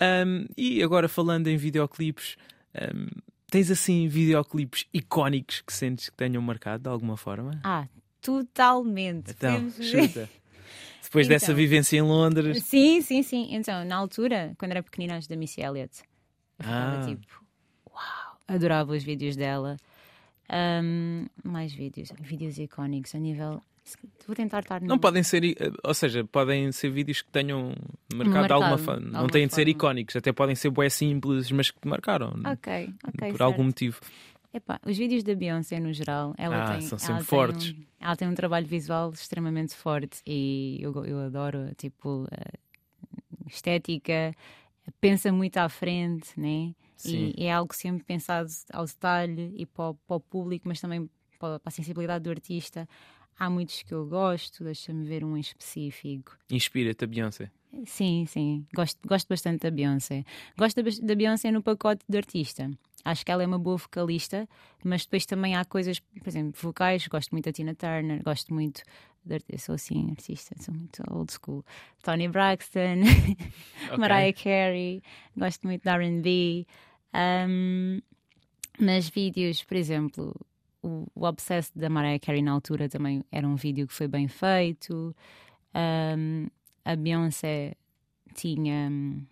Um, 0.00 0.46
e 0.56 0.82
agora 0.82 1.08
falando 1.08 1.48
em 1.48 1.56
videoclipes, 1.56 2.36
um, 2.74 3.06
tens 3.50 3.70
assim 3.70 4.08
videoclipes 4.08 4.86
icónicos 4.94 5.60
que 5.60 5.72
sentes 5.72 6.08
que 6.08 6.16
tenham 6.16 6.42
marcado 6.42 6.84
de 6.84 6.88
alguma 6.88 7.16
forma? 7.16 7.60
Ah, 7.62 7.86
totalmente. 8.22 9.32
Então, 9.32 9.70
chuta. 9.70 10.28
Depois 11.02 11.26
então, 11.26 11.34
dessa 11.34 11.52
vivência 11.52 11.98
em 11.98 12.02
Londres. 12.02 12.62
Sim, 12.62 13.00
sim, 13.02 13.22
sim. 13.22 13.48
Então, 13.50 13.84
na 13.84 13.96
altura, 13.96 14.54
quando 14.56 14.70
era 14.70 14.82
pequenina, 14.82 15.18
da 15.28 15.36
Missy 15.36 15.60
Elliott, 15.60 16.02
eu 16.60 16.64
ficava 16.64 17.00
Ah. 17.00 17.06
tipo, 17.06 17.44
uau, 17.92 18.36
adorava 18.48 18.92
os 18.92 19.02
vídeos 19.02 19.36
dela. 19.36 19.76
Um, 20.52 21.26
mais 21.44 21.72
vídeos, 21.72 22.10
vídeos 22.20 22.58
icónicos 22.58 23.14
a 23.14 23.18
nível. 23.18 23.62
Vou 24.26 24.34
tentar 24.36 24.60
estar. 24.60 24.80
Não 24.80 24.96
no- 24.96 25.00
podem 25.00 25.22
ser, 25.22 25.44
eh, 25.44 25.54
ou 25.82 25.94
seja, 25.94 26.24
podem 26.24 26.70
ser 26.72 26.90
vídeos 26.90 27.22
que 27.22 27.30
tenham 27.30 27.72
marcado, 28.12 28.30
Marcado, 28.34 28.54
alguma 28.54 28.78
forma. 28.78 29.10
Não 29.10 29.26
têm 29.28 29.46
de 29.46 29.54
ser 29.54 29.62
forma. 29.62 29.70
icónicos, 29.70 30.16
até 30.16 30.32
podem 30.32 30.54
ser 30.56 30.70
bué 30.70 30.88
simples, 30.88 31.50
mas 31.50 31.70
que 31.70 31.80
te 31.80 31.88
marcaram 31.88 32.34
Ok, 32.52 32.94
ok. 33.08 33.32
por 33.32 33.42
algum 33.42 33.56
certo. 33.58 33.66
motivo. 33.66 34.00
Epá, 34.52 34.80
os 34.84 34.98
vídeos 34.98 35.22
da 35.22 35.34
Beyoncé 35.34 35.78
no 35.78 35.92
geral, 35.92 36.34
ela 36.36 36.64
Ah, 36.64 36.72
tem, 36.72 36.80
são 36.82 36.98
sempre 36.98 37.16
tem 37.18 37.24
fortes. 37.24 37.70
um- 37.72 37.82
ela 38.00 38.16
tem 38.16 38.28
um 38.28 38.34
trabalho 38.34 38.66
visual 38.66 39.10
extremamente 39.10 39.74
forte 39.76 40.20
e 40.26 40.78
eu, 40.82 40.92
eu 41.04 41.20
adoro, 41.20 41.72
tipo, 41.76 42.26
a 42.32 43.48
estética, 43.48 44.34
pensa 45.00 45.32
muito 45.32 45.56
à 45.58 45.68
frente, 45.68 46.38
né? 46.38 46.74
Sim. 46.96 47.32
E 47.36 47.44
é 47.44 47.52
algo 47.52 47.74
sempre 47.74 48.04
pensado 48.04 48.50
ao 48.72 48.84
detalhe 48.84 49.54
e 49.56 49.64
para 49.66 49.90
o, 49.90 49.94
para 49.94 50.16
o 50.16 50.20
público, 50.20 50.68
mas 50.68 50.80
também 50.80 51.08
para, 51.38 51.60
a 51.64 51.70
sensibilidade 51.70 52.24
do 52.24 52.30
artista. 52.30 52.88
Há 53.38 53.48
muitos 53.48 53.82
que 53.82 53.94
eu 53.94 54.06
gosto, 54.06 54.64
deixa-me 54.64 55.06
ver 55.06 55.24
um 55.24 55.36
em 55.36 55.40
específico. 55.40 56.36
Inspira-te 56.50 57.04
a 57.04 57.06
Beyoncé. 57.06 57.50
Sim, 57.86 58.26
sim, 58.26 58.66
gosto, 58.74 58.98
gosto 59.06 59.28
bastante 59.28 59.62
da 59.62 59.70
Beyoncé. 59.70 60.24
Gosto 60.58 60.82
da, 60.82 60.90
da 61.02 61.14
Beyoncé 61.14 61.50
no 61.50 61.62
pacote 61.62 62.04
de 62.08 62.18
artista. 62.18 62.70
Acho 63.04 63.24
que 63.24 63.32
ela 63.32 63.42
é 63.42 63.46
uma 63.46 63.58
boa 63.58 63.78
vocalista, 63.78 64.46
mas 64.84 65.04
depois 65.04 65.24
também 65.24 65.56
há 65.56 65.64
coisas, 65.64 66.00
por 66.00 66.28
exemplo, 66.28 66.52
vocais. 66.60 67.06
Gosto 67.06 67.30
muito 67.30 67.46
da 67.46 67.52
Tina 67.52 67.74
Turner, 67.74 68.22
gosto 68.22 68.52
muito. 68.52 68.82
De, 69.24 69.38
eu 69.48 69.58
sou 69.58 69.74
assim, 69.74 70.10
artista, 70.10 70.54
sou 70.60 70.74
muito 70.74 71.02
old 71.10 71.32
school. 71.32 71.64
Tony 72.02 72.28
Braxton, 72.28 73.02
Ok. 73.86 73.98
Mariah 73.98 74.32
Carey, 74.32 75.02
gosto 75.36 75.66
muito 75.66 75.82
da 75.84 75.96
RB. 75.96 76.66
Um, 77.14 78.00
mas 78.78 79.08
vídeos, 79.08 79.62
por 79.62 79.76
exemplo, 79.76 80.34
o, 80.82 81.06
o 81.14 81.24
Obsessed 81.26 81.78
da 81.78 81.90
Mariah 81.90 82.18
Carey 82.18 82.42
na 82.42 82.52
altura 82.52 82.88
também 82.88 83.22
era 83.30 83.46
um 83.46 83.56
vídeo 83.56 83.86
que 83.86 83.92
foi 83.92 84.08
bem 84.08 84.26
feito. 84.26 85.14
Um, 85.74 86.46
a 86.84 86.96
Beyoncé 86.96 87.74
tinha. 88.34 88.88
hum, 88.90 89.24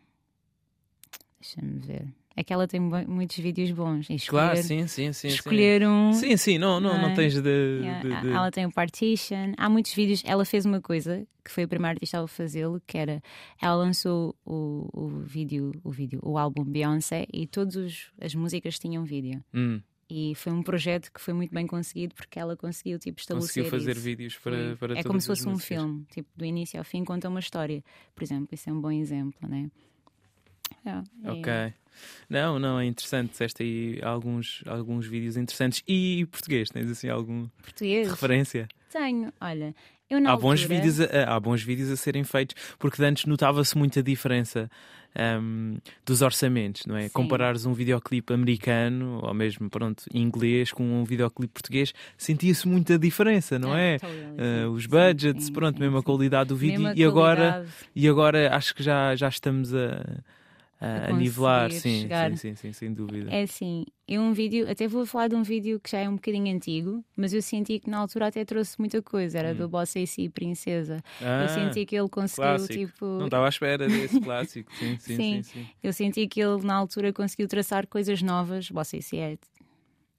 Deixa-me 1.40 1.78
ver. 1.78 2.12
É 2.38 2.44
que 2.44 2.52
ela 2.52 2.68
tem 2.68 2.78
mu- 2.78 3.04
muitos 3.08 3.36
vídeos 3.38 3.72
bons. 3.72 4.08
E 4.08 4.14
escolher, 4.14 4.42
Claro, 4.52 4.62
sim, 4.62 4.86
sim, 4.86 5.12
sim. 5.12 5.26
escolher 5.26 5.84
um. 5.88 6.12
Sim, 6.12 6.28
sim, 6.30 6.36
sim 6.36 6.58
não, 6.58 6.78
não, 6.78 6.92
não 6.94 7.02
Não 7.02 7.08
é? 7.10 7.14
tens 7.14 7.34
de. 7.34 7.48
Yeah, 7.80 8.00
de- 8.20 8.28
de- 8.28 8.32
Ela 8.32 8.50
tem 8.52 8.64
o 8.64 8.70
Partition. 8.72 9.54
Há 9.56 9.68
muitos 9.68 9.92
vídeos. 9.92 10.22
Ela 10.24 10.44
fez 10.44 10.64
uma 10.64 10.80
coisa 10.80 11.26
que 11.44 11.50
foi 11.50 11.64
a 11.64 11.68
primeira 11.68 11.94
artista 11.94 12.22
a 12.22 12.28
fazê-lo, 12.28 12.80
que 12.86 12.96
era 12.96 13.20
ela 13.60 13.74
lançou 13.74 14.36
o, 14.46 14.88
o 14.92 15.08
vídeo, 15.20 15.72
o 15.82 15.90
vídeo, 15.90 16.20
o 16.22 16.38
álbum 16.38 16.62
Beyoncé 16.62 17.26
e 17.32 17.46
todas 17.46 18.06
as 18.20 18.34
músicas 18.36 18.78
tinham 18.78 19.02
vídeo. 19.04 19.42
Hum, 19.52 19.80
E 20.08 20.34
foi 20.36 20.52
um 20.52 20.62
projeto 20.62 21.10
que 21.12 21.20
foi 21.20 21.34
muito 21.34 21.52
bem 21.52 21.66
conseguido 21.66 22.14
porque 22.14 22.38
ela 22.38 22.56
conseguiu 22.56 22.98
tipo 23.00 23.18
estabelecer 23.20 23.64
conseguiu 23.64 23.70
fazer 23.80 23.92
isso. 23.96 24.00
vídeos 24.00 24.36
para, 24.38 24.76
para 24.76 24.96
é 24.96 25.02
como 25.02 25.20
se 25.20 25.26
fosse 25.26 25.48
um 25.48 25.52
músicas. 25.52 25.76
filme, 25.76 26.04
tipo, 26.12 26.28
do 26.36 26.44
início 26.44 26.78
ao 26.78 26.84
fim 26.84 27.02
conta 27.04 27.28
uma 27.28 27.40
história. 27.40 27.82
Por 28.14 28.22
exemplo, 28.22 28.48
isso 28.52 28.70
é 28.70 28.72
um 28.72 28.80
bom 28.80 28.92
exemplo, 28.92 29.48
né? 29.48 29.68
É, 30.84 30.90
é- 30.90 31.30
Ok. 31.32 31.74
Não, 32.28 32.58
não, 32.58 32.78
é 32.78 32.86
interessante. 32.86 33.30
Disseste 33.30 33.62
aí 33.62 34.00
alguns, 34.02 34.62
alguns 34.66 35.06
vídeos 35.06 35.36
interessantes. 35.36 35.82
E 35.86 36.26
português, 36.30 36.68
tens 36.70 36.90
assim 36.90 37.08
algum 37.08 37.48
Português? 37.62 38.08
referência? 38.08 38.68
Tenho, 38.90 39.32
olha, 39.40 39.74
eu 40.08 40.20
na 40.20 40.32
Há 40.32 40.36
bons, 40.36 40.62
vídeos 40.62 41.00
a, 41.00 41.34
há 41.34 41.38
bons 41.38 41.62
vídeos 41.62 41.90
a 41.90 41.96
serem 41.96 42.24
feitos, 42.24 42.56
porque 42.78 43.02
antes 43.04 43.26
notava-se 43.26 43.76
muita 43.76 44.02
diferença 44.02 44.70
ahm, 45.14 45.76
dos 46.06 46.22
orçamentos, 46.22 46.86
não 46.86 46.96
é? 46.96 47.02
Sim. 47.02 47.10
Comparares 47.10 47.66
um 47.66 47.74
videoclipe 47.74 48.32
americano, 48.32 49.20
ou 49.22 49.34
mesmo, 49.34 49.68
pronto, 49.68 50.04
inglês, 50.14 50.72
com 50.72 50.82
um 50.82 51.04
videoclipe 51.04 51.52
português, 51.52 51.92
sentia-se 52.16 52.66
muita 52.66 52.98
diferença, 52.98 53.58
não 53.58 53.76
é? 53.76 53.98
totally, 53.98 54.22
Ah, 54.38 54.64
sim, 54.64 54.74
os 54.74 54.86
budgets, 54.86 55.46
sim, 55.46 55.52
pronto, 55.52 55.76
sim, 55.76 55.82
mesmo 55.82 55.98
a 55.98 56.00
sim. 56.00 56.06
qualidade 56.06 56.48
do 56.48 56.56
vídeo, 56.56 56.80
Mesma 56.80 56.94
e 56.96 57.04
agora, 57.04 57.66
e 57.94 58.08
agora 58.08 58.54
acho 58.56 58.74
que 58.74 58.82
já, 58.82 59.14
já 59.14 59.28
estamos 59.28 59.74
a, 59.74 60.02
a, 60.80 61.12
nivelar, 61.12 61.70
sim, 61.70 62.02
chegar. 62.02 62.30
sim, 62.30 62.36
sim, 62.36 62.54
sim, 62.54 62.72
sem 62.72 62.92
dúvida. 62.92 63.30
É 63.32 63.42
assim, 63.42 63.84
eu 64.06 64.22
um 64.22 64.32
vídeo, 64.32 64.70
até 64.70 64.86
vou 64.86 65.04
falar 65.04 65.28
de 65.28 65.34
um 65.34 65.42
vídeo 65.42 65.80
que 65.80 65.90
já 65.90 65.98
é 65.98 66.08
um 66.08 66.14
bocadinho 66.14 66.54
antigo, 66.54 67.04
mas 67.16 67.32
eu 67.32 67.42
senti 67.42 67.80
que 67.80 67.90
na 67.90 67.98
altura 67.98 68.28
até 68.28 68.44
trouxe 68.44 68.78
muita 68.78 69.02
coisa, 69.02 69.38
era 69.38 69.54
do 69.54 69.68
Boss 69.68 69.96
AC 69.96 70.28
Princesa. 70.30 71.02
eu 71.20 71.26
Hum. 71.26 71.44
Ah, 71.44 71.48
senti 71.48 71.84
que 71.84 71.96
ele 71.96 72.08
conseguiu, 72.08 72.42
clássico. 72.42 72.72
tipo. 72.74 73.06
Não 73.18 73.24
estava 73.26 73.46
à 73.46 73.48
espera 73.48 73.88
desse 73.88 74.20
clássico, 74.20 74.72
sim, 74.76 74.96
sim, 74.98 75.16
sim. 75.16 75.22
Sim. 75.22 75.42
sim. 75.42 75.66
Eu 75.82 75.92
senti 75.92 76.26
que 76.28 76.40
ele 76.40 76.64
na 76.64 76.74
altura 76.74 77.12
conseguiu 77.12 77.48
traçar 77.48 77.86
coisas 77.86 78.22
novas. 78.22 78.70
Boss 78.70 78.94
AC 78.94 79.16
é, 79.16 79.32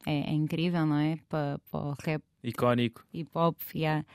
é, 0.05 0.29
é 0.29 0.31
incrível, 0.33 0.85
não 0.85 0.97
é? 0.97 1.17
Para, 1.29 1.59
para 1.71 1.79
o 1.79 1.93
rap 2.03 2.21
Icónico. 2.43 3.05
hip 3.13 3.29
hop, 3.33 3.57
yeah. 3.73 4.05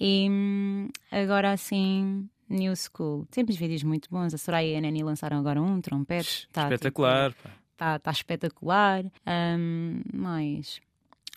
E 0.00 0.28
hum, 0.28 0.88
agora 1.10 1.52
assim, 1.52 2.28
New 2.48 2.72
School. 2.76 3.26
Temos 3.30 3.56
vídeos 3.56 3.82
muito 3.82 4.08
bons. 4.10 4.34
A 4.34 4.38
Soraya 4.38 4.68
e 4.68 4.76
a 4.76 4.80
Nani 4.80 5.02
lançaram 5.02 5.38
agora 5.38 5.60
um 5.60 5.80
trompete. 5.80 6.48
Tá, 6.52 6.62
Espetacular. 6.64 7.34
Está 7.72 7.98
tá 7.98 8.10
espetacular. 8.10 9.04
Hum, 9.26 10.02
mas 10.12 10.80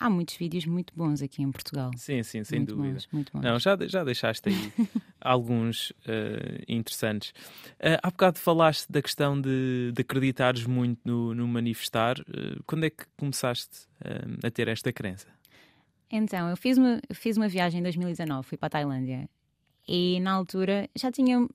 há 0.00 0.08
muitos 0.08 0.36
vídeos 0.36 0.64
muito 0.66 0.92
bons 0.94 1.20
aqui 1.20 1.42
em 1.42 1.50
Portugal. 1.50 1.90
Sim, 1.96 2.22
sim, 2.22 2.44
sem 2.44 2.60
muito 2.60 2.76
dúvida. 2.76 2.94
Bons, 2.94 3.08
muito 3.12 3.32
bons. 3.32 3.42
Não, 3.42 3.58
já, 3.58 3.76
já 3.86 4.04
deixaste 4.04 4.48
aí 4.48 4.72
alguns 5.20 5.92
eh, 6.06 6.64
interessantes. 6.68 7.32
Eh, 7.80 7.98
há 8.02 8.10
bocado 8.10 8.38
falaste 8.38 8.90
da 8.90 9.02
questão 9.02 9.40
de, 9.40 9.92
de 9.92 10.00
acreditares 10.00 10.64
muito 10.64 11.00
no, 11.04 11.34
no 11.34 11.48
manifestar. 11.48 12.18
Eh, 12.20 12.58
quando 12.66 12.84
é 12.84 12.90
que 12.90 13.04
começaste 13.16 13.88
a 14.44 14.50
ter 14.50 14.68
esta 14.68 14.92
crença? 14.92 15.26
Então, 16.10 16.48
eu 16.48 16.56
fiz 16.56 16.78
uma, 16.78 17.00
eu 17.08 17.14
fiz 17.14 17.36
uma 17.36 17.48
viagem 17.48 17.80
em 17.80 17.82
2019, 17.82 18.46
fui 18.46 18.56
para 18.56 18.68
a 18.68 18.70
Tailândia. 18.70 19.28
E 19.88 20.20
na 20.20 20.32
altura 20.32 20.88
já 20.94 21.10
tinha, 21.10 21.48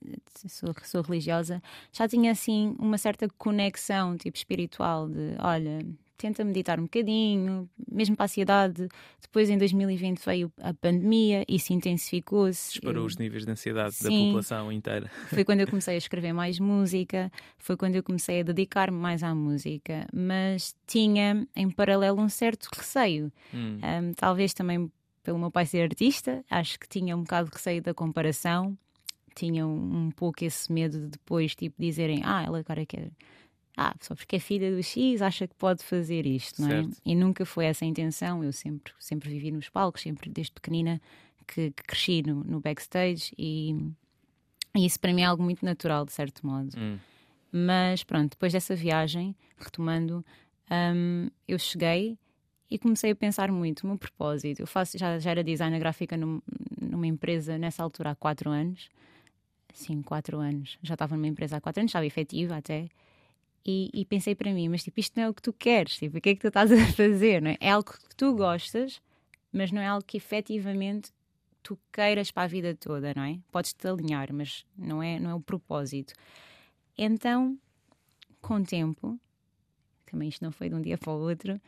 sou, 0.47 0.73
sou 0.83 1.01
religiosa, 1.03 1.61
já 1.91 2.07
tinha 2.07 2.31
assim 2.31 2.75
uma 2.79 2.97
certa 2.97 3.27
conexão 3.37 4.17
tipo 4.17 4.35
espiritual 4.35 5.07
de 5.07 5.35
olha, 5.39 5.79
tenta 6.23 6.43
meditar 6.45 6.79
um 6.79 6.83
bocadinho, 6.83 7.69
mesmo 7.91 8.15
para 8.15 8.23
a 8.23 8.27
ansiedade. 8.27 8.87
Depois, 9.21 9.49
em 9.49 9.57
2020, 9.57 10.19
veio 10.19 10.51
a 10.61 10.73
pandemia, 10.73 11.43
isso 11.49 11.73
intensificou-se. 11.73 12.71
Disparou 12.71 13.03
eu... 13.03 13.05
os 13.05 13.17
níveis 13.17 13.45
de 13.45 13.51
ansiedade 13.51 13.95
Sim. 13.95 14.03
da 14.03 14.25
população 14.25 14.71
inteira. 14.71 15.11
Foi 15.27 15.43
quando 15.43 15.59
eu 15.59 15.67
comecei 15.67 15.95
a 15.95 15.97
escrever 15.97 16.31
mais 16.31 16.59
música, 16.59 17.31
foi 17.57 17.75
quando 17.75 17.95
eu 17.95 18.03
comecei 18.03 18.39
a 18.39 18.43
dedicar-me 18.43 18.97
mais 18.97 19.21
à 19.21 19.35
música, 19.35 20.07
mas 20.13 20.75
tinha 20.87 21.45
em 21.55 21.69
paralelo 21.69 22.21
um 22.21 22.29
certo 22.29 22.69
receio. 22.73 23.31
Hum. 23.53 23.79
Um, 23.83 24.13
talvez 24.13 24.53
também 24.53 24.89
pelo 25.23 25.39
meu 25.39 25.49
pai 25.49 25.65
ser 25.65 25.83
artista, 25.83 26.43
acho 26.49 26.79
que 26.79 26.87
tinha 26.87 27.15
um 27.15 27.21
bocado 27.21 27.49
de 27.49 27.55
receio 27.55 27.81
da 27.81 27.93
comparação, 27.93 28.77
tinha 29.35 29.65
um, 29.65 30.07
um 30.07 30.11
pouco 30.11 30.43
esse 30.43 30.71
medo 30.71 30.99
de 30.99 31.07
depois 31.07 31.55
tipo 31.55 31.75
dizerem, 31.79 32.21
ah, 32.23 32.43
ela 32.43 32.59
agora 32.59 32.85
quer 32.85 33.09
ah, 33.75 33.95
só 33.99 34.13
porque 34.13 34.35
é 34.35 34.39
filha 34.39 34.71
do 34.71 34.83
X 34.83 35.21
acha 35.21 35.47
que 35.47 35.55
pode 35.55 35.83
fazer 35.83 36.25
isto, 36.27 36.61
não 36.61 36.69
é? 36.69 36.83
Certo. 36.83 36.97
E 37.03 37.15
nunca 37.15 37.43
foi 37.45 37.65
essa 37.65 37.83
a 37.83 37.87
intenção. 37.87 38.43
Eu 38.43 38.51
sempre, 38.51 38.93
sempre 38.99 39.29
vivi 39.29 39.51
nos 39.51 39.67
palcos, 39.67 40.03
sempre 40.03 40.29
desde 40.29 40.51
pequenina 40.53 41.01
que, 41.47 41.71
que 41.71 41.83
cresci 41.83 42.21
no, 42.21 42.43
no 42.43 42.59
backstage 42.59 43.33
e, 43.37 43.75
e 44.75 44.85
isso 44.85 44.99
para 44.99 45.11
mim 45.11 45.21
é 45.21 45.25
algo 45.25 45.41
muito 45.41 45.65
natural, 45.65 46.05
de 46.05 46.11
certo 46.11 46.45
modo. 46.45 46.69
Hum. 46.77 46.99
Mas 47.51 48.03
pronto, 48.03 48.31
depois 48.31 48.53
dessa 48.53 48.75
viagem, 48.75 49.35
retomando, 49.57 50.23
hum, 50.69 51.29
eu 51.47 51.57
cheguei 51.57 52.17
e 52.73 52.79
comecei 52.79 53.11
a 53.11 53.15
pensar 53.15 53.51
muito 53.51 53.81
o 53.81 53.87
meu 53.87 53.99
propósito. 53.99 54.59
Eu 54.59 54.65
faço, 54.65 54.97
já, 54.97 55.19
já 55.19 55.29
era 55.29 55.43
designer 55.43 55.77
gráfica 55.77 56.17
num, 56.17 56.41
numa 56.81 57.05
empresa 57.05 57.55
nessa 57.55 57.83
altura 57.83 58.09
há 58.09 58.15
quatro 58.15 58.49
anos. 58.49 58.89
Sim, 59.71 60.01
quatro 60.01 60.39
anos. 60.39 60.79
Já 60.81 60.95
estava 60.95 61.15
numa 61.15 61.27
empresa 61.27 61.57
há 61.57 61.61
quatro 61.61 61.81
anos, 61.81 61.91
estava 61.91 62.07
efetiva 62.07 62.57
até. 62.57 62.89
E, 63.63 63.91
e, 63.93 64.03
pensei 64.05 64.33
para 64.33 64.51
mim, 64.51 64.69
mas 64.69 64.83
tipo, 64.83 64.99
isto 64.99 65.15
não 65.15 65.25
é 65.25 65.29
o 65.29 65.35
que 65.35 65.41
tu 65.43 65.53
queres, 65.53 65.97
tipo, 65.97 66.17
o 66.17 66.21
que 66.21 66.29
é 66.29 66.35
que 66.35 66.41
tu 66.41 66.47
estás 66.47 66.71
a 66.73 66.87
fazer? 66.93 67.43
Não 67.43 67.51
é? 67.51 67.57
é 67.59 67.69
algo 67.69 67.93
que 67.93 68.15
tu 68.15 68.33
gostas, 68.33 68.99
mas 69.51 69.71
não 69.71 69.79
é 69.79 69.85
algo 69.85 70.03
que 70.03 70.17
efetivamente 70.17 71.11
tu 71.61 71.77
queiras 71.91 72.31
para 72.31 72.43
a 72.43 72.47
vida 72.47 72.73
toda, 72.73 73.13
não 73.15 73.23
é? 73.23 73.37
Podes-te 73.51 73.87
alinhar, 73.87 74.33
mas 74.33 74.65
não 74.75 75.01
é, 75.01 75.19
não 75.19 75.29
é 75.29 75.35
o 75.35 75.39
propósito. 75.39 76.15
Então, 76.97 77.55
com 78.41 78.55
o 78.55 78.63
tempo, 78.63 79.19
também 80.07 80.27
isto 80.27 80.43
não 80.43 80.51
foi 80.51 80.69
de 80.69 80.75
um 80.75 80.81
dia 80.81 80.97
para 80.97 81.13
o 81.13 81.19
outro, 81.19 81.61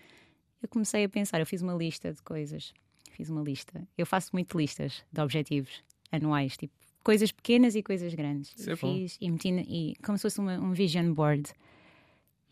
eu 0.65 0.67
comecei 0.67 1.03
a 1.03 1.09
pensar, 1.09 1.39
eu 1.39 1.45
fiz 1.45 1.61
uma 1.61 1.73
lista 1.73 2.11
de 2.11 2.21
coisas. 2.21 2.73
Fiz 3.11 3.29
uma 3.29 3.41
lista. 3.41 3.87
Eu 3.97 4.05
faço 4.05 4.31
muito 4.33 4.57
listas 4.57 5.03
de 5.11 5.21
objetivos 5.21 5.83
anuais, 6.11 6.57
tipo, 6.57 6.73
coisas 7.03 7.31
pequenas 7.31 7.75
e 7.75 7.83
coisas 7.83 8.13
grandes. 8.13 8.53
Isso 8.57 8.71
é 8.71 8.75
fiz 8.75 9.17
bom. 9.17 9.25
e 9.25 9.31
meti, 9.31 9.49
e, 9.49 9.95
como 10.03 10.17
se 10.17 10.23
fosse 10.23 10.39
uma, 10.39 10.59
um 10.59 10.73
vision 10.73 11.13
board 11.13 11.49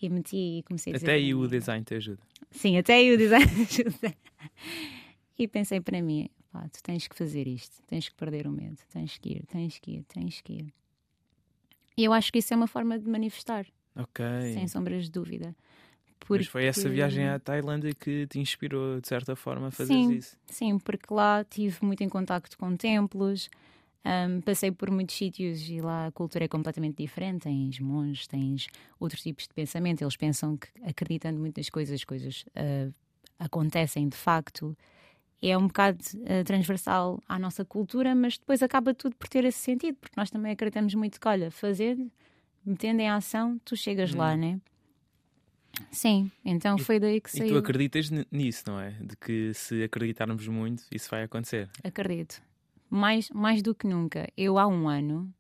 e 0.02 0.10
meti 0.10 0.60
e 0.60 0.64
comecei 0.64 0.94
a 0.94 0.96
dizer. 0.96 1.08
Até 1.08 1.16
aí 1.16 1.34
o 1.34 1.48
design 1.48 1.84
te 1.84 1.96
ajuda. 1.96 2.22
Sim, 2.52 2.78
até 2.78 2.94
aí 2.94 3.14
o 3.14 3.18
design 3.18 3.66
te 3.66 3.82
ajuda. 3.90 4.16
e 5.38 5.48
pensei 5.48 5.82
para 5.82 6.02
mim: 6.02 6.30
pá, 6.52 6.70
tu 6.70 6.82
tens 6.84 7.08
que 7.08 7.16
fazer 7.16 7.48
isto, 7.48 7.82
tens 7.88 8.08
que 8.08 8.16
perder 8.16 8.48
o 8.48 8.52
medo, 8.52 8.78
tens 8.90 9.18
que 9.18 9.30
ir, 9.34 9.46
tens 9.48 9.80
que 9.80 9.92
ir, 9.92 10.04
tens 10.04 10.40
que 10.40 10.54
ir. 10.54 10.74
E 11.98 12.04
eu 12.04 12.14
acho 12.14 12.32
que 12.32 12.40
isso 12.40 12.54
é 12.54 12.58
uma 12.58 12.68
forma 12.68 12.98
de 12.98 13.10
manifestar. 13.10 13.66
Ok. 13.96 14.26
Sem 14.54 14.68
sombras 14.68 15.06
de 15.06 15.12
dúvida. 15.12 15.56
Porque... 16.26 16.44
Mas 16.44 16.48
foi 16.48 16.66
essa 16.66 16.90
viagem 16.90 17.28
à 17.28 17.38
Tailândia 17.38 17.94
que 17.94 18.26
te 18.28 18.40
inspirou, 18.40 19.02
de 19.02 19.08
certa 19.08 19.36
forma, 19.36 19.68
a 19.68 19.72
fazer 19.72 19.94
sim, 19.94 20.14
isso? 20.14 20.38
Sim, 20.48 20.80
porque 20.80 21.14
lá 21.14 21.44
tive 21.44 21.78
muito 21.82 22.02
em 22.02 22.10
contacto 22.10 22.58
com 22.58 22.76
templos, 22.78 23.50
um, 24.06 24.42
passei 24.42 24.72
por 24.72 24.92
muitos 24.92 25.16
sítios 25.16 25.70
e 25.70 25.80
lá 25.80 26.08
a 26.08 26.12
cultura 26.12 26.46
é 26.46 26.48
completamente 26.48 26.98
diferente. 26.98 27.44
Tens 27.44 27.80
monges, 27.80 28.28
tens 28.28 28.68
outros 29.00 29.22
tipos 29.22 29.48
de 29.48 29.54
pensamento. 29.54 30.02
Eles 30.02 30.18
pensam 30.18 30.58
que, 30.58 30.68
acreditando 30.84 31.40
muitas 31.40 31.70
coisas, 31.70 31.96
as 31.96 32.04
coisas 32.04 32.44
uh, 32.50 32.94
acontecem 33.40 34.08
de 34.08 34.18
facto. 34.18 34.78
É 35.42 35.58
um 35.58 35.68
bocado 35.68 36.00
uh, 36.16 36.44
transversal 36.46 37.22
à 37.28 37.40
nossa 37.40 37.64
cultura, 37.64 38.14
mas 38.16 38.38
depois 38.38 38.62
acaba 38.62 38.94
tudo 38.94 39.16
por 39.16 39.28
ter 39.28 39.46
esse 39.46 39.60
sentido, 39.60 39.98
porque 40.00 40.16
nós 40.18 40.30
também 40.30 40.52
acreditamos 40.52 40.94
muito 40.96 41.20
que, 41.20 41.28
olha, 41.28 41.52
fazer, 41.52 41.98
metendo 42.66 43.02
em 43.02 43.10
ação, 43.10 43.60
tu 43.64 43.76
chegas 43.76 44.14
hum. 44.14 44.18
lá, 44.18 44.36
né? 44.36 44.60
Sim, 45.92 46.32
então 46.46 46.78
foi 46.78 47.00
daí 47.00 47.20
que 47.20 47.32
saiu. 47.32 47.48
E 47.48 47.50
tu 47.50 47.58
acreditas 47.58 48.10
nisso, 48.32 48.64
não 48.68 48.80
é? 48.80 48.92
De 49.02 49.16
que 49.18 49.54
se 49.54 49.84
acreditarmos 49.84 50.48
muito, 50.48 50.84
isso 50.92 51.10
vai 51.10 51.24
acontecer. 51.24 51.70
Acredito 51.84 52.42
mais, 52.94 53.30
mais 53.32 53.64
do 53.64 53.74
que 53.74 53.88
nunca, 53.88 54.28
eu 54.38 54.60
há 54.60 54.68
um 54.68 54.88
ano, 54.88 55.34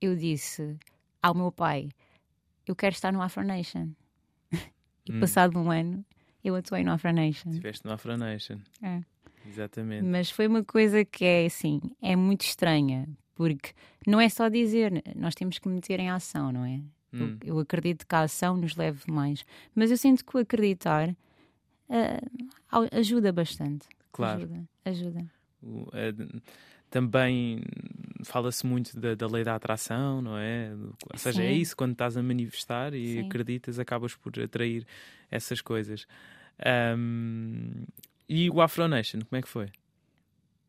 eu 0.00 0.14
disse 0.14 0.76
ao 1.22 1.34
meu 1.34 1.50
pai, 1.50 1.88
eu 2.66 2.76
quero 2.76 2.94
estar 2.94 3.10
no 3.10 3.22
Afro 3.22 3.42
Nation. 3.42 3.88
e 5.08 5.12
hum. 5.12 5.20
passado 5.20 5.58
um 5.58 5.70
ano, 5.70 6.04
eu 6.44 6.54
atuei 6.54 6.84
no 6.84 6.92
Afro 6.92 7.10
Nation. 7.10 7.48
Estiveste 7.48 7.86
no 7.86 7.92
Afro 7.92 8.16
Nation. 8.18 8.58
É. 8.82 9.00
Exatamente. 9.46 10.04
Mas 10.04 10.30
foi 10.30 10.46
uma 10.46 10.62
coisa 10.62 11.04
que 11.04 11.24
é 11.24 11.46
assim, 11.46 11.80
é 12.02 12.14
muito 12.14 12.42
estranha, 12.42 13.08
porque 13.34 13.72
não 14.06 14.20
é 14.20 14.28
só 14.28 14.50
dizer, 14.50 15.02
nós 15.16 15.34
temos 15.34 15.58
que 15.58 15.68
meter 15.68 15.98
em 16.00 16.10
ação, 16.10 16.52
não 16.52 16.66
é? 16.66 16.82
Hum. 17.22 17.38
Eu, 17.44 17.58
acredito 17.58 18.06
que 18.06 18.14
a 18.14 18.20
ação 18.20 18.56
nos 18.56 18.76
leve 18.76 19.02
mais. 19.06 19.44
Mas 19.74 19.90
eu 19.90 19.96
sinto 19.96 20.24
que 20.24 20.36
o 20.36 20.40
acreditar 20.40 21.10
uh, 21.10 22.88
ajuda 22.92 23.32
bastante. 23.32 23.86
Claro. 24.12 24.42
Ajuda. 24.42 24.64
ajuda. 24.84 25.26
O, 25.62 25.88
é, 25.92 26.12
também 26.90 27.62
fala-se 28.22 28.66
muito 28.66 28.98
da, 28.98 29.14
da, 29.14 29.26
lei 29.26 29.42
da 29.42 29.54
atração, 29.54 30.22
não 30.22 30.38
é? 30.38 30.72
Ou 31.12 31.18
seja, 31.18 31.42
é 31.42 31.46
Sim. 31.46 31.52
é 31.52 31.56
isso, 31.56 31.76
quando 31.76 31.92
estás 31.92 32.16
a 32.16 32.22
manifestar 32.22 32.94
e 32.94 33.14
Sim. 33.14 33.26
acreditas, 33.26 33.78
acabas 33.78 34.14
por 34.14 34.32
atrair 34.38 34.86
essas 35.30 35.60
coisas. 35.60 36.06
Um, 36.96 37.84
e 38.28 38.48
o 38.48 38.60
Afro 38.60 38.86
Nation, 38.86 39.20
como 39.28 39.38
é 39.38 39.42
que 39.42 39.48
foi? 39.48 39.70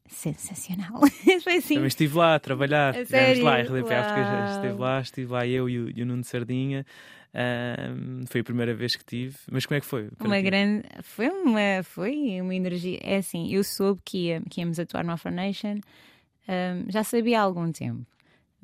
Sensacional. 0.07 1.01
foi 1.43 1.55
assim. 1.55 1.75
Também 1.75 1.87
estive 1.87 2.17
lá 2.17 2.35
a 2.35 2.39
trabalhar, 2.39 2.95
estivemos 2.95 3.39
lá, 3.39 3.55
a 3.55 3.61
RDP 3.61 3.93
África 3.93 4.45
estive 4.51 4.79
lá, 4.79 5.01
estive 5.01 5.31
lá 5.31 5.47
eu 5.47 5.69
e 5.69 5.79
o, 5.79 5.89
e 5.97 6.01
o 6.01 6.05
Nuno 6.05 6.23
Sardinha. 6.23 6.85
Um, 7.33 8.25
foi 8.27 8.39
a 8.39 8.43
primeira 8.43 8.73
vez 8.73 8.95
que 8.95 9.03
tive, 9.03 9.35
mas 9.51 9.65
como 9.65 9.77
é 9.77 9.81
que 9.81 9.85
foi? 9.85 10.09
Uma 10.21 10.39
grande, 10.39 10.83
foi 11.01 11.27
uma, 11.27 11.83
foi 11.83 12.39
uma 12.39 12.55
energia. 12.55 12.97
É 13.01 13.17
assim, 13.17 13.53
eu 13.53 13.63
soube 13.63 14.01
que, 14.05 14.27
ia, 14.27 14.41
que 14.49 14.61
íamos 14.61 14.79
atuar 14.79 15.03
no 15.03 15.11
Afro 15.11 15.31
Nation 15.31 15.79
um, 16.47 16.89
já 16.89 17.03
sabia 17.03 17.39
há 17.39 17.43
algum 17.43 17.71
tempo. 17.71 18.05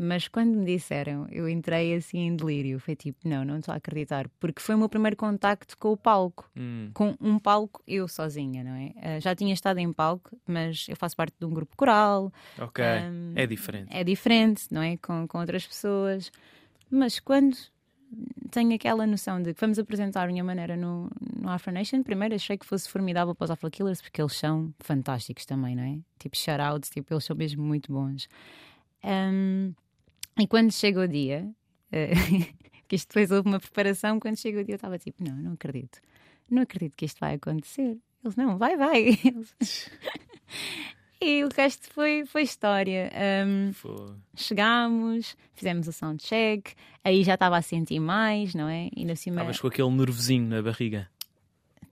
Mas 0.04 0.28
quando 0.28 0.58
me 0.58 0.66
disseram, 0.66 1.28
eu 1.30 1.48
entrei 1.48 1.94
assim 1.94 2.22
em 2.22 2.36
delírio. 2.36 2.80
Foi 2.80 2.96
tipo, 2.96 3.20
não, 3.24 3.46
não 3.46 3.60
estou 3.60 3.72
a 3.72 3.78
acreditar. 3.78 4.28
Porque 4.40 4.60
foi 4.60 4.74
o 4.74 4.78
meu 4.80 4.90
primeiro 4.90 5.16
contacto 5.16 5.78
com 5.78 5.92
o 5.92 5.98
palco. 5.98 6.50
Hum. 6.58 6.90
Com 6.92 7.16
um 7.22 7.38
palco, 7.38 7.84
eu 7.88 8.08
sozinha, 8.08 8.64
não 8.64 8.72
é? 8.72 9.18
Uh, 9.18 9.22
já 9.22 9.36
tinha 9.36 9.54
estado 9.54 9.78
em 9.78 9.94
palco, 9.94 10.36
mas 10.48 10.88
eu 10.90 10.96
faço 10.96 11.16
parte 11.16 11.36
de 11.40 11.46
um 11.46 11.52
grupo 11.52 11.78
coral. 11.78 12.34
Ok. 12.58 12.84
Um, 12.84 13.34
é 13.36 13.46
diferente. 13.46 13.90
É 13.92 14.04
diferente, 14.04 14.64
não 14.72 14.82
é? 14.82 14.98
Com, 14.98 15.28
com 15.28 15.38
outras 15.38 15.68
pessoas. 15.68 16.32
Mas 16.90 17.20
quando 17.20 17.56
tenho 18.50 18.74
aquela 18.74 19.06
noção 19.06 19.40
de 19.40 19.54
que 19.54 19.62
vamos 19.62 19.78
apresentar 19.78 20.28
minha 20.28 20.44
maneira 20.44 20.76
no, 20.76 21.12
no 21.40 21.48
Afro 21.48 21.72
Nation. 21.72 22.02
Primeiro 22.02 22.34
achei 22.34 22.58
que 22.58 22.66
fosse 22.66 22.90
formidável 22.90 23.36
para 23.36 23.46
os 23.46 23.52
Afro 23.52 23.70
Killers, 23.70 24.02
porque 24.02 24.20
eles 24.20 24.34
são 24.34 24.74
fantásticos 24.80 25.46
também, 25.46 25.76
não 25.76 25.84
é? 25.84 26.00
Tipo, 26.18 26.36
shoutouts, 26.36 26.90
tipo, 26.90 27.14
eles 27.14 27.24
são 27.24 27.36
mesmo 27.36 27.64
muito 27.64 27.94
bons. 27.94 28.28
Um, 29.04 29.74
e 30.40 30.48
quando 30.48 30.72
chega 30.72 31.02
o 31.02 31.08
dia, 31.08 31.50
uh, 31.92 32.56
que 32.88 32.96
isto 32.96 33.10
depois 33.10 33.32
houve 33.32 33.50
uma 33.50 33.60
preparação, 33.60 34.20
quando 34.20 34.38
chega 34.38 34.62
o 34.62 34.64
dia 34.64 34.74
eu 34.74 34.78
estava 34.78 34.98
tipo, 34.98 35.24
não, 35.24 35.36
não 35.36 35.54
acredito. 35.54 36.00
Não 36.50 36.64
acredito 36.64 36.96
que 36.96 37.06
isto 37.06 37.20
vai 37.20 37.36
acontecer. 37.36 37.98
Eles, 38.24 38.36
não, 38.36 38.58
vai, 38.58 38.76
vai. 38.78 39.18
E 41.24 41.44
o 41.44 41.50
resto 41.56 41.88
foi, 41.94 42.26
foi 42.26 42.42
história. 42.42 43.12
Um, 43.46 43.72
chegámos, 44.36 45.38
fizemos 45.54 45.88
o 45.88 45.94
soundcheck, 45.94 46.74
aí 47.04 47.24
já 47.24 47.36
estava 47.36 47.58
a 47.58 47.62
sentir 47.62 48.00
mais, 48.00 48.56
não 48.56 48.68
é? 48.68 48.90
E 48.96 49.16
cima. 49.16 49.36
Estavas 49.36 49.60
com 49.60 49.68
aquele 49.68 49.92
nervosinho 49.92 50.48
na 50.48 50.64
barriga. 50.64 51.08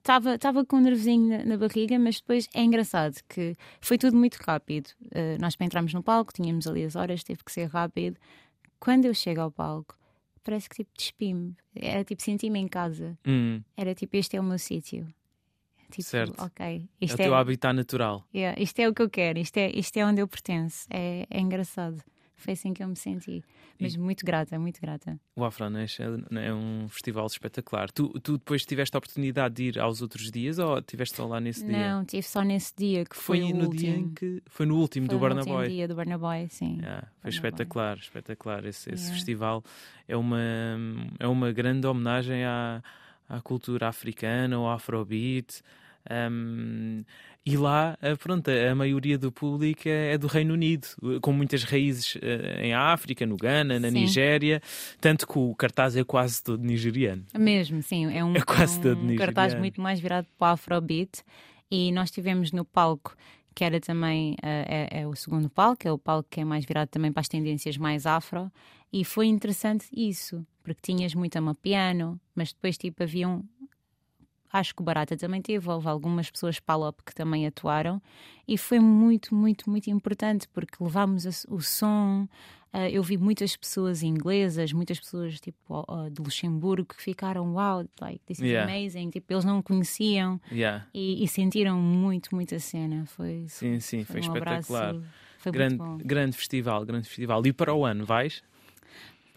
Estava 0.00 0.64
com 0.64 0.76
um 0.76 0.80
nervosinho 0.80 1.28
na, 1.28 1.44
na, 1.44 1.56
barriga, 1.56 1.98
mas 1.98 2.20
depois 2.20 2.48
é 2.54 2.62
engraçado 2.62 3.16
que 3.28 3.56
foi 3.80 3.98
tudo 3.98 4.16
muito 4.16 4.36
rápido. 4.36 4.88
Uh, 5.06 5.40
nós 5.40 5.54
para 5.54 5.66
entrarmos 5.66 5.92
no 5.92 6.02
palco, 6.02 6.32
tínhamos 6.32 6.66
ali 6.66 6.84
as 6.84 6.96
horas, 6.96 7.22
teve 7.22 7.44
que 7.44 7.52
ser 7.52 7.66
rápido. 7.68 8.16
Quando 8.78 9.04
eu 9.04 9.14
chego 9.14 9.42
ao 9.42 9.50
palco, 9.50 9.94
parece 10.42 10.68
que 10.68 10.76
tipo 10.76 10.90
despimo. 10.96 11.54
Era 11.74 12.02
tipo 12.02 12.22
sentir-me 12.22 12.58
em 12.58 12.66
casa. 12.66 13.18
Hum. 13.26 13.62
Era 13.76 13.94
tipo, 13.94 14.16
este 14.16 14.36
é 14.36 14.40
o 14.40 14.44
meu 14.44 14.58
sítio. 14.58 15.06
Tipo, 15.90 16.02
certo. 16.08 16.42
ok. 16.42 16.88
Isto 17.00 17.20
é 17.20 17.24
o 17.24 17.28
teu 17.28 17.34
habitat 17.34 17.74
natural. 17.74 18.24
Yeah, 18.34 18.60
isto 18.60 18.78
é 18.78 18.88
o 18.88 18.94
que 18.94 19.02
eu 19.02 19.10
quero, 19.10 19.38
isto 19.38 19.56
é, 19.58 19.70
isto 19.70 19.96
é 19.96 20.06
onde 20.06 20.20
eu 20.20 20.28
pertenço. 20.28 20.86
É, 20.88 21.26
é 21.28 21.40
engraçado. 21.40 22.02
Foi 22.40 22.54
assim 22.54 22.72
que 22.72 22.82
eu 22.82 22.88
me 22.88 22.96
senti. 22.96 23.44
Mas 23.78 23.94
e... 23.94 23.98
muito 23.98 24.24
grata, 24.24 24.58
muito 24.58 24.80
grata. 24.80 25.20
O 25.36 25.44
Afronation 25.44 26.22
é 26.32 26.52
um 26.52 26.88
festival 26.88 27.26
espetacular. 27.26 27.90
Tu, 27.90 28.08
tu 28.20 28.38
depois 28.38 28.64
tiveste 28.64 28.96
a 28.96 28.98
oportunidade 28.98 29.54
de 29.54 29.62
ir 29.64 29.78
aos 29.78 30.00
outros 30.00 30.30
dias 30.30 30.58
ou 30.58 30.80
tiveste 30.80 31.16
só 31.16 31.26
lá 31.26 31.38
nesse 31.38 31.64
dia? 31.64 31.94
Não, 31.94 32.04
tive 32.04 32.22
só 32.22 32.42
nesse 32.42 32.72
dia 32.74 33.04
que 33.04 33.14
foi, 33.14 33.40
foi 33.40 33.52
no 33.52 33.64
último. 33.66 33.74
dia 33.74 33.94
em 33.94 34.08
que 34.08 34.42
foi 34.46 34.66
no 34.66 34.76
último 34.76 35.06
foi 35.06 35.14
do 35.14 35.18
Burna 35.18 35.44
Boy. 35.44 35.68
dia 35.68 35.86
do 35.86 35.94
Burna 35.94 36.16
Boy, 36.16 36.48
sim. 36.48 36.78
Yeah, 36.80 37.08
foi 37.20 37.30
espetacular, 37.30 37.98
espetacular. 37.98 38.64
Esse, 38.64 38.90
esse 38.90 39.04
yeah. 39.04 39.14
festival 39.14 39.62
é 40.08 40.16
uma 40.16 40.40
é 41.18 41.28
uma 41.28 41.52
grande 41.52 41.86
homenagem 41.86 42.44
à, 42.44 42.82
à 43.28 43.40
cultura 43.42 43.88
africana, 43.88 44.56
ao 44.56 44.70
Afrobeat. 44.70 45.62
Um, 46.08 47.02
e 47.44 47.56
lá, 47.56 47.96
eh, 48.02 48.14
pronto, 48.16 48.50
a 48.50 48.74
maioria 48.74 49.16
do 49.16 49.32
público 49.32 49.88
é, 49.88 50.12
é 50.12 50.18
do 50.18 50.26
Reino 50.26 50.52
Unido, 50.52 50.86
com 51.22 51.32
muitas 51.32 51.64
raízes 51.64 52.18
eh, 52.20 52.66
em 52.66 52.74
África, 52.74 53.24
no 53.24 53.36
Ghana, 53.36 53.80
na 53.80 53.88
sim. 53.88 53.94
Nigéria, 53.94 54.60
tanto 55.00 55.26
que 55.26 55.38
o 55.38 55.54
cartaz 55.54 55.96
é 55.96 56.04
quase 56.04 56.42
todo 56.42 56.62
nigeriano. 56.62 57.24
Mesmo, 57.36 57.82
sim, 57.82 58.14
é 58.14 58.22
um, 58.22 58.36
é 58.36 58.42
quase 58.42 58.78
um 58.78 58.82
todo 58.82 59.16
cartaz 59.16 59.54
muito 59.54 59.80
mais 59.80 59.98
virado 59.98 60.26
para 60.38 60.50
o 60.50 60.52
Afrobeat. 60.52 61.22
E 61.70 61.90
nós 61.92 62.10
tivemos 62.10 62.52
no 62.52 62.64
palco 62.64 63.16
que 63.54 63.64
era 63.64 63.80
também 63.80 64.32
uh, 64.34 64.36
é, 64.42 65.00
é, 65.00 65.06
o 65.06 65.14
segundo 65.14 65.50
palco, 65.50 65.86
é 65.86 65.92
o 65.92 65.98
palco 65.98 66.28
que 66.30 66.40
é 66.40 66.44
mais 66.44 66.64
virado 66.64 66.88
também 66.88 67.12
para 67.12 67.20
as 67.20 67.28
tendências 67.28 67.76
mais 67.76 68.06
afro, 68.06 68.50
e 68.92 69.04
foi 69.04 69.26
interessante 69.26 69.86
isso, 69.92 70.46
porque 70.62 70.80
tinhas 70.82 71.14
muito 71.14 71.36
amapiano, 71.36 72.20
mas 72.34 72.52
depois 72.52 72.78
tipo 72.78 73.02
haviam 73.02 73.44
acho 74.52 74.74
que 74.74 74.82
o 74.82 74.84
Barata 74.84 75.16
também 75.16 75.40
teve, 75.40 75.68
houve 75.68 75.88
algumas 75.88 76.30
pessoas 76.30 76.58
Palop 76.58 76.98
que 77.04 77.14
também 77.14 77.46
atuaram 77.46 78.02
e 78.46 78.58
foi 78.58 78.80
muito, 78.80 79.34
muito, 79.34 79.70
muito 79.70 79.90
importante 79.90 80.48
porque 80.48 80.82
levámos 80.82 81.46
o 81.48 81.60
som. 81.60 82.26
Uh, 82.72 82.86
eu 82.88 83.02
vi 83.02 83.16
muitas 83.16 83.56
pessoas 83.56 84.00
inglesas, 84.00 84.72
muitas 84.72 85.00
pessoas 85.00 85.40
tipo 85.40 85.84
uh, 85.88 86.08
de 86.08 86.22
Luxemburgo 86.22 86.94
que 86.94 87.02
ficaram 87.02 87.54
wow, 87.54 87.84
like 88.00 88.20
this 88.26 88.38
is 88.38 88.44
yeah. 88.44 88.72
amazing. 88.72 89.10
Tipo, 89.10 89.32
eles 89.32 89.44
não 89.44 89.60
conheciam 89.60 90.40
yeah. 90.52 90.86
e, 90.94 91.24
e, 91.24 91.26
sentiram 91.26 91.80
muito, 91.80 92.32
muito 92.32 92.54
a 92.54 92.60
cena. 92.60 93.06
Foi, 93.06 93.44
sim, 93.48 93.80
sim, 93.80 94.04
foi, 94.04 94.22
foi 94.22 94.30
um 94.30 94.34
espetacular. 94.34 94.90
Abraço, 94.90 95.08
foi 95.38 95.50
grande, 95.50 96.04
grande 96.04 96.36
festival, 96.36 96.84
grande 96.84 97.08
festival. 97.08 97.44
E 97.44 97.52
para 97.52 97.74
o 97.74 97.84
ano, 97.84 98.04
vais? 98.04 98.40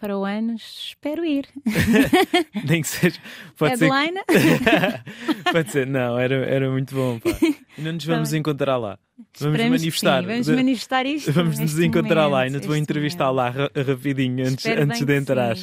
Para 0.04 0.18
o 0.18 0.24
ano, 0.26 0.54
espero 0.54 1.24
ir. 1.24 1.48
Nem 2.68 2.82
que 2.82 2.88
seja. 2.88 3.18
Pode 3.56 3.82
Headline? 3.82 4.20
Ser... 4.30 5.02
pode 5.50 5.72
ser, 5.72 5.86
não, 5.86 6.18
era, 6.18 6.34
era 6.44 6.70
muito 6.70 6.94
bom. 6.94 7.18
Pá. 7.18 7.30
Não 7.78 7.92
nos 7.92 8.04
vamos 8.04 8.30
tá 8.30 8.36
encontrar 8.36 8.76
lá. 8.76 8.98
Vamos 9.16 9.54
Esperamos 9.54 9.80
manifestar. 9.80 10.20
Sim, 10.20 10.28
vamos 10.28 10.48
manifestar 10.48 11.06
isto. 11.06 11.32
Vamos 11.32 11.58
nos 11.58 11.78
encontrar 11.78 12.24
momento, 12.24 12.32
lá. 12.32 12.40
Ainda 12.40 12.60
te 12.60 12.66
vou 12.66 12.76
entrevistar 12.76 13.32
momento. 13.32 13.56
lá 13.56 13.82
rapidinho 13.82 14.46
antes, 14.46 14.66
antes 14.66 15.06
de 15.06 15.16
entrar. 15.16 15.56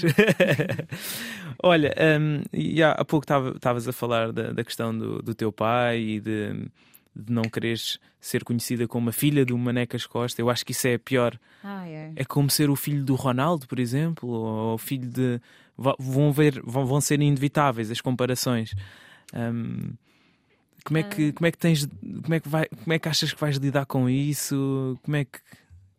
Olha, 1.61 1.93
um, 2.19 2.41
e 2.51 2.81
há, 2.81 2.93
há 2.93 3.05
pouco 3.05 3.23
estavas 3.55 3.87
a 3.87 3.93
falar 3.93 4.31
da, 4.31 4.53
da 4.53 4.63
questão 4.63 4.97
do, 4.97 5.21
do 5.21 5.35
teu 5.35 5.51
pai 5.51 5.99
e 5.99 6.19
de 6.19 6.65
de 7.15 7.31
não 7.31 7.43
quereres 7.43 7.99
ser 8.19 8.43
conhecida 8.43 8.87
como 8.87 9.09
a 9.09 9.11
filha 9.11 9.45
do 9.45 9.57
Manecas 9.57 10.05
Costa. 10.05 10.41
Eu 10.41 10.49
acho 10.49 10.65
que 10.65 10.71
isso 10.71 10.87
é 10.87 10.97
pior. 10.97 11.37
Ah, 11.63 11.87
é. 11.87 12.13
é 12.15 12.25
como 12.25 12.49
ser 12.49 12.69
o 12.69 12.75
filho 12.75 13.03
do 13.03 13.15
Ronaldo, 13.15 13.67
por 13.67 13.79
exemplo, 13.79 14.29
ou 14.29 14.75
o 14.75 14.77
filho 14.77 15.09
de. 15.09 15.41
Vão, 15.77 16.31
ver, 16.31 16.61
vão, 16.63 16.85
vão 16.85 17.01
ser 17.01 17.19
inevitáveis 17.21 17.89
as 17.89 18.01
comparações. 18.01 18.73
Um, 19.33 19.93
como 20.83 20.97
é 20.97 21.03
que, 21.03 21.29
ah. 21.29 21.33
como 21.33 21.47
é 21.47 21.51
que 21.51 21.57
tens. 21.57 21.85
Como 21.85 22.33
é 22.33 22.39
que, 22.39 22.49
vai, 22.49 22.67
como 22.67 22.93
é 22.93 22.99
que 22.99 23.09
achas 23.09 23.33
que 23.33 23.39
vais 23.39 23.57
lidar 23.57 23.85
com 23.85 24.09
isso? 24.09 24.97
Como 25.03 25.17
é 25.17 25.25
que. 25.25 25.39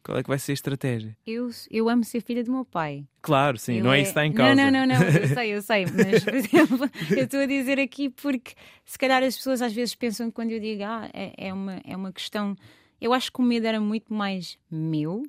Qual 0.02 0.18
é 0.18 0.22
que 0.22 0.28
vai 0.28 0.38
ser 0.38 0.52
a 0.52 0.54
estratégia? 0.54 1.16
Eu, 1.24 1.48
eu 1.70 1.88
amo 1.88 2.02
ser 2.02 2.20
filha 2.20 2.42
do 2.42 2.50
meu 2.50 2.64
pai. 2.64 3.06
Claro, 3.20 3.56
sim, 3.56 3.80
não 3.80 3.92
é, 3.92 3.98
é 3.98 4.02
isso 4.02 4.12
que 4.12 4.18
está 4.18 4.26
em 4.26 4.32
causa. 4.32 4.54
Não, 4.54 4.70
não, 4.70 4.86
não, 4.86 4.98
não, 4.98 5.06
eu 5.06 5.28
sei, 5.32 5.54
eu 5.54 5.62
sei, 5.62 5.86
mas 5.86 6.24
por 6.24 6.34
exemplo, 6.34 6.90
eu 7.16 7.24
estou 7.24 7.40
a 7.40 7.46
dizer 7.46 7.78
aqui 7.78 8.08
porque 8.08 8.54
se 8.84 8.98
calhar 8.98 9.22
as 9.22 9.36
pessoas 9.36 9.62
às 9.62 9.72
vezes 9.72 9.94
pensam 9.94 10.28
que 10.28 10.34
quando 10.34 10.50
eu 10.50 10.58
digo 10.58 10.82
ah, 10.82 11.08
é, 11.12 11.48
é, 11.48 11.52
uma, 11.52 11.80
é 11.84 11.96
uma 11.96 12.12
questão. 12.12 12.56
Eu 13.00 13.12
acho 13.12 13.32
que 13.32 13.40
o 13.40 13.42
medo 13.44 13.66
era 13.66 13.80
muito 13.80 14.12
mais 14.12 14.58
meu, 14.68 15.22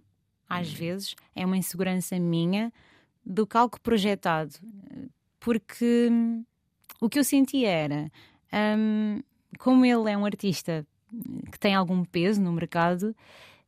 às 0.49 0.69
hum. 0.69 0.75
vezes, 0.75 1.15
é 1.35 1.45
uma 1.45 1.57
insegurança 1.57 2.17
minha, 2.17 2.73
do 3.23 3.45
que 3.45 3.57
algo 3.57 3.79
projetado. 3.79 4.55
Porque 5.39 6.07
hum, 6.11 6.43
o 6.99 7.09
que 7.09 7.19
eu 7.19 7.23
sentia 7.23 7.69
era, 7.69 8.11
hum, 8.77 9.21
como 9.59 9.85
ele 9.85 10.09
é 10.09 10.17
um 10.17 10.25
artista 10.25 10.85
que 11.51 11.59
tem 11.59 11.75
algum 11.75 12.03
peso 12.03 12.41
no 12.41 12.51
mercado 12.51 13.15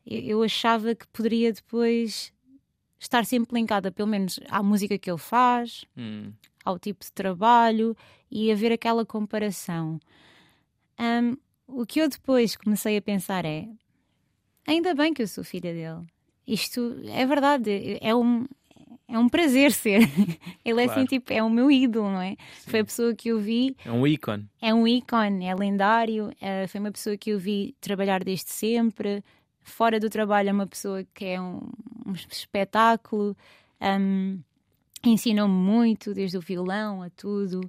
eu 0.06 0.44
achava 0.44 0.94
que 0.94 1.08
poderia 1.08 1.52
depois 1.52 2.32
estar 3.00 3.26
sempre 3.26 3.56
linkada, 3.56 3.92
pelo 3.92 4.08
menos, 4.08 4.40
à 4.50 4.62
música 4.62 4.98
que 4.98 5.10
ele 5.10 5.18
faz, 5.18 5.86
hum. 5.98 6.32
ao 6.64 6.78
tipo 6.78 7.04
de 7.04 7.12
trabalho 7.12 7.96
e 8.30 8.52
haver 8.52 8.72
aquela 8.72 9.06
comparação. 9.06 10.00
Um, 11.00 11.38
o 11.68 11.86
que 11.86 12.00
eu 12.00 12.10
depois 12.10 12.56
comecei 12.56 12.98
a 12.98 13.02
pensar 13.02 13.46
é: 13.46 13.68
ainda 14.68 14.94
bem 14.94 15.14
que 15.14 15.22
eu 15.22 15.28
sou 15.28 15.44
filha 15.44 15.74
dele. 15.74 16.06
Isto 16.48 17.02
é 17.08 17.26
verdade, 17.26 17.98
é 18.00 18.14
um, 18.14 18.46
é 19.08 19.18
um 19.18 19.28
prazer 19.28 19.72
ser. 19.72 20.02
Ele 20.64 20.82
é 20.82 20.86
assim, 20.86 21.06
tipo, 21.06 21.34
é 21.34 21.42
o 21.42 21.50
meu 21.50 21.72
ídolo, 21.72 22.10
não 22.10 22.22
é? 22.22 22.36
Sim. 22.60 22.72
Foi 22.72 22.80
a 22.82 22.86
pessoa 22.86 23.16
que 23.16 23.30
eu 23.30 23.40
vi. 23.40 23.76
É 23.84 23.92
um 23.92 24.06
ícone. 24.06 24.48
É 24.62 24.74
um 24.74 24.88
ícone, 24.88 25.46
é 25.46 25.56
lendário. 25.56 26.32
É, 26.40 26.68
foi 26.68 26.80
uma 26.80 26.92
pessoa 26.92 27.18
que 27.18 27.32
eu 27.32 27.40
vi 27.40 27.76
trabalhar 27.82 28.24
desde 28.24 28.52
sempre, 28.52 29.24
fora 29.66 30.00
do 30.00 30.10
trabalho 30.10 30.50
é 30.50 30.54
uma 30.54 30.68
pessoa 30.68 31.04
que 31.14 31.26
é 31.26 31.42
um, 31.42 31.60
um 32.06 32.14
espetáculo, 32.14 33.36
um, 33.82 34.40
ensinou-me 35.04 35.54
muito, 35.54 36.14
desde 36.14 36.38
o 36.38 36.42
violão 36.42 37.02
a 37.02 37.10
tudo. 37.10 37.62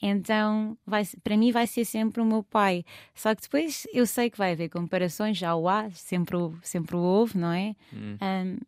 Então, 0.00 0.78
vai, 0.86 1.04
para 1.22 1.36
mim, 1.36 1.52
vai 1.52 1.66
ser 1.66 1.84
sempre 1.84 2.22
o 2.22 2.24
meu 2.24 2.42
pai. 2.42 2.84
Só 3.14 3.34
que 3.34 3.42
depois 3.42 3.86
eu 3.92 4.06
sei 4.06 4.30
que 4.30 4.38
vai 4.38 4.52
haver 4.52 4.70
comparações, 4.70 5.36
já 5.36 5.54
o 5.54 5.68
há, 5.68 5.90
sempre, 5.90 6.38
sempre 6.62 6.96
houve, 6.96 7.36
não 7.36 7.52
é? 7.52 7.76
Hum. 7.92 8.16
Um, 8.22 8.58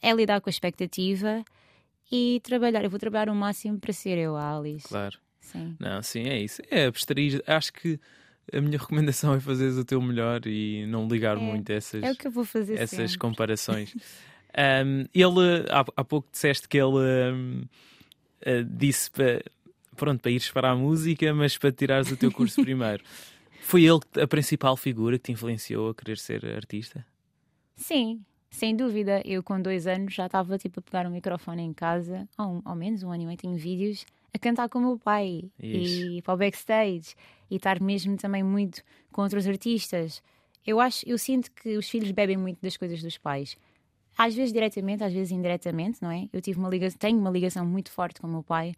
é 0.00 0.12
lidar 0.14 0.40
com 0.40 0.48
a 0.48 0.50
expectativa 0.50 1.44
e 2.10 2.40
trabalhar. 2.42 2.82
Eu 2.82 2.90
vou 2.90 2.98
trabalhar 2.98 3.28
o 3.28 3.34
máximo 3.34 3.78
para 3.78 3.92
ser 3.92 4.16
eu, 4.16 4.36
a 4.36 4.56
Alice. 4.56 4.88
Claro. 4.88 5.18
Sim. 5.38 5.76
Não, 5.78 6.02
sim, 6.02 6.28
é 6.28 6.38
isso. 6.38 6.62
É 6.70 6.86
abstrair. 6.86 7.42
Acho 7.46 7.72
que 7.72 8.00
a 8.50 8.60
minha 8.60 8.78
recomendação 8.78 9.34
é 9.34 9.40
fazeres 9.40 9.76
o 9.76 9.84
teu 9.84 10.00
melhor 10.00 10.46
e 10.46 10.86
não 10.86 11.06
ligar 11.06 11.36
é, 11.36 11.40
muito 11.40 11.70
a 11.70 11.74
essas, 11.74 12.02
é 12.02 12.10
o 12.10 12.16
que 12.16 12.26
eu 12.26 12.30
vou 12.30 12.44
fazer 12.44 12.74
essas 12.74 13.10
sempre. 13.12 13.18
comparações. 13.18 13.94
um, 14.84 15.04
ele, 15.14 15.66
há, 15.70 15.84
há, 15.96 16.04
pouco 16.04 16.28
disseste 16.30 16.68
que 16.68 16.78
ele 16.78 16.86
um, 17.32 17.62
uh, 17.62 17.68
eh, 18.42 18.64
disse 18.68 19.10
para, 19.10 19.42
pronto, 19.96 20.20
para 20.20 20.30
ires 20.30 20.50
para 20.50 20.70
a 20.70 20.74
música, 20.74 21.32
mas 21.34 21.56
para 21.56 21.72
tirares 21.72 22.10
o 22.10 22.16
teu 22.16 22.32
curso 22.32 22.60
primeiro. 22.62 23.02
Foi 23.60 23.84
ele 23.84 24.00
a 24.20 24.26
principal 24.26 24.76
figura 24.76 25.18
que 25.18 25.24
te 25.24 25.32
influenciou 25.32 25.90
a 25.90 25.94
querer 25.94 26.18
ser 26.18 26.44
artista? 26.44 27.06
Sim, 27.76 28.20
sem 28.50 28.76
dúvida. 28.76 29.22
Eu 29.24 29.42
com 29.42 29.60
dois 29.60 29.86
anos 29.86 30.12
já 30.12 30.26
estava 30.26 30.58
tipo, 30.58 30.80
a 30.80 30.82
pegar 30.82 31.06
um 31.06 31.10
microfone 31.10 31.62
em 31.62 31.72
casa, 31.72 32.28
ou 32.36 32.60
ao 32.64 32.74
menos 32.74 33.02
um 33.02 33.12
ano 33.12 33.22
e 33.22 33.26
meio, 33.26 33.38
tenho 33.38 33.56
vídeos 33.56 34.04
a 34.34 34.38
cantar 34.38 34.68
com 34.68 34.78
o 34.78 34.82
meu 34.82 34.98
pai 34.98 35.50
Isso. 35.60 36.02
e 36.16 36.22
para 36.22 36.34
o 36.34 36.36
backstage 36.36 37.14
e 37.50 37.56
estar 37.56 37.80
mesmo 37.80 38.16
também 38.16 38.42
muito 38.42 38.82
com 39.10 39.22
outros 39.22 39.46
artistas. 39.46 40.22
Eu 40.66 40.80
acho, 40.80 41.06
eu 41.08 41.18
sinto 41.18 41.50
que 41.52 41.76
os 41.76 41.88
filhos 41.88 42.10
bebem 42.10 42.36
muito 42.36 42.60
das 42.62 42.76
coisas 42.76 43.02
dos 43.02 43.18
pais. 43.18 43.56
Às 44.16 44.34
vezes 44.34 44.52
diretamente, 44.52 45.02
às 45.02 45.12
vezes 45.12 45.32
indiretamente, 45.32 46.00
não 46.00 46.10
é? 46.10 46.28
Eu 46.32 46.40
tive 46.40 46.58
uma 46.58 46.68
ligação, 46.68 46.98
tenho 46.98 47.18
uma 47.18 47.30
ligação 47.30 47.66
muito 47.66 47.90
forte 47.90 48.20
com 48.20 48.26
o 48.26 48.30
meu 48.30 48.42
pai, 48.42 48.74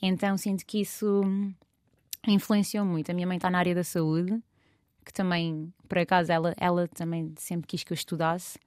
então 0.00 0.36
sinto 0.36 0.64
que 0.64 0.80
isso 0.80 1.22
influenciou 2.26 2.84
muito. 2.84 3.10
A 3.10 3.14
minha 3.14 3.26
mãe 3.26 3.36
está 3.36 3.50
na 3.50 3.58
área 3.58 3.74
da 3.74 3.84
saúde, 3.84 4.42
que 5.04 5.12
também, 5.12 5.72
por 5.88 5.98
acaso, 5.98 6.32
ela, 6.32 6.54
ela 6.58 6.88
também 6.88 7.32
sempre 7.36 7.66
quis 7.66 7.82
que 7.82 7.92
eu 7.92 7.94
estudasse, 7.94 8.58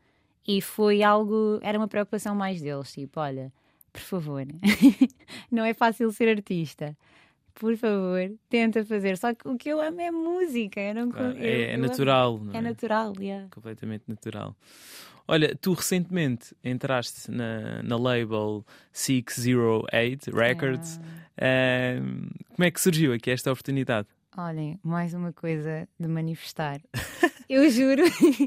e 0.47 0.61
foi 0.61 1.03
algo, 1.03 1.59
era 1.61 1.77
uma 1.77 1.87
preocupação 1.87 2.33
mais 2.35 2.61
deles, 2.61 2.91
tipo, 2.91 3.19
olha, 3.19 3.51
por 3.91 4.01
favor, 4.01 4.45
não 5.51 5.65
é 5.65 5.73
fácil 5.73 6.11
ser 6.11 6.29
artista. 6.29 6.95
Por 7.53 7.75
favor, 7.75 8.31
tenta 8.49 8.85
fazer. 8.85 9.17
Só 9.17 9.33
que 9.33 9.47
o 9.47 9.57
que 9.57 9.69
eu 9.69 9.81
amo 9.81 9.99
é 9.99 10.11
música. 10.11 10.79
Eu 10.79 10.93
não, 10.93 11.09
claro, 11.09 11.35
eu, 11.37 11.43
é, 11.43 11.73
é 11.73 11.77
natural. 11.77 12.39
é, 12.53 12.57
é 12.57 12.61
natural, 12.61 13.13
yeah. 13.19 13.47
Completamente 13.49 14.03
natural. 14.07 14.55
Olha, 15.27 15.55
tu 15.55 15.73
recentemente 15.73 16.55
entraste 16.63 17.29
na, 17.29 17.81
na 17.83 17.97
label 17.97 18.63
608 18.93 20.31
Records. 20.31 20.99
Ah. 21.37 21.99
como 22.55 22.63
é 22.63 22.71
que 22.71 22.79
surgiu 22.79 23.11
aqui 23.11 23.31
esta 23.31 23.51
oportunidade? 23.51 24.07
Olhem, 24.37 24.79
mais 24.83 25.15
uma 25.15 25.33
coisa 25.33 25.89
de 25.99 26.07
manifestar. 26.07 26.79
eu 27.49 27.69
juro 27.69 28.03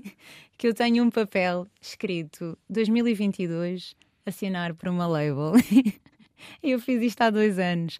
que 0.56 0.68
eu 0.68 0.72
tenho 0.72 1.04
um 1.04 1.10
papel 1.10 1.66
escrito 1.80 2.56
2022 2.70 3.94
assinar 4.24 4.74
para 4.74 4.90
uma 4.90 5.06
label. 5.06 5.52
eu 6.62 6.78
fiz 6.80 7.02
isto 7.02 7.20
há 7.22 7.30
dois 7.30 7.58
anos. 7.58 7.98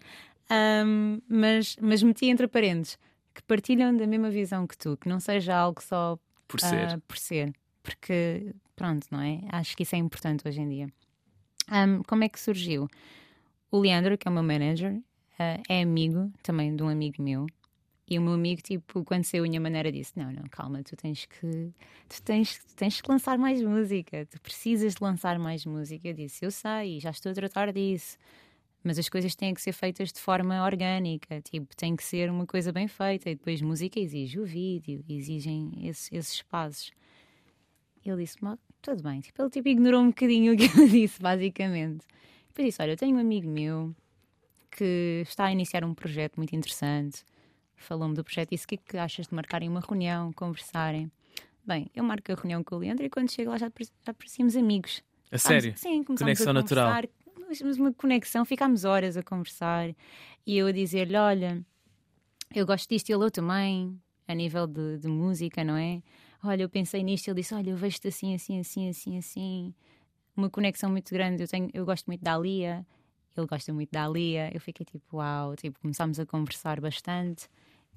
Um, 0.50 1.20
mas, 1.28 1.76
mas 1.80 2.02
meti 2.02 2.26
entre 2.26 2.48
parênteses 2.48 2.98
que 3.34 3.42
partilham 3.42 3.96
da 3.96 4.06
mesma 4.06 4.30
visão 4.30 4.66
que 4.66 4.76
tu, 4.76 4.96
que 4.96 5.08
não 5.08 5.20
seja 5.20 5.56
algo 5.56 5.80
só 5.82 6.18
por 6.48 6.60
ser. 6.60 6.96
Uh, 6.96 7.00
por 7.02 7.16
ser. 7.16 7.52
Porque 7.82 8.52
pronto, 8.74 9.06
não 9.10 9.20
é? 9.20 9.40
Acho 9.50 9.76
que 9.76 9.84
isso 9.84 9.94
é 9.94 9.98
importante 9.98 10.46
hoje 10.46 10.60
em 10.60 10.68
dia. 10.68 10.92
Um, 11.70 12.02
como 12.02 12.24
é 12.24 12.28
que 12.28 12.40
surgiu? 12.40 12.88
O 13.70 13.78
Leandro, 13.78 14.18
que 14.18 14.26
é 14.26 14.30
o 14.30 14.34
meu 14.34 14.42
manager, 14.42 14.94
uh, 14.94 15.62
é 15.68 15.82
amigo 15.82 16.32
também 16.42 16.74
de 16.74 16.82
um 16.82 16.88
amigo 16.88 17.22
meu. 17.22 17.46
E 18.10 18.18
o 18.18 18.22
meu 18.22 18.32
amigo, 18.32 18.60
tipo, 18.60 19.04
quando 19.04 19.22
saiu 19.22 19.44
a 19.44 19.46
minha 19.46 19.60
maneira, 19.60 19.92
disse: 19.92 20.18
Não, 20.18 20.32
não, 20.32 20.42
calma, 20.50 20.82
tu 20.82 20.96
tens 20.96 21.26
que 21.26 21.72
tu 22.08 22.20
tens, 22.22 22.58
tu 22.58 22.74
tens 22.74 23.00
que 23.00 23.08
lançar 23.08 23.38
mais 23.38 23.62
música, 23.62 24.26
tu 24.26 24.40
precisas 24.40 24.96
de 24.96 25.02
lançar 25.02 25.38
mais 25.38 25.64
música. 25.64 26.08
Eu 26.08 26.14
disse: 26.14 26.44
Eu 26.44 26.50
sei, 26.50 26.98
já 26.98 27.10
estou 27.10 27.30
a 27.30 27.34
tratar 27.36 27.72
disso. 27.72 28.18
Mas 28.82 28.98
as 28.98 29.08
coisas 29.08 29.36
têm 29.36 29.54
que 29.54 29.62
ser 29.62 29.72
feitas 29.72 30.10
de 30.10 30.18
forma 30.18 30.64
orgânica, 30.64 31.40
tipo, 31.42 31.76
tem 31.76 31.94
que 31.94 32.02
ser 32.02 32.30
uma 32.30 32.46
coisa 32.46 32.72
bem 32.72 32.88
feita. 32.88 33.30
E 33.30 33.34
depois 33.36 33.60
música 33.60 34.00
exige 34.00 34.40
o 34.40 34.44
vídeo, 34.44 35.04
exigem 35.08 35.70
esses, 35.86 36.10
esses 36.10 36.42
passos. 36.42 36.90
Ele 38.04 38.24
disse: 38.24 38.38
Tudo 38.82 39.04
bem. 39.04 39.20
Tipo, 39.20 39.42
ele 39.42 39.50
tipo, 39.50 39.68
ignorou 39.68 40.00
um 40.00 40.08
bocadinho 40.08 40.54
o 40.54 40.56
que 40.56 40.64
eu 40.64 40.88
disse, 40.90 41.20
basicamente. 41.22 42.04
Depois 42.48 42.66
disse: 42.66 42.82
Olha, 42.82 42.92
eu 42.92 42.96
tenho 42.96 43.16
um 43.16 43.20
amigo 43.20 43.48
meu 43.48 43.94
que 44.76 45.22
está 45.22 45.44
a 45.44 45.52
iniciar 45.52 45.84
um 45.84 45.94
projeto 45.94 46.38
muito 46.38 46.56
interessante. 46.56 47.24
Falou-me 47.80 48.14
do 48.14 48.22
projeto 48.22 48.52
e 48.52 48.56
disse: 48.56 48.66
O 48.66 48.68
que 48.68 48.74
é 48.74 48.78
que 48.78 48.96
achas 48.98 49.26
de 49.26 49.34
marcarem 49.34 49.68
uma 49.68 49.80
reunião, 49.80 50.32
conversarem? 50.34 51.10
Bem, 51.64 51.90
eu 51.94 52.04
marco 52.04 52.30
a 52.30 52.34
reunião 52.34 52.62
com 52.62 52.76
o 52.76 52.78
Leandro 52.78 53.04
e 53.04 53.10
quando 53.10 53.30
chego 53.30 53.50
lá 53.50 53.58
já, 53.58 53.72
já 54.04 54.14
parecíamos 54.14 54.54
amigos. 54.54 55.02
A 55.32 55.38
sério? 55.38 55.72
Sim, 55.76 56.04
começámos 56.04 56.38
Conexão 56.38 56.50
a 56.50 56.54
natural. 56.54 57.02
Mas 57.48 57.78
uma 57.78 57.92
conexão, 57.92 58.44
ficámos 58.44 58.84
horas 58.84 59.16
a 59.16 59.22
conversar 59.22 59.90
e 60.46 60.58
eu 60.58 60.66
a 60.66 60.72
dizer-lhe: 60.72 61.16
Olha, 61.16 61.64
eu 62.54 62.66
gosto 62.66 62.88
disto 62.88 63.08
e 63.08 63.12
ele 63.14 63.30
também, 63.30 63.98
a 64.28 64.34
nível 64.34 64.66
de, 64.66 64.98
de 64.98 65.08
música, 65.08 65.64
não 65.64 65.76
é? 65.76 66.02
Olha, 66.44 66.62
eu 66.62 66.68
pensei 66.68 67.02
nisto, 67.02 67.28
ele 67.28 67.40
disse: 67.40 67.54
Olha, 67.54 67.70
eu 67.70 67.76
vejo-te 67.76 68.08
assim, 68.08 68.34
assim, 68.34 68.60
assim, 68.60 68.88
assim, 68.88 69.18
assim. 69.18 69.74
Uma 70.36 70.50
conexão 70.50 70.90
muito 70.90 71.10
grande. 71.10 71.42
Eu, 71.42 71.48
tenho, 71.48 71.70
eu 71.72 71.86
gosto 71.86 72.06
muito 72.06 72.22
da 72.22 72.34
Alia, 72.34 72.86
ele 73.36 73.46
gosta 73.46 73.72
muito 73.72 73.90
da 73.90 74.04
Alia. 74.04 74.50
Eu 74.52 74.60
fiquei 74.60 74.84
tipo: 74.84 75.16
Uau, 75.16 75.56
tipo, 75.56 75.80
começámos 75.80 76.20
a 76.20 76.26
conversar 76.26 76.78
bastante 76.78 77.48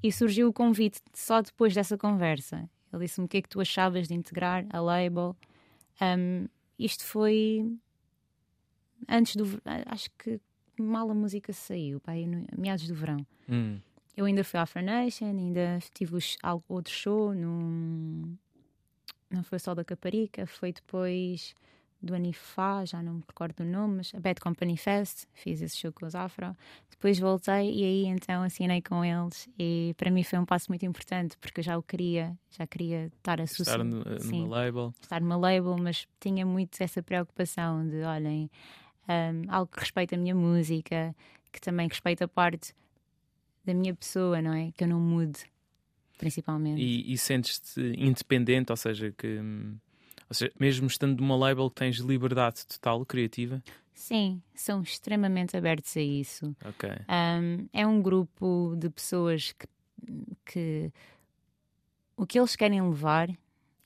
e 0.03 0.11
surgiu 0.11 0.49
o 0.49 0.53
convite 0.53 1.01
só 1.13 1.41
depois 1.41 1.73
dessa 1.73 1.97
conversa. 1.97 2.69
Ele 2.91 3.05
disse-me 3.05 3.25
o 3.25 3.29
que 3.29 3.37
é 3.37 3.41
que 3.41 3.49
tu 3.49 3.61
achavas 3.61 4.07
de 4.07 4.13
integrar 4.13 4.65
a 4.69 4.81
label. 4.81 5.35
Um, 6.01 6.47
isto 6.77 7.05
foi 7.05 7.65
antes 9.07 9.35
do. 9.37 9.45
Acho 9.85 10.09
que 10.17 10.39
mal 10.77 11.09
a 11.09 11.13
música 11.13 11.53
saiu, 11.53 12.01
pai, 12.01 12.25
no, 12.25 12.45
meados 12.57 12.87
do 12.87 12.93
verão. 12.93 13.25
Hum. 13.49 13.79
Eu 14.15 14.25
ainda 14.25 14.43
fui 14.43 14.59
à 14.59 14.63
Afro 14.63 14.81
Nation, 14.81 15.25
ainda 15.25 15.79
tive 15.93 16.15
os, 16.15 16.37
outro 16.67 16.93
show, 16.93 17.33
no, 17.33 18.37
não 19.29 19.43
foi 19.43 19.57
só 19.57 19.73
da 19.73 19.83
Caparica, 19.83 20.45
foi 20.45 20.71
depois 20.71 21.55
do 22.03 22.13
Anifá, 22.13 22.83
já 22.83 23.01
não 23.01 23.13
me 23.13 23.23
recordo 23.25 23.61
o 23.61 23.65
nome, 23.65 23.97
mas 23.97 24.13
a 24.13 24.19
Bad 24.19 24.41
Company 24.41 24.75
Fest, 24.75 25.25
fiz 25.33 25.61
esse 25.61 25.77
show 25.77 25.91
com 25.93 26.05
os 26.05 26.13
Afro. 26.13 26.55
Depois 26.89 27.17
voltei 27.17 27.71
e 27.71 27.83
aí 27.83 28.05
então 28.05 28.43
assinei 28.43 28.81
com 28.81 29.03
eles 29.03 29.49
e 29.57 29.93
para 29.97 30.11
mim 30.11 30.23
foi 30.23 30.37
um 30.39 30.45
passo 30.45 30.69
muito 30.69 30.85
importante 30.85 31.37
porque 31.37 31.61
eu 31.61 31.63
já 31.63 31.77
o 31.77 31.83
queria, 31.83 32.37
já 32.51 32.67
queria 32.67 33.07
estar 33.17 33.39
associado. 33.41 33.99
Estar 33.99 34.09
no, 34.11 34.19
sim, 34.19 34.41
numa 34.41 34.57
label. 34.57 34.93
Estar 35.01 35.21
numa 35.21 35.37
label, 35.37 35.77
mas 35.77 36.07
tinha 36.19 36.45
muito 36.45 36.81
essa 36.81 37.01
preocupação 37.01 37.87
de, 37.87 38.03
olhem, 38.03 38.49
um, 39.07 39.51
algo 39.51 39.71
que 39.71 39.79
respeita 39.79 40.15
a 40.15 40.17
minha 40.17 40.35
música, 40.35 41.15
que 41.51 41.61
também 41.61 41.87
respeita 41.87 42.25
a 42.25 42.27
parte 42.27 42.73
da 43.65 43.73
minha 43.73 43.93
pessoa, 43.95 44.41
não 44.41 44.53
é? 44.53 44.71
Que 44.71 44.83
eu 44.83 44.87
não 44.87 44.99
mude, 44.99 45.39
principalmente. 46.17 46.81
E, 46.81 47.13
e 47.13 47.17
sentes-te 47.17 47.79
independente, 47.97 48.71
ou 48.71 48.77
seja, 48.77 49.13
que 49.17 49.39
ou 50.29 50.35
seja, 50.35 50.51
mesmo 50.59 50.87
estando 50.87 51.19
numa 51.19 51.35
label 51.35 51.69
que 51.69 51.75
tens 51.75 51.97
liberdade 51.97 52.65
total 52.65 53.05
criativa? 53.05 53.61
Sim, 53.93 54.41
são 54.55 54.81
extremamente 54.81 55.55
abertos 55.55 55.95
a 55.95 56.01
isso. 56.01 56.55
Um, 57.07 57.67
é 57.71 57.85
um 57.85 58.01
grupo 58.01 58.75
de 58.77 58.89
pessoas 58.89 59.53
que, 59.53 59.67
que 60.45 60.91
o 62.17 62.25
que 62.25 62.39
eles 62.39 62.55
querem 62.55 62.81
levar 62.81 63.29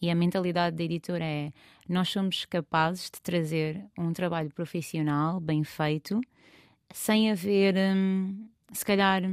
e 0.02 0.10
a 0.10 0.16
mentalidade 0.16 0.76
da 0.76 0.84
editora 0.84 1.24
é: 1.24 1.52
nós 1.88 2.10
somos 2.10 2.46
capazes 2.46 3.06
de 3.06 3.22
trazer 3.22 3.84
um 3.98 4.14
trabalho 4.14 4.50
profissional 4.52 5.40
bem 5.40 5.64
feito, 5.64 6.22
sem 6.94 7.32
haver, 7.32 7.76
hum, 7.76 8.48
se 8.72 8.86
calhar, 8.86 9.24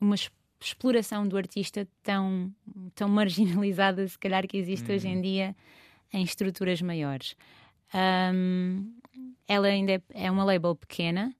uma 0.00 0.16
exploração 0.60 1.28
do 1.28 1.36
artista 1.36 1.86
tão, 2.02 2.52
tão 2.94 3.08
marginalizada, 3.10 4.06
se 4.08 4.18
calhar, 4.18 4.46
que 4.46 4.56
existe 4.56 4.90
hoje 4.90 5.08
em 5.08 5.16
uhum. 5.16 5.22
dia 5.22 5.56
em 6.14 6.22
estruturas 6.22 6.80
maiores. 6.80 7.36
Um, 7.92 8.94
ela 9.46 9.66
ainda 9.66 9.92
é, 9.92 10.02
é, 10.14 10.30
uma 10.30 10.44
label 10.44 10.74
pequena, 10.74 11.34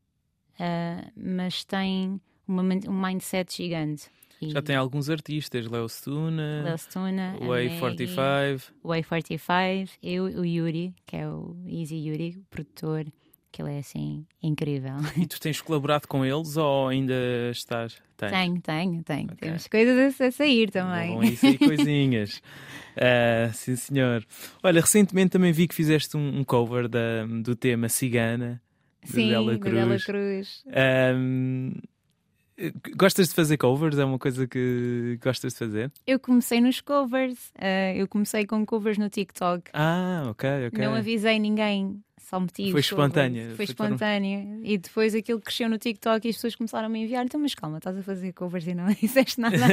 uh, 0.54 1.10
mas 1.16 1.64
tem 1.64 2.20
uma, 2.46 2.62
um 2.62 3.02
mindset 3.02 3.56
gigante. 3.56 4.10
Já 4.42 4.60
tem 4.60 4.76
alguns 4.76 5.08
artistas, 5.08 5.66
Leo 5.66 5.88
Stuna, 5.88 6.62
Leo 6.64 6.76
Stuna 6.76 7.38
Way 7.40 7.78
45. 7.78 8.74
Way 8.84 9.02
45, 9.04 9.98
eu, 10.02 10.24
o 10.24 10.44
Yuri, 10.44 10.94
que 11.06 11.16
é 11.16 11.26
o 11.26 11.56
Easy 11.66 11.96
Yuri, 11.96 12.36
o 12.36 12.44
produtor, 12.50 13.06
que 13.54 13.62
ele 13.62 13.76
é 13.76 13.78
assim 13.78 14.26
incrível. 14.42 14.96
E 15.16 15.26
tu 15.26 15.40
tens 15.40 15.60
colaborado 15.60 16.08
com 16.08 16.24
eles 16.24 16.56
ou 16.56 16.88
ainda 16.88 17.14
estás? 17.52 18.02
Tens? 18.16 18.32
Tenho, 18.32 18.60
tenho, 18.60 19.02
tenho. 19.04 19.24
Okay. 19.26 19.48
Temos 19.48 19.68
coisas 19.68 20.20
a, 20.20 20.30
sair 20.32 20.70
também. 20.72 21.14
Bom, 21.14 21.22
isso 21.22 21.46
aí 21.46 21.56
coisinhas. 21.56 22.42
uh, 22.96 23.50
sim, 23.54 23.76
senhor. 23.76 24.26
Olha, 24.60 24.80
recentemente 24.80 25.30
também 25.30 25.52
vi 25.52 25.68
que 25.68 25.74
fizeste 25.74 26.16
um, 26.16 26.42
cover 26.42 26.88
da, 26.88 27.24
do 27.44 27.54
tema 27.54 27.88
Cigana. 27.88 28.60
Sim, 29.04 29.26
de 29.26 29.30
Bela 29.30 29.58
Cruz. 29.58 29.74
Bela 29.74 29.98
Cruz. 30.00 30.64
Um, 31.14 31.72
Gostas 32.96 33.28
de 33.28 33.34
fazer 33.34 33.56
covers? 33.56 33.98
É 33.98 34.04
uma 34.04 34.18
coisa 34.18 34.46
que 34.46 35.18
gostas 35.22 35.54
de 35.54 35.58
fazer? 35.58 35.92
Eu 36.06 36.20
comecei 36.20 36.60
nos 36.60 36.80
covers. 36.80 37.50
Uh, 37.56 37.96
eu 37.96 38.06
comecei 38.06 38.46
com 38.46 38.64
covers 38.64 38.96
no 38.96 39.08
TikTok. 39.08 39.70
Ah, 39.72 40.24
ok, 40.28 40.68
ok. 40.68 40.84
Não 40.84 40.94
avisei 40.94 41.38
ninguém, 41.38 42.00
só 42.16 42.38
meti. 42.38 42.70
Foi 42.70 42.80
espontânea. 42.80 43.46
Foi, 43.48 43.56
foi 43.56 43.64
espontânea. 43.64 44.60
E 44.62 44.78
depois 44.78 45.14
aquilo 45.14 45.40
cresceu 45.40 45.68
no 45.68 45.78
TikTok 45.78 46.26
e 46.26 46.30
as 46.30 46.36
pessoas 46.36 46.54
começaram 46.54 46.86
a 46.86 46.88
me 46.88 47.02
enviar. 47.02 47.24
Então, 47.24 47.40
mas 47.40 47.54
calma, 47.54 47.78
estás 47.78 47.98
a 47.98 48.02
fazer 48.02 48.32
covers 48.32 48.66
e 48.68 48.74
não 48.74 48.86
disseste 48.94 49.40
nada. 49.40 49.56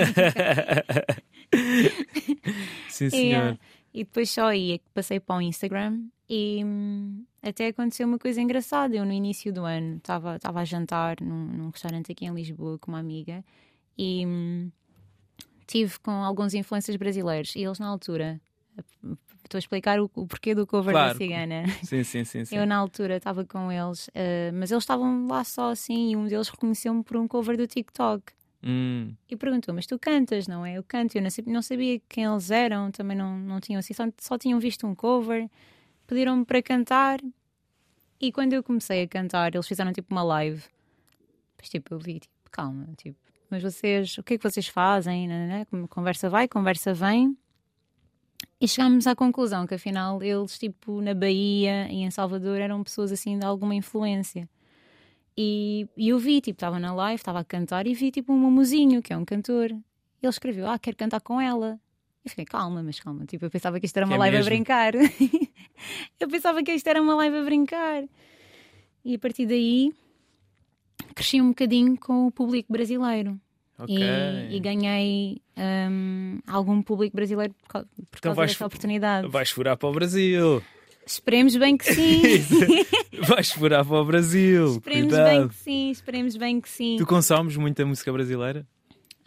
Sim, 2.90 3.10
senhor. 3.12 3.60
E, 3.94 4.02
e 4.02 4.04
depois 4.04 4.30
só 4.32 4.48
aí 4.48 4.74
é 4.74 4.78
que 4.80 4.86
passei 4.94 5.20
para 5.20 5.36
o 5.36 5.42
Instagram 5.42 6.00
e 6.28 6.64
hum, 6.66 7.26
até 7.42 7.68
aconteceu 7.68 8.08
uma 8.08 8.20
coisa 8.20 8.42
engraçada. 8.42 8.96
Eu, 8.96 9.06
no 9.06 9.12
início 9.12 9.52
do 9.52 9.66
ano, 9.66 9.98
estava 9.98 10.40
a 10.60 10.66
jantar 10.66 11.18
num, 11.20 11.46
num, 11.46 11.70
restaurante 11.70 12.12
aqui 12.12 12.26
em 12.26 12.34
Lisboa 12.34 12.78
com 12.78 12.92
uma 12.92 13.00
amiga 13.00 13.44
e 13.98 14.26
hum, 14.26 14.72
tive 15.66 16.00
com 16.00 16.12
alguns 16.12 16.54
influencers 16.54 16.98
brasileiros. 16.98 17.56
E 17.56 17.64
eles, 17.64 17.80
na 17.80 17.88
altura, 17.88 18.40
estou 19.44 19.58
a 19.58 19.60
explicar 19.60 20.00
o, 20.00 20.10
o 20.16 20.28
porquê 20.28 20.54
do 20.54 20.68
cover 20.68 20.94
claro. 20.94 21.14
da 21.14 21.18
Cigana. 21.18 21.64
Sim, 21.84 22.04
sim, 22.04 22.24
sim, 22.24 22.46
sim. 22.46 22.56
Eu, 22.56 22.66
na 22.66 22.78
altura, 22.78 23.18
estava 23.18 23.44
com 23.44 23.72
eles, 23.72 24.08
uh, 24.10 24.54
mas 24.54 24.72
eles 24.72 24.84
estavam 24.84 25.28
lá 25.28 25.44
só 25.44 25.72
assim. 25.72 26.12
E 26.12 26.16
um 26.16 26.28
deles 26.28 26.48
reconheceu-me 26.48 27.04
por 27.04 27.18
um 27.18 27.28
cover 27.28 27.58
do 27.58 27.66
TikTok. 27.66 28.34
Hum. 28.64 29.14
E 29.28 29.36
perguntou: 29.36 29.74
Mas 29.74 29.88
tu 29.88 29.98
cantas, 29.98 30.48
não 30.48 30.64
é? 30.66 30.78
Eu 30.78 30.84
canto. 30.84 31.16
Eu 31.16 31.22
não 31.22 31.30
sabia, 31.32 31.54
não 31.54 31.62
sabia 31.62 32.00
quem 32.08 32.26
eles 32.26 32.52
eram, 32.52 32.92
também 32.92 33.18
não, 33.18 33.38
não 33.38 33.60
tinham 33.60 33.80
assim, 33.80 33.94
só, 33.94 34.04
só 34.20 34.38
tinham 34.38 34.60
visto 34.60 34.86
um 34.86 34.94
cover 34.94 35.50
pediram-me 36.12 36.44
para 36.44 36.62
cantar 36.62 37.22
e 38.20 38.34
quando 38.34 38.52
eu 38.52 38.62
comecei 38.62 39.02
a 39.02 39.08
cantar, 39.08 39.56
eles 39.56 39.66
fizeram 39.66 39.94
tipo 39.94 40.14
uma 40.14 40.22
live. 40.22 40.62
Depois 41.52 41.70
tipo, 41.70 41.94
eu 41.94 42.00
vi, 42.00 42.20
tipo, 42.20 42.52
calma, 42.52 42.86
tipo, 42.98 43.18
mas 43.50 43.64
vocês, 43.64 44.18
o 44.18 44.24
que 44.24 44.34
é 44.34 44.38
que 44.38 44.44
vocês 44.44 44.68
fazem? 44.68 45.26
Né? 45.26 45.66
Conversa 45.90 46.30
vai, 46.30 46.50
conversa 46.50 46.94
vem. 46.94 47.38
E 48.60 48.68
chegámos 48.68 49.08
à 49.08 49.16
conclusão 49.16 49.66
que 49.66 49.76
afinal 49.76 50.22
eles, 50.22 50.60
tipo, 50.60 51.00
na 51.02 51.14
Bahia 51.14 51.88
e 51.90 52.02
em 52.02 52.12
Salvador, 52.12 52.60
eram 52.60 52.84
pessoas 52.84 53.14
assim 53.14 53.40
de 53.40 53.46
alguma 53.46 53.74
influência. 53.74 54.50
E, 55.38 55.88
e 55.96 56.10
eu 56.10 56.20
vi, 56.20 56.42
tipo, 56.42 56.58
estava 56.58 56.78
na 56.78 56.94
live, 56.94 57.16
estava 57.22 57.40
a 57.40 57.46
cantar 57.46 57.88
e 57.88 57.94
vi, 57.94 58.12
tipo, 58.12 58.34
um 58.34 58.38
mamuzinho, 58.38 59.02
que 59.02 59.14
é 59.14 59.18
um 59.18 59.24
cantor. 59.24 59.72
Ele 59.72 59.84
escreveu: 60.24 60.68
Ah, 60.68 60.78
quero 60.78 60.98
cantar 60.98 61.22
com 61.22 61.40
ela. 61.40 61.80
Eu 62.24 62.30
fiquei, 62.30 62.46
calma, 62.46 62.84
mas 62.84 63.00
calma. 63.00 63.26
Tipo, 63.26 63.46
eu 63.46 63.50
pensava 63.50 63.80
que 63.80 63.86
isto 63.86 63.98
era 63.98 64.06
uma 64.06 64.16
é 64.16 64.20
live 64.20 64.38
é 64.38 64.40
a 64.42 64.44
brincar. 64.44 64.94
eu 66.20 66.28
pensava 66.28 66.62
que 66.62 66.72
isto 66.72 66.88
era 66.88 67.02
uma 67.02 67.16
live 67.16 67.38
a 67.38 67.44
brincar. 67.44 68.04
E 69.04 69.16
a 69.16 69.20
partir 69.20 69.48
daí 69.48 69.92
cresci 71.16 71.42
um 71.42 71.50
bocadinho 71.50 71.98
com 71.98 72.28
o 72.28 72.32
público 72.32 72.72
brasileiro. 72.72 73.40
Okay. 73.78 73.98
E, 73.98 74.58
e, 74.58 74.60
ganhei 74.60 75.42
um, 75.58 76.40
algum 76.46 76.84
público 76.84 77.16
brasileiro 77.16 77.54
por, 77.64 77.68
causa, 77.68 77.88
por 77.88 78.18
então 78.20 78.36
causa 78.36 78.48
dessa 78.48 78.66
oportunidade. 78.66 79.28
Vais 79.28 79.50
furar 79.50 79.76
para 79.76 79.90
o 79.90 79.92
Brasil. 79.92 80.62
Esperemos 81.04 81.56
bem 81.56 81.76
que 81.76 81.92
sim. 81.92 82.22
vais 83.28 83.52
furar 83.52 83.84
para 83.84 84.00
o 84.00 84.06
Brasil. 84.06 84.68
Esperemos 84.74 85.14
Cuidado. 85.14 85.30
bem 85.30 85.48
que 85.48 85.56
sim, 85.56 85.90
esperemos 85.90 86.38
bem 86.38 86.62
que 86.62 86.70
sim. 86.70 86.96
Tu 86.98 87.08
consomes 87.08 87.58
muita 87.58 87.84
música 87.84 88.14
brasileira? 88.14 88.68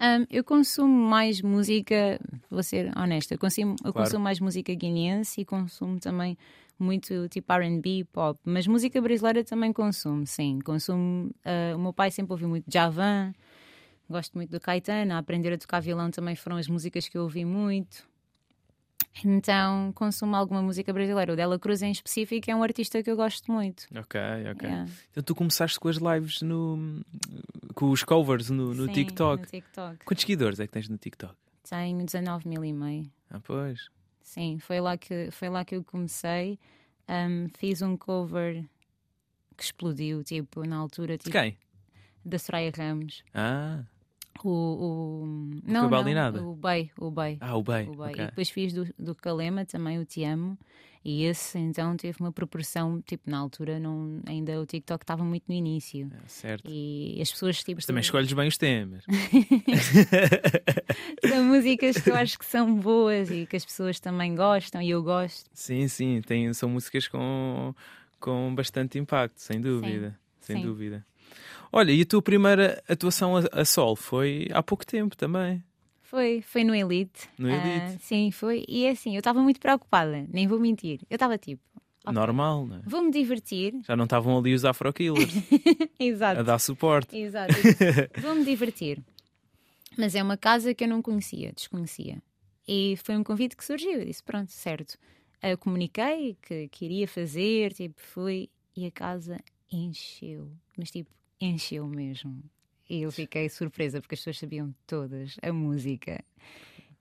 Um, 0.01 0.27
eu 0.29 0.43
consumo 0.43 1.09
mais 1.09 1.41
música, 1.41 2.21
vou 2.51 2.63
ser 2.63 2.93
honesta, 2.99 3.35
eu 3.35 3.39
consumo, 3.39 3.77
eu 3.85 3.93
consumo 3.93 4.25
mais 4.25 4.41
música 4.41 4.75
guineense 4.75 5.41
e 5.41 5.45
consumo 5.45 6.01
também 6.01 6.37
muito 6.79 7.29
tipo 7.29 7.53
RB, 7.53 8.05
pop. 8.13 8.39
Mas 8.45 8.67
música 8.67 9.01
brasileira 9.01 9.45
também 9.45 9.73
consumo, 9.73 10.27
sim. 10.27 10.59
Consumo. 10.65 11.31
Uh, 11.45 11.77
o 11.77 11.79
meu 11.79 11.93
pai 11.93 12.11
sempre 12.11 12.33
ouviu 12.33 12.49
muito 12.49 12.71
Javan, 12.71 13.33
gosto 14.09 14.35
muito 14.35 14.51
do 14.51 14.61
Caetano. 14.61 15.15
A 15.15 15.19
aprender 15.19 15.53
a 15.53 15.59
tocar 15.59 15.81
violão 15.81 16.11
também 16.11 16.35
foram 16.35 16.57
as 16.57 16.69
músicas 16.69 17.09
que 17.09 17.17
eu 17.17 17.23
ouvi 17.23 17.45
muito. 17.45 18.07
Então 19.23 19.93
consumo 19.93 20.35
alguma 20.35 20.63
música 20.63 20.93
brasileira. 20.93 21.33
O 21.33 21.37
Dela 21.37 21.59
Cruz 21.59 21.83
em 21.83 21.91
específico 21.93 22.51
é 22.51 22.57
um 22.57 22.63
artista 22.63 23.03
que 23.03 23.11
eu 23.11 23.17
gosto 23.17 23.53
muito. 23.53 23.87
Ok, 23.95 24.21
ok. 24.53 24.69
Yeah. 24.69 24.91
Então 25.11 25.23
tu 25.23 25.35
começaste 25.35 25.79
com 25.79 25.89
as 25.89 25.97
lives 25.97 26.43
no. 26.43 27.03
com 27.75 27.91
os 27.91 28.03
covers 28.03 28.51
no, 28.51 28.75
no 28.75 28.87
Sim, 28.87 28.93
TikTok. 28.93 29.43
No 29.43 29.49
TikTok. 29.49 30.05
Quantos 30.05 30.23
seguidores 30.23 30.59
é 30.59 30.67
que 30.67 30.73
tens 30.73 30.89
no 30.89 30.97
TikTok? 30.97 31.35
Tenho 31.69 32.05
19 32.05 32.49
mil 32.49 32.65
e 32.65 32.73
meio. 32.73 33.11
Ah, 33.31 33.41
pois. 33.41 33.89
Sim, 34.23 34.59
foi 34.59 34.81
lá 34.81 34.97
que, 34.97 35.31
foi 35.31 35.49
lá 35.49 35.65
que 35.65 35.77
eu 35.77 35.85
comecei. 35.85 36.59
Um, 37.09 37.49
fiz 37.59 37.83
um 37.83 37.97
cover 37.97 38.65
que 39.57 39.63
explodiu, 39.63 40.25
tipo, 40.25 40.65
na 40.65 40.77
altura. 40.77 41.17
Tipo, 41.19 41.31
Quem? 41.31 41.57
Da 42.25 42.39
Soraya 42.39 42.73
Ramos. 42.75 43.23
Ah. 43.35 43.85
O, 44.43 44.49
o, 44.49 45.27
não, 45.65 45.89
não, 45.89 46.51
o 46.51 46.55
Bey, 46.55 46.91
o 46.99 47.11
Bey. 47.11 47.39
Ah, 47.41 47.57
o 47.57 47.63
Bey. 47.63 47.89
Okay. 47.89 48.25
E 48.25 48.27
depois 48.27 48.51
fiz 48.51 48.73
do, 48.73 48.87
do 48.99 49.15
Calema 49.15 49.65
também 49.65 49.99
o 49.99 50.05
Te 50.05 50.25
Amo. 50.25 50.59
E 51.05 51.25
esse 51.25 51.59
então 51.59 51.95
teve 51.99 52.19
uma 52.19 52.33
proporção, 52.33 53.03
tipo, 53.03 53.31
na 53.31 53.37
altura 53.37 53.79
não, 53.79 54.23
ainda 54.27 54.59
o 54.59 54.65
TikTok 54.65 55.05
estava 55.05 55.23
muito 55.23 55.45
no 55.47 55.55
início. 55.55 56.11
É, 56.11 56.27
certo. 56.27 56.65
E 56.67 57.21
as 57.21 57.31
pessoas 57.31 57.63
tipo. 57.63 57.87
Também 57.87 58.01
escolhes 58.01 58.33
bem 58.33 58.49
os 58.49 58.57
temas. 58.57 59.05
são 61.29 61.45
músicas 61.45 61.99
que 61.99 62.09
eu 62.09 62.15
acho 62.15 62.39
que 62.39 62.47
são 62.47 62.75
boas 62.81 63.31
e 63.31 63.45
que 63.45 63.55
as 63.55 63.67
pessoas 63.67 64.01
também 64.01 64.35
gostam 64.35 64.81
e 64.81 64.89
eu 64.89 65.03
gosto. 65.03 65.51
Sim, 65.53 65.87
sim, 65.89 66.23
tem, 66.23 66.51
são 66.55 66.71
músicas 66.71 67.07
com, 67.07 67.75
com 68.19 68.55
bastante 68.55 68.99
impacto, 68.99 69.43
sem 69.43 69.61
dúvida. 69.61 70.19
Sim. 70.41 70.41
Sem 70.41 70.57
sim. 70.57 70.63
dúvida. 70.63 71.05
Olha, 71.77 71.91
e 71.91 72.03
a 72.03 72.07
tua 72.07 72.23
primeira 72.23 72.81
atuação 72.89 73.37
a, 73.37 73.43
a 73.51 73.65
sol 73.65 73.97
foi 73.97 74.47
há 74.53 74.63
pouco 74.63 74.87
tempo 74.87 75.17
também. 75.17 75.61
Foi, 76.03 76.41
foi 76.41 76.63
no 76.63 76.73
Elite. 76.73 77.29
No 77.37 77.51
Elite? 77.51 77.97
Uh, 77.97 77.99
sim, 78.01 78.31
foi. 78.31 78.65
E 78.69 78.85
é 78.87 78.91
assim, 78.91 79.17
eu 79.17 79.19
estava 79.19 79.43
muito 79.43 79.59
preocupada, 79.59 80.25
nem 80.33 80.47
vou 80.47 80.61
mentir. 80.61 81.01
Eu 81.11 81.17
estava 81.17 81.37
tipo. 81.37 81.61
Okay, 82.05 82.15
Normal, 82.15 82.65
não 82.65 82.77
é? 82.77 82.83
Vou-me 82.87 83.11
divertir. 83.11 83.75
Já 83.85 83.97
não 83.97 84.05
estavam 84.05 84.39
ali 84.39 84.55
os 84.55 84.65
afro-killers 84.65 85.33
Exato. 85.99 86.39
a 86.39 86.43
dar 86.45 86.61
suporte. 86.61 87.19
Exato. 87.19 87.53
Vou-me 88.23 88.45
divertir. 88.45 89.03
Mas 89.99 90.15
é 90.15 90.23
uma 90.23 90.37
casa 90.37 90.73
que 90.75 90.85
eu 90.85 90.89
não 90.89 91.03
conhecia, 91.03 91.53
desconhecia. 91.53 92.23
E 92.69 92.97
foi 93.03 93.17
um 93.17 93.25
convite 93.25 93.57
que 93.57 93.65
surgiu. 93.65 93.95
Eu 93.95 94.05
disse: 94.05 94.23
pronto, 94.23 94.53
certo. 94.53 94.97
Eu 95.43 95.59
comuniquei 95.59 96.37
que, 96.41 96.69
que 96.69 96.85
iria 96.85 97.09
fazer, 97.09 97.73
tipo, 97.73 98.01
fui. 98.01 98.49
E 98.77 98.87
a 98.87 98.93
casa 98.93 99.39
encheu. 99.73 100.53
Mas 100.79 100.93
tipo, 100.93 101.11
encheu 101.41 101.87
mesmo. 101.87 102.43
E 102.89 103.03
eu 103.03 103.11
fiquei 103.11 103.49
surpresa 103.49 104.01
porque 104.01 104.15
as 104.15 104.21
pessoas 104.21 104.39
sabiam 104.39 104.75
todas 104.87 105.37
a 105.43 105.53
música. 105.53 106.23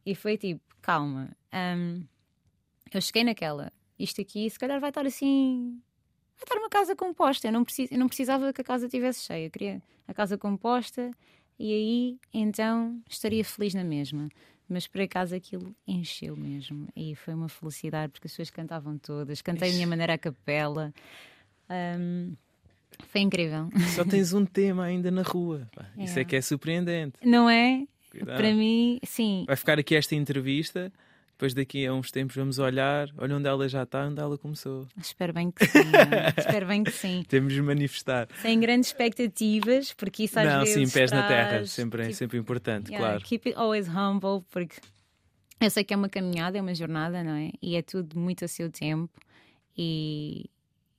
E 0.05 0.15
foi 0.15 0.37
tipo, 0.37 0.61
calma. 0.81 1.35
Um, 1.53 2.05
eu 2.93 3.01
cheguei 3.01 3.23
naquela, 3.23 3.71
isto 3.97 4.21
aqui 4.21 4.49
se 4.49 4.59
calhar 4.59 4.79
vai 4.79 4.89
estar 4.89 5.05
assim. 5.05 5.81
Vai 6.35 6.43
estar 6.43 6.57
uma 6.57 6.69
casa 6.69 6.95
composta. 6.95 7.47
Eu 7.47 7.51
não, 7.51 7.65
eu 7.91 7.97
não 7.97 8.07
precisava 8.07 8.53
que 8.53 8.61
a 8.61 8.63
casa 8.63 8.85
estivesse 8.85 9.25
cheia. 9.25 9.45
Eu 9.47 9.51
queria 9.51 9.81
a 10.07 10.13
casa 10.13 10.37
composta 10.37 11.11
e 11.57 11.71
aí 11.73 12.19
então 12.33 13.01
estaria 13.09 13.43
feliz 13.43 13.73
na 13.73 13.83
mesma. 13.83 14.29
Mas 14.67 14.87
por 14.87 15.01
acaso 15.01 15.35
aquilo 15.35 15.75
encheu 15.85 16.35
mesmo. 16.35 16.87
E 16.95 17.15
foi 17.15 17.33
uma 17.33 17.49
felicidade 17.49 18.11
porque 18.11 18.27
as 18.27 18.31
pessoas 18.31 18.49
cantavam 18.49 18.97
todas. 18.97 19.41
Cantei 19.41 19.71
a 19.71 19.73
minha 19.73 19.87
maneira 19.87 20.13
a 20.13 20.17
capela. 20.17 20.93
Um, 21.69 22.35
foi 23.07 23.21
incrível. 23.21 23.69
Só 23.95 24.03
tens 24.05 24.33
um 24.33 24.45
tema 24.45 24.83
ainda 24.83 25.09
na 25.11 25.21
rua. 25.21 25.67
É. 25.97 26.03
Isso 26.03 26.19
é 26.19 26.23
que 26.23 26.35
é 26.35 26.41
surpreendente. 26.41 27.17
Não 27.23 27.49
é? 27.49 27.85
Cuidado. 28.11 28.37
Para 28.37 28.53
mim, 28.53 28.99
sim. 29.03 29.43
Vai 29.47 29.55
ficar 29.55 29.79
aqui 29.79 29.95
esta 29.95 30.15
entrevista. 30.15 30.91
Depois 31.31 31.53
daqui 31.53 31.85
a 31.85 31.93
uns 31.93 32.11
tempos 32.11 32.35
vamos 32.35 32.59
olhar, 32.59 33.09
olha 33.17 33.35
onde 33.35 33.47
ela 33.49 33.67
já 33.67 33.83
está, 33.83 34.05
onde 34.05 34.21
ela 34.21 34.37
começou. 34.37 34.87
Espero 35.01 35.33
bem 35.33 35.51
que 35.51 35.65
sim. 35.65 35.79
Espero 36.37 36.67
bem 36.67 36.83
que 36.83 36.91
sim. 36.91 37.23
Temos 37.27 37.53
de 37.53 37.61
manifestar. 37.61 38.27
Sem 38.41 38.59
grandes 38.59 38.89
expectativas, 38.89 39.93
porque 39.93 40.23
isso 40.23 40.39
às 40.39 40.45
Não, 40.45 40.59
vezes. 40.59 40.75
Não, 40.77 40.85
sim, 40.85 40.93
pés 40.93 41.09
traz, 41.09 41.23
na 41.23 41.27
terra, 41.27 41.65
sempre, 41.65 42.03
keep, 42.03 42.15
sempre 42.15 42.37
importante, 42.37 42.91
yeah, 42.91 43.05
claro. 43.05 43.23
Keep 43.25 43.49
it 43.49 43.59
always 43.59 43.87
humble, 43.89 44.45
porque 44.51 44.79
eu 45.59 45.69
sei 45.69 45.83
que 45.83 45.93
é 45.93 45.97
uma 45.97 46.07
caminhada, 46.07 46.57
é 46.57 46.61
uma 46.61 46.75
jornada, 46.75 47.23
não 47.23 47.33
é? 47.33 47.49
E 47.61 47.75
é 47.75 47.81
tudo 47.81 48.17
muito 48.17 48.45
a 48.45 48.47
seu 48.47 48.69
tempo. 48.69 49.19
E, 49.75 50.49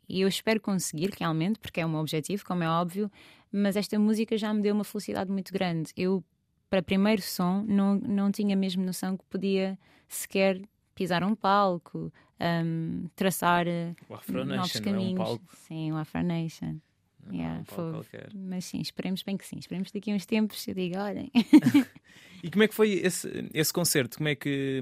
e 0.09 0.21
eu 0.21 0.29
espero 0.29 0.61
conseguir 0.61 1.11
realmente, 1.19 1.59
porque 1.59 1.81
é 1.81 1.87
um 1.87 1.97
objetivo, 1.97 2.45
como 2.45 2.63
é 2.63 2.69
óbvio, 2.69 3.11
mas 3.51 3.77
esta 3.77 3.99
música 3.99 4.37
já 4.37 4.53
me 4.53 4.61
deu 4.63 4.75
uma 4.75 4.85
felicidade 4.85 5.31
muito 5.31 5.53
grande. 5.53 5.93
Eu, 5.97 6.23
para 6.69 6.83
primeiro 6.83 7.23
som, 7.23 7.65
não, 7.67 7.95
não 7.97 8.31
tinha 8.31 8.57
mesmo 8.57 8.85
noção 8.85 9.17
que 9.17 9.25
podia 9.27 9.79
sequer 10.09 10.61
pisar 10.95 11.23
um 11.25 11.35
palco, 11.35 12.13
um, 12.41 13.09
traçar 13.15 13.67
novos 14.45 14.81
caminhos. 14.81 15.19
É 15.19 15.23
um 15.23 15.25
palco. 15.25 15.57
Sim, 15.57 15.93
o 15.93 15.97
Afro 15.97 16.23
Nation. 16.23 16.77
Yeah, 17.33 17.61
um 17.61 17.65
qualquer. 17.65 18.29
Mas 18.35 18.67
sim, 18.67 18.81
esperemos 18.81 19.23
bem 19.23 19.37
que 19.37 19.47
sim. 19.47 19.59
Esperemos 19.59 19.91
daqui 19.91 20.11
a 20.11 20.15
uns 20.15 20.27
tempos 20.27 20.67
eu 20.67 20.75
digo, 20.75 20.99
olhem. 20.99 21.31
e 22.43 22.51
como 22.51 22.65
é 22.65 22.69
que 22.69 22.75
foi 22.75 22.93
esse, 22.93 23.29
esse 23.53 23.73
concerto? 23.73 24.19
Como 24.19 24.29
é 24.29 24.35
que, 24.35 24.81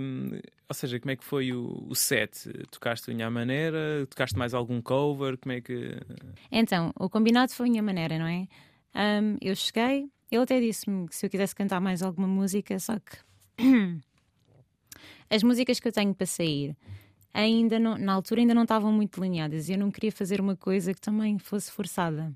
ou 0.68 0.74
seja, 0.74 0.98
como 0.98 1.10
é 1.10 1.16
que 1.16 1.24
foi 1.24 1.52
o, 1.52 1.86
o 1.88 1.94
set? 1.94 2.48
Tocaste 2.70 3.10
Unha 3.10 3.30
Maneira? 3.30 4.06
Tocaste 4.08 4.38
mais 4.38 4.54
algum 4.54 4.80
cover? 4.80 5.36
Como 5.38 5.52
é 5.52 5.60
que. 5.60 5.96
Então, 6.50 6.92
o 6.98 7.08
combinado 7.08 7.52
foi 7.52 7.68
Unha 7.68 7.82
Maneira, 7.82 8.18
não 8.18 8.26
é? 8.26 8.48
Um, 8.94 9.36
eu 9.40 9.54
cheguei, 9.56 10.10
ele 10.30 10.42
até 10.42 10.60
disse-me 10.60 11.08
que 11.08 11.16
se 11.16 11.24
eu 11.24 11.30
quisesse 11.30 11.54
cantar 11.54 11.80
mais 11.80 12.02
alguma 12.02 12.28
música, 12.28 12.78
só 12.78 12.98
que 12.98 13.18
as 15.30 15.42
músicas 15.42 15.80
que 15.80 15.88
eu 15.88 15.92
tenho 15.92 16.14
para 16.14 16.26
sair 16.26 16.76
ainda 17.32 17.78
não, 17.78 17.96
na 17.96 18.12
altura 18.12 18.40
ainda 18.40 18.54
não 18.54 18.62
estavam 18.62 18.92
muito 18.92 19.20
delineadas 19.20 19.68
e 19.68 19.72
eu 19.72 19.78
não 19.78 19.90
queria 19.90 20.12
fazer 20.12 20.40
uma 20.40 20.56
coisa 20.56 20.92
que 20.92 21.00
também 21.00 21.38
fosse 21.38 21.70
forçada. 21.70 22.32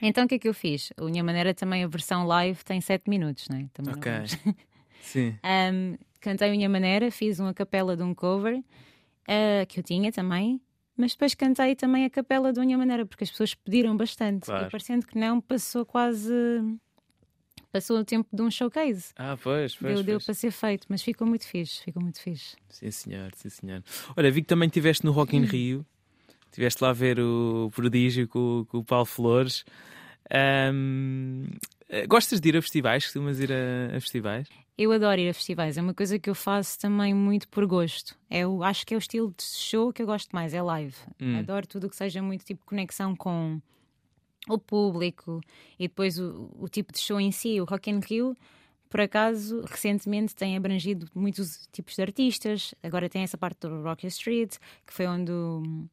Então 0.00 0.24
o 0.24 0.28
que 0.28 0.36
é 0.36 0.38
que 0.38 0.48
eu 0.48 0.54
fiz? 0.54 0.92
A 0.96 1.04
minha 1.04 1.24
maneira 1.24 1.52
também 1.52 1.82
a 1.82 1.88
versão 1.88 2.26
live 2.26 2.64
tem 2.64 2.80
7 2.80 3.08
minutos, 3.08 3.48
não 3.48 3.58
é? 3.58 3.66
Também 3.72 3.94
ok. 3.94 4.12
Não 4.12 4.54
Sim. 5.02 5.36
Um, 5.72 5.96
cantei 6.20 6.48
a 6.48 6.52
minha 6.52 6.68
maneira, 6.68 7.10
fiz 7.10 7.38
uma 7.40 7.54
capela 7.54 7.96
de 7.96 8.02
um 8.02 8.14
cover 8.14 8.58
uh, 8.58 9.66
que 9.66 9.80
eu 9.80 9.82
tinha 9.82 10.12
também, 10.12 10.60
mas 10.96 11.12
depois 11.12 11.34
cantei 11.34 11.74
também 11.74 12.04
a 12.04 12.10
capela 12.10 12.52
de 12.52 12.60
minha 12.60 12.76
maneira, 12.76 13.06
porque 13.06 13.24
as 13.24 13.30
pessoas 13.30 13.54
pediram 13.54 13.96
bastante. 13.96 14.46
Claro. 14.46 14.66
E 14.66 14.70
parecendo 14.70 15.06
que 15.06 15.16
não, 15.16 15.40
passou 15.40 15.86
quase. 15.86 16.32
Passou 17.78 18.00
o 18.00 18.04
tempo 18.04 18.28
de 18.32 18.42
um 18.42 18.50
showcase. 18.50 19.12
Ah, 19.16 19.38
pois, 19.40 19.76
pois. 19.76 19.94
Deu, 19.94 20.02
deu 20.02 20.20
para 20.20 20.34
ser 20.34 20.50
feito, 20.50 20.84
mas 20.88 21.00
ficou 21.00 21.24
muito 21.24 21.46
fixe, 21.46 21.80
ficou 21.84 22.02
muito 22.02 22.20
fixe. 22.20 22.56
Sim, 22.68 22.90
senhor, 22.90 23.30
sim, 23.36 23.48
senhor. 23.48 23.84
Olha, 24.16 24.32
vi 24.32 24.42
que 24.42 24.48
também 24.48 24.66
estiveste 24.66 25.04
no 25.04 25.12
Rock 25.12 25.36
in 25.36 25.44
Rio, 25.44 25.86
estiveste 26.46 26.82
lá 26.82 26.90
a 26.90 26.92
ver 26.92 27.20
o 27.20 27.70
prodígio 27.72 28.26
com, 28.26 28.66
com 28.68 28.78
o 28.78 28.84
Paulo 28.84 29.04
Flores. 29.04 29.64
Um, 30.74 31.46
gostas 32.08 32.40
de 32.40 32.48
ir 32.48 32.56
a 32.56 32.62
festivais? 32.62 33.04
Costumas 33.04 33.38
ir 33.38 33.52
a, 33.52 33.96
a, 33.96 34.00
festivais? 34.00 34.48
Eu 34.76 34.90
adoro 34.90 35.20
ir 35.20 35.28
a 35.28 35.34
festivais, 35.34 35.78
é 35.78 35.80
uma 35.80 35.94
coisa 35.94 36.18
que 36.18 36.28
eu 36.28 36.34
faço 36.34 36.80
também 36.80 37.14
muito 37.14 37.46
por 37.46 37.64
gosto. 37.64 38.18
Eu 38.28 38.64
acho 38.64 38.84
que 38.84 38.92
é 38.92 38.96
o 38.96 38.98
estilo 38.98 39.32
de 39.36 39.44
show 39.44 39.92
que 39.92 40.02
eu 40.02 40.06
gosto 40.06 40.32
mais, 40.32 40.52
é 40.52 40.60
live. 40.60 40.96
Hum. 41.20 41.38
Adoro 41.38 41.64
tudo 41.64 41.86
o 41.86 41.90
que 41.90 41.94
seja 41.94 42.20
muito 42.20 42.44
tipo 42.44 42.60
conexão 42.66 43.14
com 43.14 43.60
o 44.46 44.58
público 44.58 45.40
e 45.78 45.88
depois 45.88 46.18
o, 46.18 46.50
o, 46.58 46.68
tipo 46.68 46.92
de 46.92 46.98
show 46.98 47.20
em 47.20 47.32
si, 47.32 47.60
o 47.60 47.64
Rock 47.64 47.90
in 47.90 48.00
Rio, 48.00 48.36
por 48.88 49.00
acaso, 49.00 49.62
recentemente 49.66 50.34
tem 50.34 50.56
abrangido 50.56 51.06
muitos 51.14 51.68
tipos 51.72 51.94
de 51.94 52.02
artistas. 52.02 52.74
Agora 52.82 53.08
tem 53.08 53.22
essa 53.22 53.36
parte 53.36 53.60
do 53.60 53.82
Rock 53.82 54.06
Street, 54.06 54.56
que 54.86 54.92
foi 54.92 55.06
onde 55.06 55.30
o, 55.30 55.86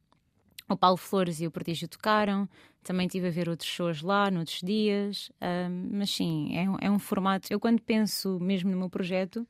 o 0.68 0.76
Paulo 0.76 0.96
Flores 0.96 1.40
e 1.40 1.46
o 1.46 1.50
Prodígio 1.50 1.88
tocaram. 1.88 2.48
Também 2.82 3.06
tive 3.06 3.28
a 3.28 3.30
ver 3.30 3.48
outros 3.48 3.68
shows 3.68 4.00
lá, 4.00 4.30
noutros 4.30 4.60
dias. 4.62 5.30
Um, 5.42 5.98
mas 5.98 6.10
sim, 6.10 6.56
é, 6.56 6.86
é 6.86 6.90
um 6.90 6.98
formato. 6.98 7.48
Eu, 7.50 7.60
quando 7.60 7.82
penso 7.82 8.38
mesmo 8.40 8.70
no 8.70 8.78
meu 8.78 8.88
projeto, 8.88 9.46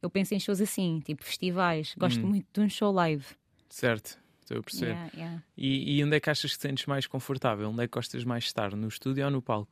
eu 0.00 0.08
penso 0.08 0.34
em 0.34 0.38
shows 0.38 0.60
assim, 0.60 1.00
tipo 1.00 1.24
festivais. 1.24 1.94
Gosto 1.98 2.24
Hum. 2.24 2.30
muito 2.30 2.46
de 2.52 2.60
um 2.60 2.68
show 2.68 2.92
live. 2.92 3.24
Certo, 3.68 4.18
estou 4.48 4.58
a 4.58 4.62
perceber. 4.62 4.90
Yeah, 4.92 5.10
yeah. 5.14 5.42
E, 5.56 5.96
e 5.98 6.04
onde 6.04 6.16
é 6.16 6.20
que 6.20 6.30
achas 6.30 6.52
que 6.52 6.58
te 6.58 6.62
sentes 6.62 6.86
mais 6.86 7.06
confortável? 7.06 7.68
Onde 7.68 7.84
é 7.84 7.86
que 7.86 7.92
gostas 7.92 8.24
mais 8.24 8.44
de 8.44 8.48
estar? 8.48 8.74
No 8.74 8.88
estúdio 8.88 9.24
ou 9.24 9.30
no 9.30 9.42
palco? 9.42 9.70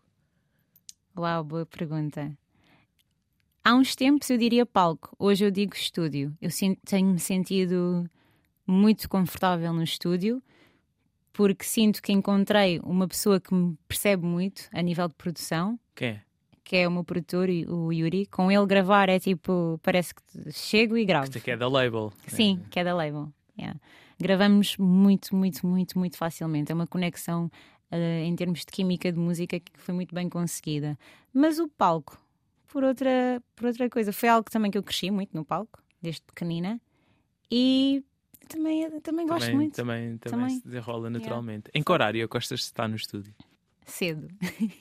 Uau, 1.16 1.42
boa 1.42 1.64
pergunta. 1.64 2.36
Há 3.64 3.74
uns 3.74 3.96
tempos 3.96 4.30
eu 4.30 4.38
diria 4.38 4.64
palco, 4.64 5.16
hoje 5.18 5.44
eu 5.44 5.50
digo 5.50 5.74
estúdio. 5.74 6.36
Eu 6.40 6.50
tenho-me 6.84 7.18
sentido 7.18 8.08
muito 8.66 9.08
confortável 9.08 9.72
no 9.72 9.82
estúdio 9.82 10.42
porque 11.32 11.64
sinto 11.64 12.00
que 12.00 12.12
encontrei 12.12 12.80
uma 12.82 13.08
pessoa 13.08 13.40
que 13.40 13.52
me 13.52 13.76
percebe 13.88 14.24
muito 14.24 14.68
a 14.72 14.80
nível 14.80 15.08
de 15.08 15.14
produção, 15.14 15.78
Quem 15.94 16.08
é? 16.08 16.22
que 16.64 16.76
é 16.76 16.88
o 16.88 16.90
meu 16.90 17.04
produtor, 17.04 17.48
o 17.68 17.92
Yuri. 17.92 18.26
Com 18.26 18.50
ele 18.50 18.66
gravar 18.66 19.08
é 19.08 19.18
tipo, 19.20 19.78
parece 19.82 20.14
que 20.14 20.52
chego 20.52 20.96
e 20.96 21.04
gravo. 21.04 21.30
Que 21.30 21.50
é 21.50 21.56
da 21.56 21.68
label. 21.68 22.12
Sim, 22.26 22.60
que 22.70 22.80
é 22.80 22.84
da 22.84 22.94
label. 22.94 23.32
yeah. 23.58 23.78
Gravamos 24.18 24.76
muito, 24.76 25.34
muito, 25.34 25.66
muito, 25.66 25.98
muito 25.98 26.16
facilmente. 26.16 26.72
É 26.72 26.74
uma 26.74 26.86
conexão 26.86 27.50
uh, 27.92 28.24
em 28.24 28.34
termos 28.34 28.60
de 28.60 28.66
química 28.66 29.10
de 29.12 29.18
música 29.18 29.60
que 29.60 29.72
foi 29.76 29.94
muito 29.94 30.14
bem 30.14 30.28
conseguida. 30.28 30.98
Mas 31.32 31.58
o 31.58 31.68
palco, 31.68 32.18
por 32.68 32.84
outra, 32.84 33.42
por 33.54 33.66
outra 33.66 33.88
coisa, 33.88 34.12
foi 34.12 34.28
algo 34.28 34.50
também 34.50 34.70
que 34.70 34.78
eu 34.78 34.82
cresci 34.82 35.10
muito 35.10 35.34
no 35.34 35.44
palco, 35.44 35.82
desde 36.00 36.22
pequenina. 36.22 36.80
E 37.50 38.02
também, 38.48 39.00
também 39.00 39.26
gosto 39.26 39.40
também, 39.42 39.56
muito. 39.56 39.74
Também, 39.74 40.18
também, 40.18 40.38
também, 40.38 40.56
se 40.56 40.64
desenrola 40.64 41.10
naturalmente. 41.10 41.68
Yeah. 41.68 41.78
Em 41.78 41.82
que 41.82 41.92
horário 41.92 42.28
gostas 42.28 42.60
de 42.60 42.66
estar 42.66 42.88
no 42.88 42.96
estúdio? 42.96 43.34
Cedo. 43.84 44.28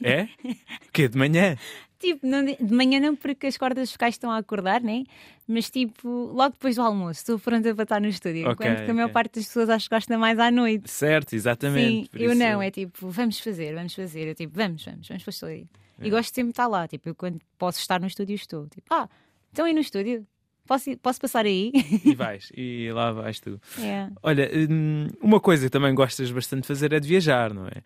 É? 0.04 0.28
O 0.88 0.92
quê? 0.96 1.10
De 1.10 1.18
manhã? 1.18 1.58
Tipo, 2.00 2.28
não, 2.28 2.44
de 2.44 2.74
manhã 2.74 3.00
não 3.00 3.16
porque 3.16 3.48
as 3.48 3.58
cordas 3.58 3.92
vocais 3.92 4.16
estão 4.16 4.30
a 4.30 4.38
acordar, 4.38 4.82
né? 4.82 5.04
Mas 5.48 5.70
tipo, 5.70 6.08
logo 6.34 6.54
depois 6.54 6.76
do 6.76 6.82
almoço, 6.82 7.20
estou 7.20 7.40
pronta 7.40 7.74
para 7.74 7.84
estar 7.84 8.02
no 8.02 8.08
estúdio. 8.08 8.50
Okay, 8.50 8.68
enquanto 8.68 8.86
que 8.86 8.92
a 8.92 8.94
maior 8.94 9.12
parte 9.12 9.36
das 9.36 9.46
pessoas 9.46 9.70
acho 9.70 9.88
que 9.88 9.96
gosta 9.96 10.18
mais 10.18 10.38
à 10.40 10.52
noite. 10.52 10.90
Certo, 10.90 11.34
exatamente. 11.34 12.10
Sim, 12.12 12.24
eu 12.24 12.32
isso... 12.32 12.40
não, 12.40 12.62
é 12.62 12.72
tipo, 12.72 13.10
vamos 13.10 13.40
fazer, 13.40 13.74
vamos 13.74 13.94
fazer. 13.94 14.28
Eu 14.28 14.36
tipo, 14.36 14.54
vamos, 14.56 14.84
vamos, 14.84 15.08
vamos 15.08 15.24
para 15.24 15.30
o 15.30 15.34
estúdio. 15.34 15.70
É. 16.00 16.08
E 16.08 16.10
gosto 16.10 16.34
sempre 16.34 16.48
de 16.48 16.52
estar 16.52 16.68
lá. 16.68 16.88
Tipo, 16.88 17.10
eu 17.10 17.16
quando 17.16 17.40
posso 17.58 17.80
estar 17.80 18.00
no 18.00 18.08
estúdio, 18.08 18.36
estou. 18.36 18.68
Tipo, 18.68 18.94
ah, 18.94 19.08
estão 19.52 19.66
aí 19.66 19.74
no 19.74 19.80
estúdio? 19.80 20.26
Posso, 20.68 20.98
posso 20.98 21.22
passar 21.22 21.46
aí? 21.46 21.72
E 22.04 22.16
vais, 22.16 22.52
e 22.56 22.92
lá 22.92 23.12
vais 23.12 23.40
tu. 23.40 23.62
É. 23.80 24.10
Olha, 24.24 24.50
hum, 24.70 25.08
uma 25.22 25.40
coisa 25.40 25.66
que 25.66 25.70
também 25.70 25.94
gostas 25.94 26.32
bastante 26.32 26.62
de 26.62 26.68
fazer 26.68 26.92
é 26.92 27.00
de 27.00 27.08
viajar, 27.08 27.54
não 27.54 27.68
é? 27.68 27.84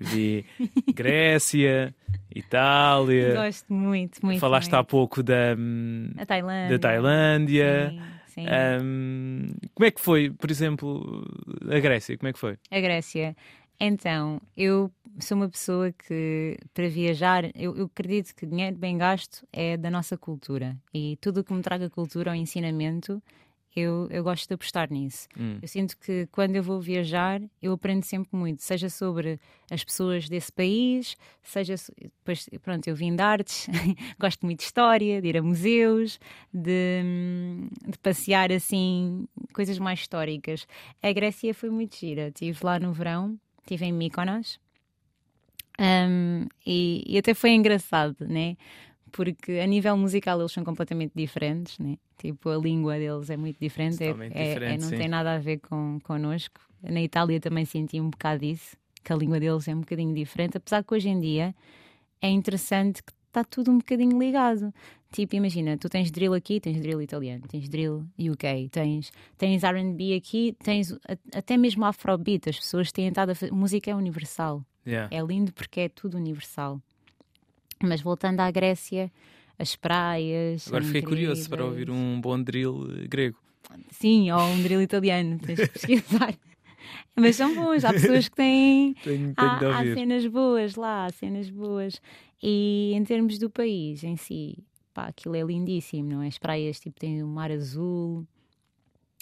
Vi 0.00 0.44
Grécia, 0.94 1.94
Itália. 2.34 3.34
Gosto 3.34 3.72
muito, 3.72 4.24
muito. 4.24 4.40
Falaste 4.40 4.70
muito. 4.70 4.80
há 4.80 4.84
pouco 4.84 5.22
da, 5.22 5.56
Tailândia. 6.26 6.78
da 6.78 6.78
Tailândia. 6.78 7.90
Sim, 8.26 8.44
sim. 8.44 8.46
Um, 8.82 9.48
como 9.74 9.86
é 9.86 9.90
que 9.90 10.00
foi, 10.00 10.30
por 10.30 10.50
exemplo, 10.50 11.24
a 11.70 11.78
Grécia? 11.80 12.16
Como 12.16 12.28
é 12.28 12.32
que 12.32 12.38
foi? 12.38 12.56
A 12.70 12.80
Grécia. 12.80 13.36
Então, 13.80 14.40
eu 14.56 14.90
sou 15.20 15.36
uma 15.36 15.48
pessoa 15.48 15.92
que, 15.92 16.56
para 16.74 16.88
viajar, 16.88 17.44
eu, 17.54 17.76
eu, 17.76 17.86
acredito 17.86 18.34
que 18.34 18.44
dinheiro 18.44 18.76
bem 18.76 18.98
gasto 18.98 19.46
é 19.52 19.76
da 19.76 19.90
nossa 19.90 20.16
cultura. 20.16 20.76
E 20.92 21.16
tudo 21.20 21.40
o 21.40 21.44
que 21.44 21.52
me 21.52 21.62
traga 21.62 21.88
cultura 21.88 22.30
ou 22.32 22.36
ensinamento, 22.36 23.22
eu, 23.78 24.08
eu 24.10 24.22
gosto 24.22 24.46
de 24.46 24.54
apostar 24.54 24.90
nisso. 24.90 25.28
Hum. 25.38 25.58
Eu 25.60 25.68
sinto 25.68 25.96
que 25.98 26.26
quando 26.32 26.56
eu 26.56 26.62
vou 26.62 26.80
viajar, 26.80 27.40
eu 27.62 27.72
aprendo 27.72 28.04
sempre 28.04 28.36
muito, 28.36 28.62
seja 28.62 28.88
sobre 28.88 29.40
as 29.70 29.84
pessoas 29.84 30.28
desse 30.28 30.52
país, 30.52 31.16
seja. 31.42 31.74
Depois, 31.98 32.48
pronto, 32.62 32.86
eu 32.88 32.94
vim 32.94 33.14
de 33.14 33.22
artes, 33.22 33.68
gosto 34.18 34.44
muito 34.44 34.58
de 34.58 34.64
história, 34.64 35.20
de 35.20 35.28
ir 35.28 35.36
a 35.36 35.42
museus, 35.42 36.18
de, 36.52 37.02
de, 37.86 37.98
passear 37.98 38.52
assim, 38.52 39.26
coisas 39.52 39.78
mais 39.78 40.00
históricas. 40.00 40.66
A 41.02 41.12
Grécia 41.12 41.54
foi 41.54 41.70
muito 41.70 41.96
gira. 41.96 42.28
Estive 42.28 42.58
lá 42.62 42.78
no 42.78 42.92
verão, 42.92 43.38
estive 43.62 43.86
em 43.86 43.92
Mykonos. 43.92 44.58
Um, 45.80 46.46
e, 46.66 47.04
e 47.06 47.18
até 47.18 47.34
foi 47.34 47.50
engraçado, 47.50 48.26
né? 48.26 48.56
Porque 49.12 49.52
a 49.52 49.66
nível 49.66 49.96
musical 49.96 50.38
eles 50.40 50.52
são 50.52 50.64
completamente 50.64 51.12
diferentes, 51.14 51.78
né? 51.78 51.96
tipo 52.18 52.48
a 52.50 52.56
língua 52.56 52.98
deles 52.98 53.30
é 53.30 53.36
muito 53.36 53.58
diferente, 53.60 54.02
é, 54.02 54.08
é, 54.08 54.12
diferente 54.12 54.64
é, 54.64 54.78
não 54.78 54.88
sim. 54.88 54.96
tem 54.96 55.08
nada 55.08 55.34
a 55.34 55.38
ver 55.38 55.58
com 55.58 55.98
connosco. 56.02 56.60
Na 56.82 57.00
Itália 57.00 57.40
também 57.40 57.64
senti 57.64 58.00
um 58.00 58.10
bocado 58.10 58.44
isso, 58.44 58.76
que 59.02 59.12
a 59.12 59.16
língua 59.16 59.40
deles 59.40 59.66
é 59.68 59.74
um 59.74 59.80
bocadinho 59.80 60.14
diferente, 60.14 60.56
apesar 60.56 60.84
que 60.84 60.94
hoje 60.94 61.08
em 61.08 61.18
dia 61.18 61.54
é 62.20 62.28
interessante 62.28 63.02
que 63.02 63.12
está 63.28 63.44
tudo 63.44 63.70
um 63.70 63.78
bocadinho 63.78 64.18
ligado. 64.18 64.72
Tipo, 65.10 65.36
imagina, 65.36 65.78
tu 65.78 65.88
tens 65.88 66.10
drill 66.10 66.34
aqui, 66.34 66.60
tens 66.60 66.80
drill 66.80 67.00
italiano, 67.00 67.42
tens 67.48 67.68
drill 67.68 68.04
UK, 68.18 68.68
tens, 68.70 69.10
tens 69.38 69.62
RB 69.62 70.14
aqui, 70.14 70.54
tens 70.62 70.94
até 71.34 71.56
mesmo 71.56 71.84
afrobeat. 71.84 72.50
As 72.50 72.58
pessoas 72.58 72.92
têm 72.92 73.08
estado 73.08 73.30
a 73.30 73.34
fazer. 73.34 73.52
Música 73.52 73.90
é 73.90 73.94
universal. 73.94 74.62
Yeah. 74.86 75.14
É 75.14 75.22
lindo 75.22 75.52
porque 75.52 75.80
é 75.80 75.88
tudo 75.88 76.16
universal. 76.16 76.80
Mas 77.82 78.00
voltando 78.00 78.40
à 78.40 78.50
Grécia, 78.50 79.10
as 79.58 79.76
praias. 79.76 80.66
Agora 80.68 80.84
fiquei 80.84 81.02
curioso 81.02 81.48
para 81.48 81.64
ouvir 81.64 81.90
um 81.90 82.20
bom 82.20 82.40
drill 82.42 83.06
grego. 83.08 83.38
Sim, 83.90 84.30
ou 84.30 84.40
um 84.40 84.62
drill 84.62 84.80
italiano, 84.80 85.38
tens 85.38 85.60
que 85.60 85.68
pesquisar. 85.68 86.34
Mas 87.14 87.36
são 87.36 87.54
bons, 87.54 87.84
há 87.84 87.92
pessoas 87.92 88.28
que 88.28 88.36
têm. 88.36 88.94
tenho, 89.02 89.34
tenho 89.34 89.36
há, 89.36 89.80
há, 89.80 89.94
cenas 89.94 90.26
boas 90.26 90.76
lá, 90.76 91.06
há 91.06 91.10
cenas 91.10 91.50
boas. 91.50 92.00
E 92.42 92.92
em 92.94 93.04
termos 93.04 93.38
do 93.38 93.50
país 93.50 94.04
em 94.04 94.16
si, 94.16 94.58
pá, 94.94 95.08
aquilo 95.08 95.34
é 95.34 95.42
lindíssimo, 95.42 96.08
não 96.08 96.22
é? 96.22 96.28
As 96.28 96.38
praias 96.38 96.78
tipo, 96.78 96.98
têm 96.98 97.22
o 97.22 97.26
mar 97.26 97.50
azul, 97.50 98.24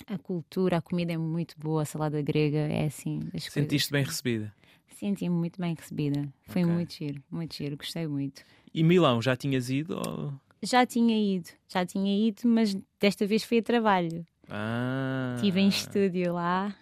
a 0.07 0.19
cultura, 0.19 0.77
a 0.77 0.83
comida 0.83 1.13
é 1.13 1.17
muito 1.17 1.59
boa, 1.59 1.83
a 1.83 1.85
salada 1.87 2.21
grega 2.21 2.59
é 2.59 2.85
assim. 2.85 3.21
Sentiste 3.39 3.69
coisas... 3.69 3.91
bem 3.91 4.05
recebida? 4.05 4.55
Senti-me 4.97 5.37
muito 5.37 5.61
bem 5.61 5.75
recebida. 5.75 6.27
Foi 6.45 6.65
okay. 6.65 6.75
muito 6.75 6.95
giro, 6.95 7.23
muito 7.31 7.55
giro, 7.55 7.77
gostei 7.77 8.07
muito. 8.07 8.43
E 8.73 8.83
Milão, 8.83 9.21
já 9.21 9.37
tinhas 9.37 9.69
ido? 9.69 9.95
Ou... 9.95 10.33
Já 10.63 10.87
tinha 10.87 11.37
ido, 11.37 11.51
já 11.69 11.85
tinha 11.85 12.29
ido, 12.29 12.49
mas 12.49 12.75
desta 12.99 13.27
vez 13.27 13.45
foi 13.45 13.59
a 13.59 13.63
trabalho. 13.63 14.25
Ah. 14.49 15.35
Estive 15.37 15.61
em 15.61 15.69
estúdio 15.69 16.33
lá 16.33 16.75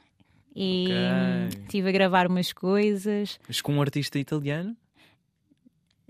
e 0.54 0.84
okay. 0.84 1.60
estive 1.64 1.88
a 1.88 1.92
gravar 1.92 2.28
umas 2.28 2.52
coisas. 2.52 3.40
Mas 3.48 3.60
com 3.60 3.74
um 3.74 3.80
artista 3.80 4.16
italiano? 4.16 4.76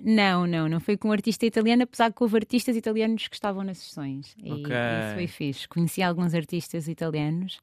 Não, 0.03 0.47
não, 0.47 0.69
não 0.69 0.81
foi 0.81 0.99
com 0.99 1.09
um 1.09 1.13
artista 1.13 1.47
italiano, 1.47 1.85
apesar 1.85 2.13
que 2.13 2.23
houve 2.23 2.37
artistas 2.37 2.77
italianos 2.77 3.29
que 3.29 3.35
estavam 3.35 3.65
nas 3.65 3.79
sessões. 3.79 4.35
E 4.37 4.53
okay. 4.53 4.63
isso 4.65 5.15
foi 5.15 5.27
fixe. 5.27 5.69
Conheci 5.69 6.03
alguns 6.03 6.35
artistas 6.35 6.87
italianos, 6.87 7.61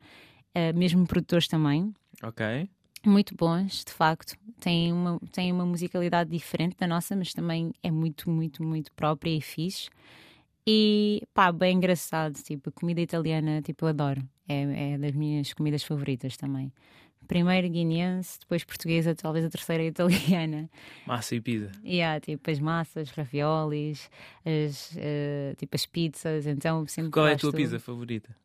uh, 0.55 0.75
mesmo 0.75 1.05
produtores 1.05 1.47
também. 1.47 1.93
Ok 2.23 2.67
muito 3.09 3.35
bons, 3.35 3.83
de 3.85 3.91
facto. 3.91 4.35
Tem 4.59 4.91
uma, 4.91 5.19
tem 5.31 5.51
uma 5.51 5.65
musicalidade 5.65 6.29
diferente 6.29 6.77
da 6.77 6.87
nossa, 6.87 7.15
mas 7.15 7.33
também 7.33 7.73
é 7.81 7.89
muito, 7.89 8.29
muito, 8.29 8.63
muito 8.63 8.91
própria 8.93 9.31
e 9.31 9.41
fixe. 9.41 9.89
E 10.65 11.23
pá, 11.33 11.51
bem 11.51 11.77
engraçado. 11.77 12.35
Tipo, 12.43 12.69
a 12.69 12.71
comida 12.71 13.01
italiana, 13.01 13.61
tipo, 13.61 13.85
eu 13.85 13.89
adoro. 13.89 14.21
É, 14.47 14.93
é 14.93 14.97
das 14.97 15.13
minhas 15.13 15.53
comidas 15.53 15.83
favoritas 15.83 16.37
também. 16.37 16.71
Primeiro 17.27 17.69
guineense, 17.69 18.39
depois 18.39 18.63
portuguesa, 18.63 19.15
talvez 19.15 19.45
a 19.45 19.49
terceira 19.49 19.83
italiana. 19.85 20.69
Massa 21.07 21.35
e 21.35 21.41
pizza. 21.41 21.71
E 21.83 21.97
yeah, 21.97 22.19
tipo 22.19 22.51
as 22.51 22.59
massas, 22.59 23.09
raviolis, 23.11 24.09
as, 24.45 24.91
uh, 24.91 25.55
tipo 25.57 25.75
as 25.75 25.85
pizzas. 25.85 26.45
Então 26.45 26.85
sempre 26.87 27.11
Qual 27.11 27.27
é 27.27 27.33
a 27.33 27.37
tua 27.37 27.53
pizza 27.53 27.79
favorita? 27.79 28.35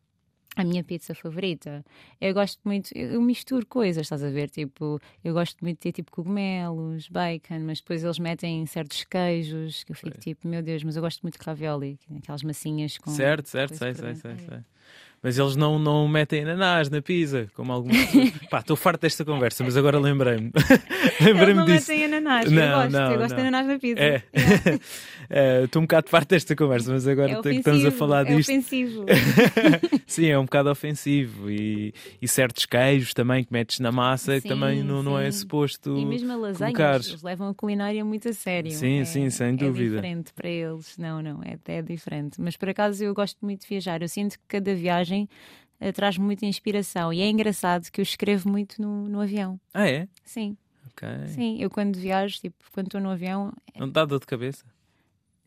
A 0.57 0.65
minha 0.65 0.83
pizza 0.83 1.15
favorita. 1.15 1.85
Eu 2.19 2.33
gosto 2.33 2.59
muito, 2.65 2.91
eu 2.97 3.21
misturo 3.21 3.67
coisas, 3.67 4.03
estás 4.07 4.25
a 4.25 4.31
ver? 4.31 4.49
Tipo, 4.49 4.99
eu 5.23 5.35
gosto 5.35 5.59
muito 5.61 5.77
de 5.77 5.81
ter 5.81 5.93
tipo 5.93 6.11
cogumelos, 6.11 7.09
bacon, 7.09 7.61
mas 7.61 7.81
depois 7.81 8.03
eles 8.03 8.19
metem 8.19 8.65
certos 8.65 9.05
queijos 9.05 9.85
que 9.85 9.93
eu 9.93 9.97
fico 9.97 10.19
tipo, 10.19 10.49
meu 10.49 10.63
Deus, 10.63 10.83
mas 10.83 10.97
eu 10.97 11.03
gosto 11.03 11.21
muito 11.23 11.39
de 11.39 11.45
ravioli, 11.45 11.99
aquelas 12.17 12.43
massinhas 12.43 12.97
com. 12.97 13.11
Certo, 13.11 13.49
certo, 13.49 13.77
sei, 13.77 13.95
sei, 13.95 14.15
sei, 14.15 14.39
sei. 14.39 14.61
Mas 15.27 15.41
eles 15.41 15.57
não, 15.57 15.77
não 15.77 16.07
metem 16.07 16.43
ananás 16.43 16.89
na 16.89 17.03
pizza, 17.03 17.49
como 17.53 17.73
algumas 17.73 17.97
pessoas. 18.07 18.31
Pá, 18.49 18.61
estou 18.61 18.77
farto 18.77 19.01
desta 19.01 19.25
conversa, 19.25 19.65
mas 19.65 19.77
agora 19.77 19.99
lembrei-me. 19.99 20.53
lembrei-me 21.21 21.65
disso. 21.65 21.91
Não 21.91 21.99
metem 21.99 22.05
ananás, 22.05 22.53
não, 22.53 22.63
eu 22.63 22.77
gosto, 22.77 22.93
não, 22.93 23.11
eu 23.11 23.19
gosto 23.19 23.31
não. 23.31 23.37
de 23.37 23.49
ananás 23.49 23.67
na 23.67 23.79
pizza. 23.81 24.01
É. 24.01 24.23
é. 25.29 25.65
Estou 25.65 25.81
é, 25.81 25.83
um 25.83 25.87
bocado 25.87 26.09
farto 26.09 26.29
desta 26.29 26.55
conversa, 26.55 26.93
mas 26.93 27.09
agora 27.09 27.33
é 27.33 27.43
que 27.43 27.49
estamos 27.49 27.85
a 27.85 27.91
falar 27.91 28.25
é 28.31 28.37
disto. 28.37 28.51
É 28.51 28.53
ofensivo. 28.53 29.05
Sim, 30.07 30.27
é 30.27 30.39
um 30.39 30.45
bocado 30.45 30.71
ofensivo. 30.71 31.51
E, 31.51 31.93
e 32.23 32.29
certos 32.29 32.65
queijos 32.65 33.13
também 33.13 33.43
que 33.43 33.53
metes 33.53 33.81
na 33.81 33.91
massa 33.91 34.37
sim, 34.37 34.43
que 34.43 34.49
também 34.49 34.85
não, 34.85 35.03
não 35.03 35.19
é 35.19 35.29
suposto. 35.33 35.97
E 35.99 36.07
mesmo 36.07 36.33
a 36.33 36.37
lasanha, 36.37 36.73
eles 36.95 37.21
levam 37.25 37.49
a 37.49 37.55
culinária 37.55 38.05
muito 38.05 38.29
a 38.29 38.33
sério. 38.33 38.71
Sim, 38.71 39.01
é, 39.01 39.05
sim, 39.05 39.29
sem 39.29 39.57
dúvida. 39.57 39.95
É 39.95 39.97
diferente 39.97 40.33
para 40.33 40.49
eles. 40.49 40.97
Não, 40.97 41.21
não, 41.21 41.43
é, 41.43 41.59
é 41.67 41.83
diferente. 41.83 42.41
Mas 42.41 42.57
por 42.57 42.69
acaso 42.69 43.03
eu 43.03 43.13
gosto 43.13 43.39
muito 43.43 43.63
de 43.63 43.69
viajar. 43.69 44.03
Eu 44.03 44.09
sinto 44.09 44.39
que 44.39 44.45
cada 44.47 44.73
viagem 44.77 45.16
uh, 45.25 45.93
traz 45.93 46.19
muita 46.19 46.47
inspiração. 46.47 47.13
E 47.13 47.21
é 47.21 47.29
engraçado 47.29 47.91
que 47.91 48.01
eu 48.01 48.03
escrevo 48.03 48.49
muito 48.49 48.81
no, 48.81 49.09
no 49.09 49.21
avião. 49.21 49.59
Ah, 49.73 49.89
é? 49.89 50.09
Sim. 50.25 50.57
Sim, 51.29 51.59
eu 51.61 51.69
quando 51.69 51.99
viajo, 51.99 52.41
tipo, 52.41 52.57
quando 52.73 52.87
estou 52.87 53.01
no 53.01 53.11
avião. 53.11 53.53
Não 53.77 53.89
dá 53.89 54.05
dor 54.05 54.21
de 54.21 54.27
cabeça? 54.27 54.65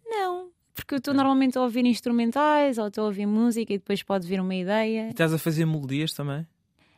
Não, 0.05 0.51
porque 0.76 0.93
eu 0.93 0.97
estou 0.99 1.13
é. 1.13 1.17
normalmente 1.17 1.57
a 1.57 1.61
ouvir 1.61 1.86
instrumentais 1.86 2.78
ou 2.78 2.88
estou 2.88 3.05
a 3.05 3.07
ouvir 3.07 3.26
música 3.26 3.74
e 3.74 3.78
depois 3.78 4.03
pode 4.03 4.28
vir 4.28 4.39
uma 4.39 4.53
ideia. 4.53 5.07
E 5.07 5.09
estás 5.09 5.34
a 5.34 5.39
fazer 5.39 5.65
melodias 5.65 6.13
também? 6.13 6.45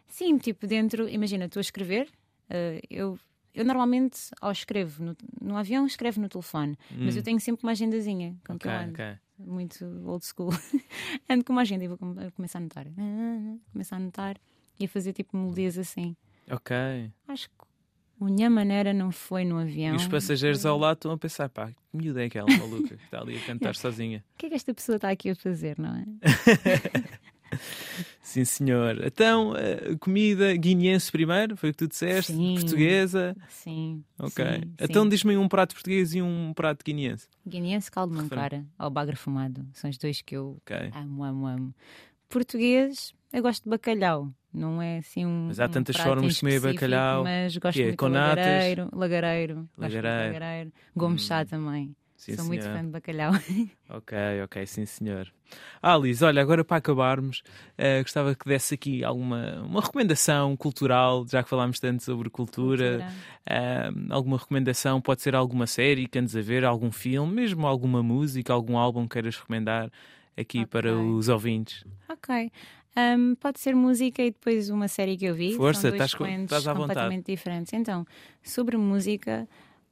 Sim, 0.07 0.37
tipo, 0.37 0.67
dentro. 0.67 1.07
Imagina, 1.07 1.45
estou 1.45 1.59
a 1.59 1.61
escrever, 1.61 2.07
uh, 2.49 2.81
eu. 2.89 3.17
Eu 3.53 3.65
normalmente, 3.65 4.17
ao 4.39 4.53
escrevo 4.53 5.03
no, 5.03 5.17
no 5.41 5.57
avião, 5.57 5.85
escrevo 5.85 6.21
no 6.21 6.29
telefone, 6.29 6.77
hum. 6.89 6.99
mas 7.01 7.17
eu 7.17 7.21
tenho 7.21 7.37
sempre 7.37 7.63
uma 7.65 7.73
agendazinha 7.73 8.33
com 8.47 8.53
okay, 8.53 8.59
que 8.59 8.67
eu 8.73 8.81
ando. 8.81 8.93
Okay 8.93 9.17
muito 9.45 9.85
old 10.05 10.25
school. 10.25 10.49
Ando 11.29 11.43
com 11.43 11.53
uma 11.53 11.61
agenda 11.61 11.83
e 11.83 11.87
vou 11.87 11.97
começar 12.35 12.59
a 12.59 12.61
anotar. 12.61 12.87
Começar 13.71 13.95
a 13.95 13.99
anotar 13.99 14.37
e 14.79 14.85
a 14.85 14.87
fazer 14.87 15.13
tipo 15.13 15.37
melodias 15.37 15.77
assim. 15.77 16.15
Ok. 16.49 16.75
Acho 17.27 17.49
que 17.49 17.55
a 18.21 18.25
minha 18.25 18.49
maneira 18.49 18.93
não 18.93 19.11
foi 19.11 19.43
no 19.43 19.57
avião. 19.57 19.93
E 19.93 19.97
os 19.97 20.07
passageiros 20.07 20.65
ao 20.65 20.77
lado 20.77 20.97
estão 20.97 21.11
a 21.11 21.17
pensar, 21.17 21.49
pá, 21.49 21.67
que 21.71 21.75
miúda 21.97 22.21
é 22.21 22.25
aquela 22.25 22.47
maluca 22.55 22.95
que 22.95 23.03
está 23.03 23.19
ali 23.19 23.37
a 23.37 23.45
cantar 23.45 23.73
sozinha. 23.77 24.23
O 24.35 24.37
que 24.37 24.45
é 24.45 24.49
que 24.49 24.55
esta 24.55 24.73
pessoa 24.73 24.97
está 24.97 25.09
aqui 25.09 25.29
a 25.29 25.35
fazer, 25.35 25.77
não 25.79 25.95
é? 25.95 26.05
Sim, 28.21 28.45
senhor. 28.45 29.05
Então, 29.05 29.51
uh, 29.53 29.97
comida 29.99 30.55
guineense 30.55 31.11
primeiro, 31.11 31.57
foi 31.57 31.69
o 31.69 31.73
que 31.73 31.77
tu 31.79 31.87
disseste? 31.87 32.31
Sim. 32.33 32.55
Portuguesa? 32.55 33.35
Sim. 33.49 34.03
Ok. 34.17 34.45
sim, 34.45 34.71
então 34.79 35.07
diz-me 35.09 35.35
um 35.37 35.47
prato 35.47 35.73
português 35.73 36.13
e 36.13 36.21
um 36.21 36.53
prato 36.53 36.83
guineense. 36.85 37.27
Guineense, 37.45 37.89
caldo 37.91 38.13
mancara 38.15 38.65
ou 38.79 38.89
bagre 38.89 39.15
fumado. 39.15 39.65
São 39.73 39.89
os 39.89 39.97
dois 39.97 40.21
que 40.21 40.35
eu 40.35 40.57
Ok. 40.65 40.91
amo, 40.95 41.23
amo, 41.23 41.47
amo. 41.47 41.75
Português, 42.29 43.13
eu 43.33 43.41
gosto 43.41 43.63
de 43.63 43.69
bacalhau. 43.69 44.31
Não 44.53 44.81
é 44.81 44.97
assim 44.99 45.25
um. 45.25 45.45
Mas 45.47 45.59
há 45.59 45.65
um 45.65 45.69
tantas 45.69 45.95
em 45.97 46.03
formas 46.03 46.33
de 46.35 46.39
comer 46.41 46.59
bacalhau. 46.61 47.23
Mas 47.23 47.55
gosto 47.57 47.77
Quê? 47.77 47.85
muito 47.85 47.97
Com 47.97 48.07
de 48.07 48.13
lagareiro. 48.13 48.89
Lagareiro. 48.93 49.55
Gosto 49.55 49.79
muito 49.81 49.95
Lagareiro. 49.95 50.33
lagareiro. 50.33 50.73
Gomes 50.95 51.23
chá 51.25 51.41
Hum. 51.41 51.45
também. 51.45 51.95
Sim, 52.21 52.35
Sou 52.35 52.45
muito 52.45 52.61
fã 52.61 52.85
de 52.85 52.91
bacalhau. 52.91 53.31
Ok, 53.89 54.15
ok, 54.45 54.65
sim 54.67 54.85
senhor. 54.85 55.27
Ah, 55.81 55.97
Liz, 55.97 56.21
olha, 56.21 56.39
agora 56.41 56.63
para 56.63 56.77
acabarmos, 56.77 57.41
eh, 57.77 58.01
gostava 58.03 58.35
que 58.35 58.45
desse 58.47 58.75
aqui 58.75 59.03
alguma 59.03 59.59
uma 59.63 59.81
recomendação 59.81 60.55
cultural, 60.55 61.25
já 61.27 61.41
que 61.43 61.49
falámos 61.49 61.79
tanto 61.79 62.01
sobre 62.03 62.29
cultura, 62.29 63.11
eh, 63.45 63.89
alguma 64.11 64.37
recomendação, 64.37 65.01
pode 65.01 65.21
ser 65.23 65.35
alguma 65.35 65.65
série 65.65 66.07
que 66.07 66.19
andes 66.19 66.35
a 66.35 66.41
ver, 66.41 66.63
algum 66.63 66.91
filme, 66.91 67.33
mesmo 67.33 67.65
alguma 67.65 68.03
música, 68.03 68.53
algum 68.53 68.77
álbum 68.77 69.03
que 69.07 69.13
queiras 69.13 69.35
recomendar 69.37 69.91
aqui 70.37 70.59
Ok. 70.59 70.67
para 70.69 70.93
os 70.95 71.27
ouvintes. 71.27 71.83
Ok. 72.07 72.51
Um, 72.95 73.35
pode 73.35 73.59
ser 73.59 73.73
música 73.75 74.21
e 74.21 74.31
depois 74.31 74.69
uma 74.69 74.87
série 74.87 75.17
que 75.17 75.25
eu 75.25 75.33
vi. 75.33 75.53
Força, 75.55 75.81
São 75.81 75.89
dois 75.91 76.03
estás 76.03 76.29
estás 76.43 76.67
à 76.67 76.73
vontade. 76.73 76.89
completamente 76.93 77.25
diferentes. 77.31 77.73
Então, 77.73 78.05
sobre 78.43 78.77
música, 78.77 79.47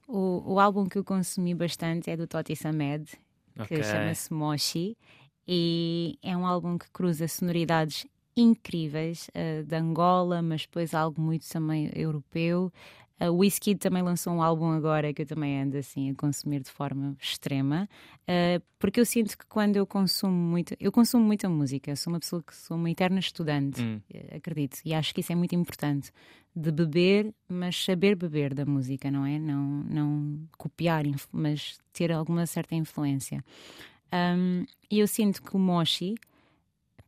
o, 0.10 0.54
o 0.54 0.60
álbum 0.60 0.86
que 0.86 0.98
eu 0.98 1.04
consumi 1.04 1.54
bastante 1.54 2.10
é 2.10 2.18
do 2.18 2.28
Toti 2.28 2.56
Samed, 2.56 3.06
que 3.68 3.76
Ok. 3.76 3.84
chama-se 3.84 4.34
Moshi. 4.34 4.98
E 5.48 6.18
é 6.22 6.36
um 6.36 6.46
álbum 6.46 6.78
que 6.78 6.90
cruza 6.92 7.28
sonoridades 7.28 8.06
incríveis 8.36 9.30
eh, 9.34 9.64
de 9.64 9.76
Angola, 9.76 10.42
mas 10.42 10.62
depois 10.62 10.94
algo 10.94 11.22
muito 11.22 11.48
também 11.50 11.90
europeu. 11.96 12.72
A 13.20 13.30
Wizkid 13.30 13.80
também 13.80 14.02
lançou 14.02 14.32
um 14.34 14.42
álbum 14.42 14.72
agora 14.72 15.14
que 15.14 15.24
eu 15.24 15.26
também 15.26 15.62
ando 15.62 15.76
assim 15.78 16.10
a 16.10 16.16
consumir 16.16 16.62
de 16.62 16.70
forma 16.72 17.18
extrema, 17.22 17.90
eh, 18.26 18.62
porque 18.78 19.00
eu 19.00 19.06
sinto 19.06 19.38
que 19.38 19.46
quando 19.46 19.76
eu 19.76 19.86
consumo 19.86 20.32
muito, 20.34 20.74
eu 20.80 20.90
consumo 20.92 21.26
muita 21.26 21.50
música, 21.50 21.94
sou 21.98 22.14
uma 22.14 22.20
pessoa 22.20 22.42
que 22.42 22.56
sou 22.56 22.78
uma 22.78 22.90
eterna 22.90 23.20
estudante, 23.20 23.82
Hum. 23.82 24.00
eh, 24.14 24.38
acredito, 24.38 24.80
e 24.86 24.94
acho 24.94 25.14
que 25.14 25.20
isso 25.20 25.34
é 25.34 25.36
muito 25.36 25.54
importante 25.54 26.12
de 26.60 26.72
beber, 26.72 27.34
mas 27.48 27.84
saber 27.84 28.16
beber 28.16 28.54
da 28.54 28.66
música, 28.66 29.10
não 29.10 29.26
é? 29.26 29.40
Não, 29.40 29.84
não 29.90 30.40
copiar, 30.58 31.06
mas 31.32 31.80
ter 31.94 32.12
alguma 32.12 32.46
certa 32.46 32.76
influência. 32.76 33.44
Um, 34.14 34.66
e 34.90 35.00
eu 35.00 35.08
sinto 35.08 35.42
que 35.42 35.56
o 35.56 35.60
Moshi 35.60 36.16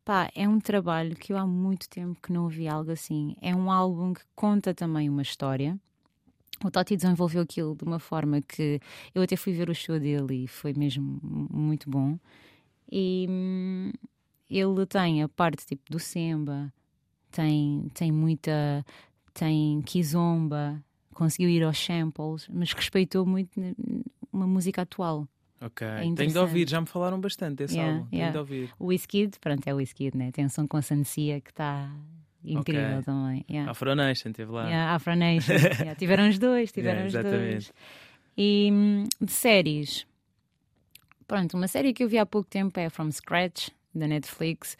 pá, 0.05 0.29
é 0.35 0.47
um 0.47 0.59
trabalho 0.59 1.15
que 1.15 1.33
eu 1.33 1.37
há 1.37 1.45
muito 1.45 1.89
tempo 1.89 2.19
que 2.21 2.31
não 2.31 2.43
ouvi 2.43 2.67
algo 2.67 2.91
assim. 2.91 3.35
É 3.41 3.55
um 3.55 3.71
álbum 3.71 4.13
que 4.13 4.21
conta 4.35 4.73
também 4.73 5.09
uma 5.09 5.21
história. 5.21 5.79
O 6.63 6.69
Totti 6.69 6.95
desenvolveu 6.95 7.41
aquilo 7.41 7.75
de 7.75 7.83
uma 7.83 7.99
forma 7.99 8.41
que 8.41 8.79
eu 9.15 9.21
até 9.23 9.35
fui 9.35 9.53
ver 9.53 9.69
o 9.69 9.75
show 9.75 9.99
dele 9.99 10.43
e 10.43 10.47
foi 10.47 10.73
mesmo 10.73 11.19
muito 11.23 11.89
bom. 11.89 12.19
E 12.91 13.25
hum, 13.29 13.91
ele 14.49 14.85
tem 14.85 15.23
a 15.23 15.29
parte 15.29 15.65
tipo 15.65 15.83
do 15.89 15.99
Semba, 15.99 16.71
tem, 17.31 17.87
tem 17.93 18.11
muita. 18.11 18.85
Tem 19.33 19.81
Kizomba, 19.81 20.83
conseguiu 21.13 21.49
ir 21.49 21.63
aos 21.63 21.77
samples, 21.83 22.47
mas 22.51 22.71
respeitou 22.73 23.25
muito 23.25 23.49
uma 24.31 24.47
música 24.47 24.81
atual. 24.83 25.27
Ok, 25.63 25.85
É 25.87 26.01
tenho 26.15 26.31
de 26.31 26.37
ouvir, 26.39 26.67
já 26.67 26.81
me 26.81 26.87
falaram 26.87 27.19
bastante 27.21 27.57
desse 27.57 27.75
Yeah, 27.75 27.97
álbum, 27.97 28.09
tenho 28.09 28.19
yeah. 28.19 28.31
de 28.31 28.37
ouvir. 28.39 28.69
O 28.79 28.87
Wizkid, 28.87 29.39
pronto, 29.39 29.67
é 29.67 29.73
o 29.73 29.77
Wizkid, 29.77 30.17
né? 30.17 30.31
Tem 30.31 30.45
um 30.45 30.49
som 30.49 30.67
com 30.67 30.77
a 30.77 30.81
Sancia 30.81 31.39
que 31.39 31.51
está 31.51 31.87
incrível 32.43 32.93
Ok. 32.97 33.03
também. 33.03 33.45
Yeah. 33.47 33.69
Afro 33.69 33.93
Nation, 33.93 34.31
teve 34.31 34.51
lá. 34.51 34.67
Yeah, 34.67 34.95
Afro 34.95 35.15
Nation. 35.15 35.53
Yeah, 35.53 35.93
Tiveram 35.95 36.27
os 36.29 36.39
dois, 36.39 36.71
tiveram 36.73 37.01
os 37.05 37.13
exatamente. 37.13 37.51
dois. 37.51 37.73
E 38.35 38.69
hum, 38.73 39.03
de 39.21 39.31
séries, 39.31 40.07
pronto, 41.27 41.55
uma 41.55 41.67
série 41.67 41.93
que 41.93 42.03
eu 42.03 42.09
vi 42.09 42.17
há 42.17 42.25
pouco 42.25 42.49
tempo 42.49 42.79
é 42.79 42.89
From 42.89 43.11
Scratch, 43.11 43.69
da 43.93 44.07
Netflix. 44.07 44.75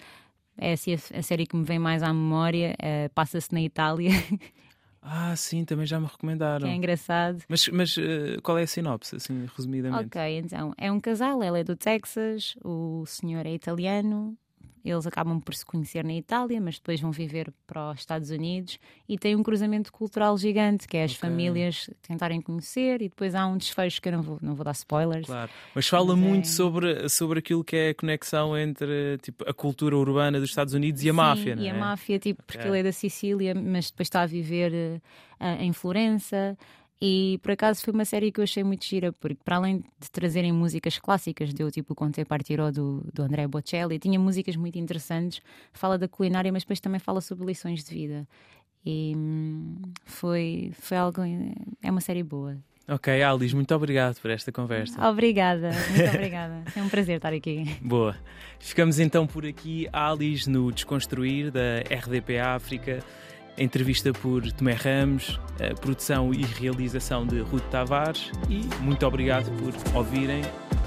É 0.62 0.74
assim, 0.74 0.93
a, 0.93 1.20
a 1.20 1.22
série 1.24 1.47
que 1.47 1.55
me 1.55 1.64
vem 1.64 1.80
mais 1.80 2.03
à 2.03 2.14
memória. 2.14 2.76
eh, 2.80 3.09
Passa-se 3.16 3.51
na 3.51 3.62
Itália, 3.62 4.12
Ah, 5.03 5.36
sim, 5.36 5.66
também 5.66 5.88
já 5.88 5.99
me 5.99 6.05
recomendaram. 6.05 6.68
que 6.68 6.72
é 6.72 6.76
engraçado. 6.76 7.43
Mas, 7.49 7.68
mas 7.70 7.97
eh, 7.97 8.38
qual 8.43 8.55
é 8.59 8.62
a 8.64 8.68
sinopse, 8.68 9.16
assim, 9.16 9.47
resumidamente? 9.57 10.16
Ok, 10.16 10.38
então 10.38 10.74
é 10.78 10.91
um 10.91 10.99
casal, 10.99 11.41
ela 11.41 11.57
é 11.57 11.64
do 11.64 11.76
Texas, 11.76 12.53
o 12.64 13.03
senhor 13.07 13.47
é 13.47 13.51
italiano, 13.51 14.38
eles 14.90 15.06
acabam 15.06 15.40
por 15.40 15.54
se 15.54 15.66
conhecer 15.66 16.04
na 16.04 16.14
Itália, 16.14 16.60
mas 16.60 16.76
depois 16.76 17.00
vão 17.00 17.12
viver 17.12 17.54
para 17.68 17.92
os 17.92 18.00
Estados 18.00 18.30
Unidos 18.32 18.80
e 19.08 19.18
tem 19.18 19.36
um 19.36 19.44
cruzamento 19.44 19.92
cultural 19.92 20.38
gigante, 20.38 20.88
que 20.88 20.98
é 20.98 21.04
as 21.04 21.12
Ok. 21.12 21.20
famílias 21.22 21.90
tentarem 22.02 22.42
conhecer 22.42 23.02
e 23.02 23.10
depois 23.10 23.36
há 23.36 23.46
um 23.46 23.58
desfecho 23.58 24.02
que 24.02 24.10
eu 24.10 24.14
não 24.14 24.22
vou, 24.22 24.40
não 24.42 24.56
vou 24.56 24.64
dar 24.64 24.72
spoilers. 24.72 25.26
Claro. 25.28 25.52
Mas 25.76 25.88
fala 25.88 26.16
Mas 26.16 26.24
é- 26.26 26.28
muito 26.28 26.48
sobre, 26.48 27.10
sobre 27.10 27.40
aquilo 27.40 27.64
que 27.64 27.76
é 27.76 27.90
a 27.90 27.96
conexão 27.96 28.58
entre 28.58 29.18
tipo, 29.22 29.48
a 29.50 29.54
cultura 29.54 29.96
urbana 29.98 30.40
dos 30.40 30.50
Estados 30.50 30.74
Unidos 30.74 31.04
e 31.04 31.10
a 31.10 31.14
Sim, 31.14 31.18
máfia, 31.18 31.56
não 31.56 31.64
E 31.64 31.68
é? 31.68 31.72
a 31.72 31.74
máfia, 31.74 32.20
tipo, 32.20 32.42
porque 32.44 32.60
Ok. 32.60 32.72
ele 32.72 32.80
é 32.80 32.84
da 32.84 32.92
Sicília, 32.92 33.54
mas 33.56 33.92
depois 33.92 34.08
está 34.08 34.22
a 34.22 34.26
viver 34.26 34.74
eh, 35.40 35.64
em 35.64 35.74
Florença. 35.74 36.58
E 37.02 37.39
por 37.41 37.52
acaso 37.52 37.82
foi 37.82 37.91
uma 37.91 38.06
série 38.06 38.32
que 38.32 38.39
eu 38.39 38.43
achei 38.43 38.64
muito 38.64 38.86
gira, 38.86 39.12
porque 39.12 39.39
para 39.43 39.56
além 39.56 39.80
de 39.99 40.12
trazerem 40.12 40.52
músicas 40.52 40.99
clássicas, 40.99 41.52
deu 41.52 41.72
tipo 41.72 41.93
o 41.93 41.95
Conte 41.95 42.24
Partirò 42.24 42.70
do, 42.70 43.04
do 43.12 43.24
André 43.24 43.47
Bocelli, 43.47 43.97
tinha 43.97 44.20
músicas 44.20 44.56
muito 44.56 44.78
interessantes, 44.78 45.41
fala 45.74 45.97
da 45.97 46.08
culinária, 46.08 46.52
mas 46.52 46.62
depois 46.62 46.80
também 46.80 46.99
fala 46.99 47.20
sobre 47.20 47.45
lições 47.47 47.84
de 47.84 47.91
vida. 47.91 48.28
E 48.86 49.14
hum, 49.16 49.82
foi, 50.06 50.72
foi 50.80 50.97
algo. 50.97 51.22
É 51.82 51.89
uma 51.89 52.02
série 52.02 52.22
boa. 52.22 52.58
Ok, 52.88 53.24
Alice, 53.24 53.56
muito 53.56 53.74
obrigado 53.74 54.20
por 54.20 54.30
esta 54.30 54.52
conversa. 54.52 55.08
Obrigada, 55.08 55.72
muito 55.95 56.10
obrigada. 56.10 56.64
É 56.76 56.84
um 56.84 56.89
prazer 56.89 57.16
estar 57.18 57.34
aqui. 57.34 57.78
Boa. 57.82 58.16
Ficamos 58.60 58.99
então 58.99 59.26
por 59.26 59.45
aqui, 59.45 59.88
Alice, 59.93 60.49
no 60.49 60.72
Desconstruir 60.72 61.52
da 61.52 61.80
RDP 61.89 62.39
África. 62.39 63.04
Entrevista 63.58 64.12
por 64.12 64.49
Tomé 64.52 64.74
Ramos, 64.74 65.39
produção 65.80 66.34
e 66.34 66.43
realização 66.43 67.26
de 67.26 67.39
Ruth 67.41 67.64
Tavares. 67.70 68.32
E 68.49 68.62
muito 68.82 69.06
obrigado 69.06 69.52
por 69.58 69.74
ouvirem 69.95 70.41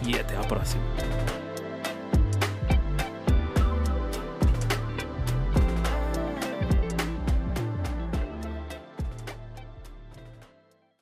e 0.06 0.18
até 0.18 0.36
à 0.36 0.40
próxima. 0.40 0.82